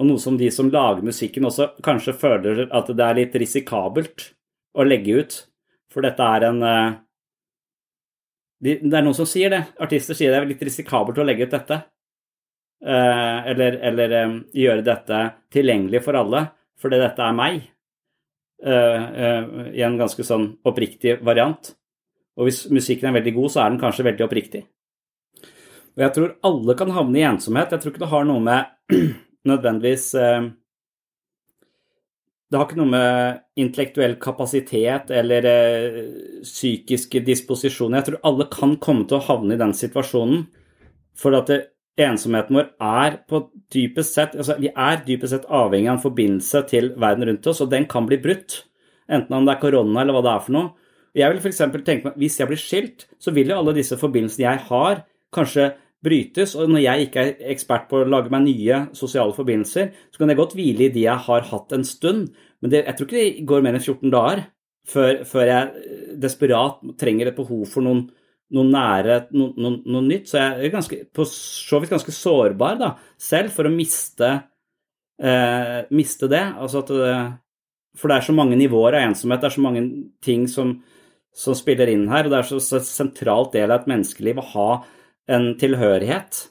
og 0.00 0.08
noe 0.08 0.20
som 0.20 0.38
de 0.40 0.48
som 0.52 0.70
lager 0.72 1.04
musikken 1.04 1.44
også 1.48 1.72
kanskje 1.84 2.14
føler 2.16 2.64
at 2.72 2.90
det 2.96 3.06
er 3.06 3.18
litt 3.18 3.34
risikabelt 3.42 4.30
å 4.72 4.86
legge 4.86 5.18
ut. 5.20 5.34
For 5.92 6.04
dette 6.04 6.28
er 6.36 6.46
en 6.48 6.62
eh, 6.64 6.94
Det 8.62 8.78
er 8.80 9.04
noen 9.04 9.16
som 9.16 9.28
sier 9.28 9.52
det. 9.52 9.62
Artister 9.82 10.16
sier 10.16 10.32
det 10.32 10.40
er 10.40 10.48
litt 10.48 10.62
risikabelt 10.64 11.18
å 11.18 11.26
legge 11.26 11.48
ut 11.48 11.56
dette. 11.56 11.82
Eh, 12.82 13.38
eller, 13.52 13.76
eller 13.90 14.16
eh, 14.20 14.36
gjøre 14.64 14.86
dette 14.86 15.20
tilgjengelig 15.52 16.00
for 16.06 16.16
alle, 16.18 16.46
fordi 16.80 17.02
dette 17.02 17.28
er 17.28 17.38
meg. 17.42 17.68
I 18.62 19.80
en 19.82 19.96
ganske 19.98 20.22
sånn 20.22 20.44
oppriktig 20.70 21.16
variant. 21.26 21.72
Og 22.38 22.46
hvis 22.46 22.60
musikken 22.70 23.08
er 23.08 23.16
veldig 23.16 23.32
god, 23.34 23.50
så 23.50 23.64
er 23.64 23.72
den 23.72 23.80
kanskje 23.80 24.04
veldig 24.06 24.22
oppriktig. 24.28 24.60
Og 25.96 26.04
jeg 26.04 26.14
tror 26.14 26.36
alle 26.46 26.76
kan 26.78 26.92
havne 26.94 27.18
i 27.18 27.24
ensomhet. 27.26 27.74
Jeg 27.74 27.82
tror 27.82 27.90
ikke 27.90 28.04
det 28.04 28.12
har 28.12 28.28
noe 28.28 28.44
med 28.46 28.94
nødvendigvis 29.48 30.14
eh, 30.14 30.50
Det 32.50 32.58
har 32.58 32.68
ikke 32.68 32.80
noe 32.82 32.92
med 32.92 33.42
intellektuell 33.56 34.16
kapasitet 34.22 35.10
eller 35.10 35.48
eh, 35.48 36.00
psykiske 36.44 37.24
disposisjoner 37.26 38.00
Jeg 38.00 38.10
tror 38.10 38.24
alle 38.30 38.48
kan 38.52 38.76
komme 38.82 39.06
til 39.08 39.18
å 39.18 39.26
havne 39.26 39.56
i 39.56 39.60
den 39.60 39.74
situasjonen. 39.76 40.46
For 41.18 41.36
at 41.36 41.50
det, 41.50 41.60
ensomheten 42.00 42.56
vår 42.56 42.68
er 42.80 43.18
på 43.28 43.42
dypest 43.72 44.16
sett 44.16 44.36
altså 44.36 44.56
Vi 44.60 44.70
er 44.72 45.02
dypest 45.06 45.34
sett 45.34 45.48
avhengig 45.48 45.90
av 45.90 45.98
en 45.98 46.04
forbindelse 46.06 46.62
til 46.70 46.92
verden 46.96 47.28
rundt 47.28 47.48
oss, 47.50 47.60
og 47.60 47.72
den 47.72 47.88
kan 47.90 48.06
bli 48.08 48.20
brutt. 48.22 48.62
Enten 49.12 49.36
om 49.36 49.44
det 49.46 49.56
er 49.56 49.60
korona 49.60 50.00
eller 50.00 50.16
hva 50.16 50.24
det 50.24 50.32
er 50.32 50.46
for 50.46 50.56
noe. 50.56 50.70
Jeg 51.12 51.28
vil 51.28 51.42
for 51.44 51.84
tenke 51.84 52.08
meg 52.08 52.20
hvis 52.20 52.38
jeg 52.40 52.48
blir 52.48 52.60
skilt, 52.60 53.06
så 53.20 53.34
vil 53.36 53.52
jo 53.52 53.58
alle 53.58 53.74
disse 53.76 53.98
forbindelsene 54.00 54.46
jeg 54.46 54.62
har, 54.70 55.02
kanskje 55.32 55.72
brytes. 56.04 56.54
Og 56.58 56.70
når 56.70 56.84
jeg 56.84 57.06
ikke 57.06 57.26
er 57.26 57.52
ekspert 57.54 57.88
på 57.90 58.02
å 58.02 58.08
lage 58.08 58.32
meg 58.32 58.46
nye 58.46 58.80
sosiale 58.96 59.34
forbindelser, 59.36 59.92
så 60.10 60.20
kan 60.20 60.32
jeg 60.32 60.40
godt 60.40 60.56
hvile 60.58 60.88
i 60.88 60.94
de 60.94 61.06
jeg 61.06 61.26
har 61.28 61.46
hatt 61.52 61.76
en 61.76 61.86
stund. 61.86 62.32
Men 62.62 62.72
det, 62.72 62.84
jeg 62.86 62.98
tror 62.98 63.08
ikke 63.08 63.20
det 63.20 63.46
går 63.50 63.64
mer 63.64 63.78
enn 63.78 63.84
14 63.84 64.14
dager 64.14 64.44
før, 64.88 65.22
før 65.28 65.50
jeg 65.50 66.16
desperat 66.22 66.82
trenger 67.00 67.30
et 67.30 67.38
behov 67.38 67.66
for 67.70 67.86
noen, 67.86 68.06
noe 68.52 68.68
nære, 68.68 69.18
noe, 69.32 69.52
noe, 69.56 69.78
noe, 69.86 70.06
nytt. 70.06 70.30
Så 70.30 70.40
jeg 70.40 70.68
er 70.68 70.74
ganske, 70.74 71.02
på 71.14 71.26
så 71.28 71.80
vidt 71.82 71.94
ganske 71.94 72.14
sårbar 72.14 72.80
da, 72.80 72.94
selv 73.20 73.54
for 73.54 73.68
å 73.68 73.72
miste, 73.72 74.32
eh, 75.22 75.78
miste 75.94 76.28
det. 76.30 76.44
Altså 76.60 76.82
at 76.82 76.92
for 77.98 78.08
det 78.08 78.18
er 78.18 78.26
så 78.26 78.34
mange 78.36 78.56
nivåer 78.56 78.96
av 78.96 79.10
ensomhet, 79.10 79.42
det 79.42 79.50
er 79.50 79.56
så 79.56 79.64
mange 79.64 79.84
ting 80.24 80.46
som, 80.48 80.74
som 81.36 81.56
spiller 81.56 81.90
inn 81.92 82.06
her. 82.12 82.26
Og 82.26 82.32
det 82.32 82.40
er 82.40 82.48
så, 82.48 82.60
så 82.64 82.80
sentralt 82.84 83.52
del 83.56 83.70
av 83.70 83.82
et 83.82 83.90
menneskeliv 83.92 84.40
å 84.40 84.48
ha 84.54 84.68
en 85.30 85.52
tilhørighet. 85.58 86.46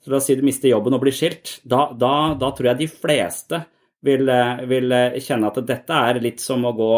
Så 0.00 0.10
la 0.10 0.18
oss 0.18 0.28
si 0.30 0.36
du 0.38 0.44
mister 0.46 0.70
jobben 0.70 0.96
og 0.96 1.02
blir 1.02 1.14
skilt. 1.14 1.58
Da, 1.68 1.90
da, 1.96 2.32
da 2.40 2.52
tror 2.56 2.70
jeg 2.70 2.80
de 2.80 2.88
fleste 2.90 3.62
vil, 4.06 4.30
vil, 4.70 4.94
kjenne 5.20 5.50
at 5.50 5.60
dette 5.68 5.98
er 6.08 6.22
litt 6.24 6.40
som 6.40 6.64
å 6.64 6.72
gå 6.76 6.94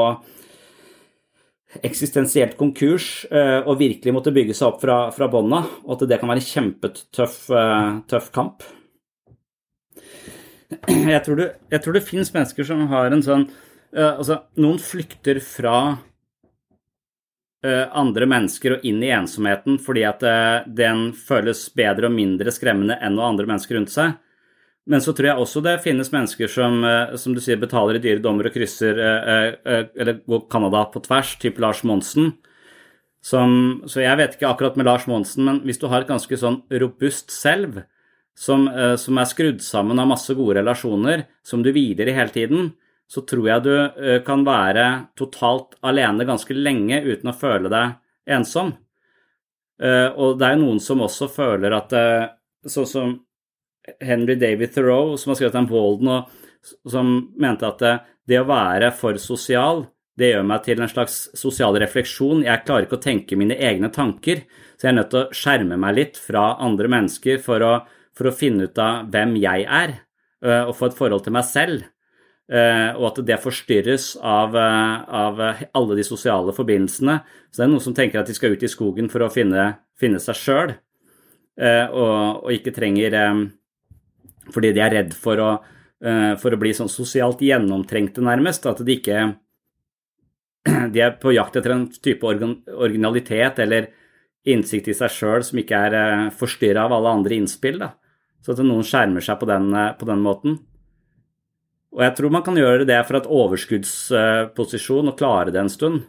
eksistensielt 1.82 2.54
konkurs 2.58 3.24
eh, 3.32 3.64
og 3.64 3.78
virkelig 3.80 4.12
måtte 4.12 4.34
bygge 4.34 4.54
seg 4.54 4.74
opp 4.74 4.82
fra, 4.82 4.96
fra 5.14 5.28
bånn 5.32 5.54
og 5.56 5.94
at 5.94 6.04
det 6.04 6.18
kan 6.20 6.28
være 6.28 6.42
en 6.42 6.50
kjempetøff 6.50 7.38
eh, 7.48 7.94
tøff 8.12 8.28
kamp. 8.34 8.66
Jeg 10.88 11.20
tror, 11.24 11.40
det, 11.40 11.48
det 11.72 12.04
finnes 12.04 12.32
mennesker 12.32 12.68
som 12.68 12.86
har 12.92 13.12
en 13.12 13.24
sånn 13.24 13.50
Altså, 13.92 14.38
noen 14.56 14.78
flykter 14.80 15.36
fra 15.44 15.74
Eh, 15.82 16.11
andre 17.64 18.26
mennesker 18.26 18.76
og 18.76 18.84
inn 18.86 19.02
i 19.04 19.12
ensomheten 19.14 19.78
fordi 19.82 20.02
at 20.08 20.24
eh, 20.26 20.64
den 20.66 21.10
føles 21.14 21.68
bedre 21.78 22.08
og 22.08 22.16
mindre 22.16 22.50
skremmende 22.54 22.96
enn 22.98 23.14
noen 23.14 23.32
andre 23.32 23.46
mennesker 23.52 23.78
rundt 23.78 23.92
seg. 23.94 24.16
Men 24.90 25.02
så 25.04 25.14
tror 25.14 25.28
jeg 25.28 25.42
også 25.44 25.62
det 25.62 25.76
finnes 25.84 26.10
mennesker 26.10 26.50
som, 26.50 26.80
eh, 26.84 27.14
som 27.14 27.36
du 27.36 27.42
sier, 27.42 27.60
betaler 27.62 28.00
i 28.00 28.02
dyre 28.02 28.22
dommer 28.24 28.50
og 28.50 28.56
krysser 28.56 28.98
eller 28.98 30.18
går 30.26 30.46
Canada 30.50 30.82
på 30.90 31.04
tvers, 31.06 31.36
type 31.38 31.62
Lars 31.62 31.84
Monsen. 31.86 32.34
Som, 33.22 33.84
så 33.86 34.02
jeg 34.02 34.18
vet 34.18 34.34
ikke 34.34 34.50
akkurat 34.50 34.76
med 34.76 34.88
Lars 34.88 35.06
Monsen, 35.06 35.46
men 35.46 35.60
hvis 35.62 35.78
du 35.78 35.86
har 35.86 36.02
et 36.02 36.10
ganske 36.10 36.34
sånn 36.40 36.64
robust 36.82 37.30
selv, 37.30 37.84
som, 38.34 38.64
som 38.98 39.18
er 39.20 39.28
skrudd 39.30 39.60
sammen 39.62 40.00
av 40.02 40.08
masse 40.10 40.34
gode 40.34 40.56
relasjoner, 40.58 41.28
som 41.46 41.62
du 41.62 41.68
hviler 41.70 42.10
i 42.10 42.16
hele 42.16 42.34
tiden, 42.34 42.72
så 43.12 43.20
tror 43.28 43.48
jeg 43.48 43.64
du 43.66 43.74
eh, 43.76 44.20
kan 44.24 44.44
være 44.46 44.86
totalt 45.18 45.76
alene 45.84 46.24
ganske 46.24 46.54
lenge 46.56 47.02
uten 47.04 47.28
å 47.28 47.36
føle 47.36 47.68
deg 47.72 47.98
ensom. 48.38 48.72
Eh, 49.82 50.08
og 50.16 50.38
det 50.40 50.46
er 50.46 50.56
jo 50.56 50.62
noen 50.62 50.80
som 50.80 51.02
også 51.04 51.28
føler 51.32 51.76
at 51.76 51.98
eh, 51.98 52.30
Sånn 52.62 52.86
som 52.86 53.12
Henry 53.98 54.36
David 54.38 54.70
Thoreau, 54.70 55.16
som 55.18 55.32
har 55.32 55.38
skrevet 55.40 55.56
om 55.58 55.64
Walden, 55.66 56.10
og 56.14 56.92
som 56.92 57.08
mente 57.42 57.66
at 57.66 57.80
det 58.30 58.38
å 58.38 58.44
være 58.46 58.92
for 58.94 59.18
sosial, 59.18 59.82
det 60.14 60.28
gjør 60.28 60.46
meg 60.46 60.62
til 60.62 60.78
en 60.78 60.92
slags 60.92 61.16
sosial 61.34 61.74
refleksjon. 61.82 62.44
Jeg 62.46 62.62
klarer 62.62 62.86
ikke 62.86 63.00
å 63.00 63.02
tenke 63.02 63.40
mine 63.40 63.56
egne 63.58 63.90
tanker, 63.90 64.44
så 64.78 64.86
jeg 64.86 64.92
er 64.92 64.98
nødt 65.00 65.10
til 65.10 65.24
å 65.24 65.34
skjerme 65.34 65.80
meg 65.82 65.98
litt 65.98 66.22
fra 66.22 66.52
andre 66.62 66.92
mennesker 66.94 67.42
for 67.42 67.66
å, 67.66 67.72
for 68.14 68.30
å 68.30 68.36
finne 68.44 68.70
ut 68.70 68.78
av 68.78 69.10
hvem 69.10 69.34
jeg 69.42 69.66
er, 69.66 69.96
og 70.68 70.76
få 70.78 70.92
et 70.92 71.00
forhold 71.02 71.26
til 71.26 71.34
meg 71.40 71.50
selv. 71.50 71.91
Eh, 72.52 72.90
og 72.98 73.06
at 73.08 73.20
det 73.24 73.38
forstyrres 73.40 74.10
av, 74.20 74.56
eh, 74.60 74.96
av, 75.08 75.38
alle 75.72 75.96
de 75.96 76.04
sosiale 76.04 76.52
forbindelsene. 76.52 77.20
Så 77.48 77.62
det 77.62 77.64
er 77.64 77.70
noen 77.72 77.84
som 77.84 77.94
tenker 77.96 78.20
at 78.20 78.28
de 78.28 78.36
skal 78.36 78.52
ut 78.52 78.62
i 78.62 78.68
skogen 78.68 79.08
for 79.08 79.24
å 79.24 79.30
finne, 79.32 79.78
finne 79.96 80.20
seg 80.20 80.36
sjøl, 80.36 80.74
eh, 81.56 81.86
og, 81.88 82.44
og, 82.44 82.50
ikke 82.52 82.74
trenger 82.76 83.16
Fordi 84.52 84.72
de 84.74 84.80
er 84.82 84.90
redd 84.90 85.12
for 85.14 85.38
å, 85.38 85.50
for 86.42 86.50
å 86.50 86.58
bli 86.58 86.72
sånn 86.74 86.90
sosialt 86.90 87.38
gjennomtrengte, 87.46 88.20
nærmest. 88.20 88.66
At 88.66 88.82
de 88.84 88.96
ikke 88.96 89.36
De 90.92 91.00
er 91.00 91.14
på 91.22 91.32
jakt 91.32 91.56
etter 91.56 91.70
en 91.70 91.86
type 91.86 92.26
originalitet 92.26 93.58
eller 93.62 93.86
innsikt 94.44 94.90
i 94.90 94.94
seg 94.98 95.10
sjøl 95.14 95.46
som 95.46 95.58
ikke 95.62 95.78
er 95.86 96.30
forstyrra 96.34 96.88
av 96.88 96.96
alle 96.98 97.14
andre 97.16 97.38
innspill. 97.38 97.78
Da. 97.78 97.92
Så 98.42 98.52
at 98.54 98.62
noen 98.66 98.86
skjermer 98.86 99.22
seg 99.24 99.38
på 99.40 99.46
den, 99.46 99.72
eh, 99.74 99.94
på 99.94 100.06
den 100.06 100.22
måten. 100.22 100.58
Og 101.92 102.00
jeg 102.06 102.14
tror 102.16 102.32
man 102.32 102.44
kan 102.44 102.56
gjøre 102.56 102.86
det 102.88 102.98
fra 103.04 103.20
et 103.20 103.28
overskuddsposisjon 103.28 105.12
og 105.12 105.16
klare 105.18 105.52
det 105.52 105.60
en 105.60 105.72
stund. 105.72 106.04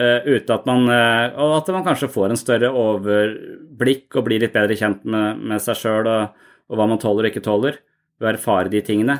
Uh, 0.00 0.20
uten 0.24 0.54
at 0.54 0.64
man 0.64 0.86
uh, 0.88 1.36
Og 1.44 1.58
at 1.58 1.66
man 1.74 1.84
kanskje 1.84 2.08
får 2.08 2.32
en 2.32 2.40
større 2.40 2.70
overblikk 2.72 4.16
og 4.16 4.24
blir 4.24 4.40
litt 4.40 4.54
bedre 4.54 4.76
kjent 4.76 5.02
med, 5.04 5.42
med 5.44 5.60
seg 5.60 5.76
sjøl 5.76 6.08
og, 6.08 6.38
og, 6.70 6.76
hva 6.78 6.86
man 6.88 7.00
tåler 7.00 7.28
og 7.28 7.32
ikke 7.32 7.44
tåler. 7.44 7.80
Ved 8.20 8.28
å 8.28 8.32
erfare 8.32 8.72
de 8.72 8.80
tingene. 8.84 9.18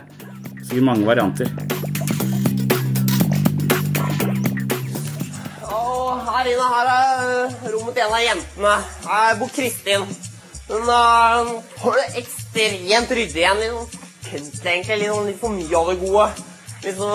Sikkert 0.60 0.86
mange 0.88 1.08
varianter. 1.08 1.52
Og 5.68 6.20
her 6.28 6.52
inne 6.52 6.68
her 6.74 6.92
er 6.96 7.72
rommet 7.72 7.96
til 7.96 8.04
en 8.04 8.18
av 8.18 8.24
jentene. 8.24 8.74
Her 9.08 9.40
bor 9.40 9.56
Kristin. 9.56 10.04
Hun 10.68 10.92
uh, 10.92 11.56
har 11.84 12.00
det 12.02 12.06
ekstremt 12.20 13.16
ryddig 13.16 13.44
igjen. 13.44 13.64
Litt 13.64 13.99
kunst, 14.28 14.62
egentlig. 14.64 15.02
Litt, 15.02 15.26
litt 15.30 15.42
for 15.42 15.56
mye 15.56 15.76
av 15.80 15.92
det 15.92 15.98
gode. 16.04 16.30
Litt 16.84 16.96
så, 16.96 17.10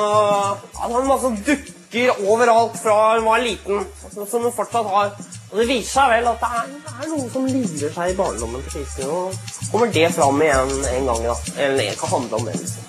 han 0.82 0.94
er 0.94 1.10
masse 1.10 1.34
dukker 1.46 1.76
dukker 1.96 2.28
overalt 2.28 2.78
fra 2.78 3.16
hun 3.16 3.26
var 3.26 3.40
liten, 3.40 3.86
som 4.28 4.44
hun 4.44 4.52
fortsatt 4.52 4.86
har. 4.86 5.12
Og 5.52 5.58
Det 5.58 5.68
viser 5.68 5.92
seg 5.92 6.10
vel 6.12 6.28
at 6.28 6.40
det 6.42 6.50
er, 6.60 6.72
det 6.86 6.94
er 7.04 7.12
noe 7.12 7.30
som 7.32 7.46
lurer 7.48 7.94
seg 7.94 8.12
i 8.12 8.16
barndommen 8.18 8.64
til 8.64 8.72
Kristin. 8.72 9.10
Og 9.10 9.34
kommer 9.72 9.92
det 9.94 10.10
fram 10.14 10.42
igjen 10.42 10.74
en 10.92 11.06
gang, 11.10 11.24
da. 11.24 11.36
Eller 11.58 11.78
det 11.78 12.00
kan 12.00 12.10
handle 12.10 12.36
om 12.36 12.46
det. 12.46 12.56
liksom. 12.60 12.84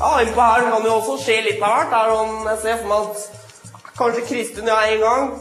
Ja, 0.00 0.20
Innpå 0.20 0.40
her 0.40 0.70
kan 0.70 0.82
det 0.82 0.90
jo 0.90 0.98
også 0.98 1.16
skje 1.24 1.40
litt 1.46 1.62
av 1.62 1.74
hvert. 1.76 1.90
Der 1.94 2.12
sånn, 2.14 2.36
jeg 2.50 2.60
ser 2.62 2.78
for 2.82 2.92
meg 2.92 3.10
at 3.10 3.90
kanskje 3.98 4.26
Kristin 4.28 4.70
og 4.70 4.78
jeg 4.78 4.94
en 4.94 5.06
gang 5.06 5.32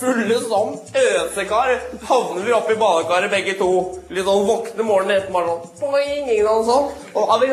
fulle 0.00 0.40
som 0.46 0.74
øsekar 1.02 1.74
havner 2.08 2.46
vi 2.46 2.56
oppi 2.56 2.76
badekaret 2.80 3.32
begge 3.32 3.56
to. 3.60 3.70
Litt 4.10 4.26
sånn 4.26 4.48
våkne 4.48 4.86
morgenen 4.86 5.18
etter 5.18 5.34
bare 5.34 5.54
sånn 5.54 5.78
boing, 5.82 6.26
ingen 6.26 6.48
annen 6.48 6.66
sånn. 6.68 6.90
Og 7.14 7.32
har 7.32 7.44
vi 7.44 7.52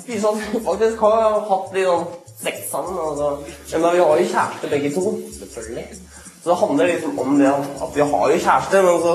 spist 0.00 0.64
faktisk 0.66 1.04
har 1.04 1.40
hatt 1.50 1.76
litt 1.76 1.90
sånn 1.90 2.08
sex 2.40 2.70
sammen. 2.70 2.96
Altså. 2.98 3.30
Men 3.74 3.92
vi 3.96 4.02
har 4.06 4.22
jo 4.22 4.32
kjæreste 4.32 4.72
begge 4.72 4.94
to. 4.96 5.14
Selvfølgelig. 5.42 5.86
Så 6.40 6.50
det 6.50 6.58
handler 6.62 6.86
liksom 6.94 7.18
om 7.20 7.38
det 7.38 7.52
at 7.52 7.94
vi 7.94 8.00
har 8.12 8.30
jo 8.32 8.42
kjæreste, 8.46 8.82
men 8.86 9.00
så 9.04 9.14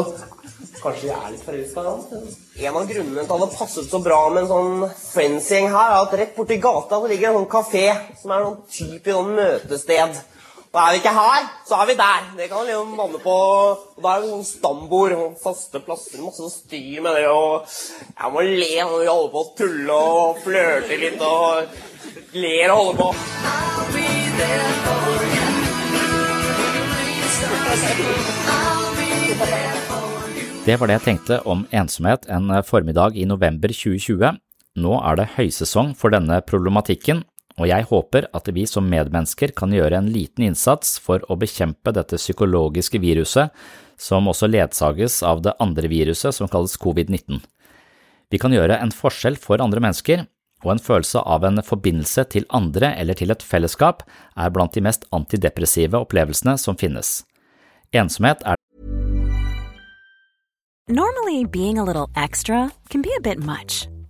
kanskje 0.86 1.08
vi 1.08 1.14
er 1.16 1.32
litt 1.34 1.46
forelska. 1.46 1.82
En 2.68 2.78
av 2.78 2.86
grunnene 2.90 3.24
til 3.26 3.36
at 3.36 3.44
det 3.44 3.58
passet 3.58 3.90
så 3.90 4.02
bra 4.06 4.20
med 4.30 4.44
en 4.44 4.52
sånn 4.52 4.86
friends-gjeng 5.00 5.72
her, 5.74 5.96
er 5.96 6.04
at 6.04 6.16
rett 6.20 6.36
borti 6.38 6.60
gata 6.62 7.00
så 7.02 7.10
ligger 7.10 7.32
en 7.32 7.40
sånn 7.40 7.52
kafé 7.56 7.86
som 8.22 8.36
er 8.36 8.46
sånn 8.46 8.60
typisk 8.78 9.16
sånn 9.16 9.34
møtested. 9.40 10.22
Og 10.76 10.82
er 10.82 10.90
vi 10.92 10.98
ikke 11.00 11.12
her, 11.16 11.44
så 11.64 11.76
er 11.80 11.86
vi 11.88 11.94
der. 11.96 12.24
Det 12.38 12.50
kan 12.52 12.66
liksom 12.68 12.98
banne 13.00 13.20
på 13.24 13.32
og 13.32 14.02
Da 14.04 14.10
er 14.12 14.24
det 14.24 14.32
sånn 14.34 14.48
stambord, 14.50 15.14
faste 15.40 15.80
plasser, 15.80 16.20
masse 16.20 16.50
styr 16.52 17.00
med 17.06 17.16
det. 17.16 17.30
Og 17.32 17.64
jeg 17.64 18.32
må 18.34 18.44
le 18.44 18.74
når 18.82 18.98
vi 19.00 19.08
holder 19.08 19.32
på 19.32 19.40
å 19.40 19.54
tulle 19.56 19.96
og 19.96 20.42
flørte 20.44 20.98
litt 21.00 21.24
og 21.24 21.64
ler 22.36 22.74
og 22.74 22.80
holder 22.82 22.98
på. 23.00 23.08
Det 30.66 30.76
var 30.82 30.92
det 30.92 30.98
jeg 30.98 31.06
tenkte 31.06 31.40
om 31.48 31.64
ensomhet 31.72 32.28
en 32.28 32.52
formiddag 32.68 33.16
i 33.16 33.24
november 33.24 33.72
2020. 33.72 34.44
Nå 34.76 35.00
er 35.08 35.22
det 35.22 35.32
høysesong 35.38 35.96
for 35.96 36.12
denne 36.12 36.42
problematikken, 36.44 37.24
og 37.56 37.70
jeg 37.70 37.88
håper 37.88 38.28
at 38.36 38.50
vi 38.52 38.66
som 38.68 38.88
medmennesker 38.92 39.54
kan 39.56 39.72
gjøre 39.72 40.02
en 40.02 40.12
liten 40.12 40.44
innsats 40.50 40.98
for 41.00 41.24
å 41.32 41.38
bekjempe 41.40 41.94
dette 41.96 42.20
psykologiske 42.20 43.00
viruset, 43.00 43.54
som 43.96 44.28
også 44.28 44.50
ledsages 44.52 45.22
av 45.24 45.42
det 45.46 45.56
andre 45.64 45.88
viruset 45.88 46.36
som 46.36 46.52
kalles 46.52 46.76
covid-19. 46.82 47.40
Vi 48.32 48.42
kan 48.42 48.52
gjøre 48.52 48.82
en 48.82 48.92
forskjell 48.92 49.38
for 49.40 49.64
andre 49.64 49.80
mennesker, 49.80 50.26
og 50.66 50.74
en 50.74 50.82
følelse 50.82 51.22
av 51.22 51.46
en 51.46 51.62
forbindelse 51.64 52.26
til 52.34 52.48
andre 52.50 52.92
eller 53.00 53.16
til 53.16 53.32
et 53.32 53.44
fellesskap 53.44 54.04
er 54.36 54.52
blant 54.52 54.74
de 54.74 54.84
mest 54.84 55.06
antidepressive 55.16 56.00
opplevelsene 56.00 56.58
som 56.60 56.76
finnes. 56.80 57.22
Ensomhet 57.94 58.42
er 58.44 58.60
Normally 60.88 61.46
being 61.46 61.80
a 61.80 61.84
little 61.84 62.10
extra 62.16 62.72
can 62.90 63.02
be 63.02 63.10
a 63.18 63.22
bit 63.22 63.40
much, 63.40 63.88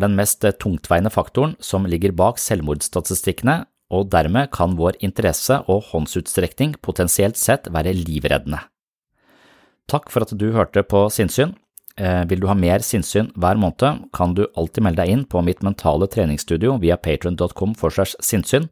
Den 0.00 0.16
mest 0.18 0.44
tungtveiende 0.60 1.10
faktoren 1.10 1.56
som 1.60 1.86
ligger 1.88 2.12
bak 2.12 2.40
selvmordsstatistikkene, 2.42 3.64
og 3.90 4.10
dermed 4.10 4.50
kan 4.52 4.74
vår 4.76 4.98
interesse 5.06 5.60
og 5.70 5.86
håndsutstrekning 5.92 6.74
potensielt 6.82 7.38
sett 7.38 7.70
være 7.72 7.94
livreddende. 7.94 8.64
Takk 9.86 10.10
for 10.10 10.26
at 10.26 10.34
du 10.34 10.50
hørte 10.52 10.82
på 10.82 11.06
Sinnsyn. 11.14 11.54
Eh, 11.96 12.24
vil 12.28 12.42
du 12.42 12.48
ha 12.50 12.54
mer 12.58 12.82
sinnssyn 12.84 13.30
hver 13.40 13.56
måned, 13.56 14.10
kan 14.12 14.34
du 14.36 14.44
alltid 14.52 14.84
melde 14.84 15.00
deg 15.00 15.12
inn 15.14 15.24
på 15.24 15.40
mitt 15.40 15.62
mentale 15.64 16.08
treningsstudio 16.12 16.74
via 16.82 16.98
patron.com 17.00 17.72
for 17.78 17.94
segs 17.94 18.18
sinnssyn. 18.20 18.68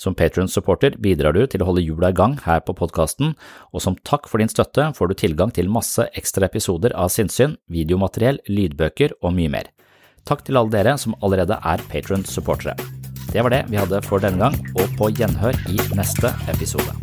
Som 0.00 0.16
Patron-supporter 0.18 0.96
bidrar 0.98 1.36
du 1.36 1.44
til 1.46 1.62
å 1.62 1.68
holde 1.68 1.84
hjula 1.84 2.08
i 2.10 2.16
gang 2.16 2.38
her 2.42 2.64
på 2.66 2.74
podkasten, 2.74 3.36
og 3.70 3.84
som 3.84 3.98
takk 4.02 4.26
for 4.30 4.42
din 4.42 4.50
støtte 4.50 4.88
får 4.96 5.12
du 5.12 5.14
tilgang 5.20 5.52
til 5.54 5.70
masse 5.70 6.08
ekstra 6.18 6.48
episoder 6.48 6.96
av 6.98 7.12
sinnssyn, 7.14 7.58
videomateriell, 7.70 8.40
lydbøker 8.48 9.20
og 9.20 9.36
mye 9.36 9.52
mer. 9.52 9.73
Takk 10.24 10.40
til 10.46 10.56
alle 10.56 10.72
dere 10.72 10.94
som 11.00 11.16
allerede 11.20 11.58
er 11.60 11.82
Patron-supportere. 11.90 12.76
Det 13.28 13.42
var 13.44 13.52
det 13.52 13.64
vi 13.68 13.76
hadde 13.76 14.00
for 14.06 14.22
denne 14.22 14.40
gang, 14.40 14.56
og 14.78 14.96
på 14.96 15.10
gjenhør 15.12 15.58
i 15.68 15.76
neste 15.98 16.32
episode. 16.48 16.96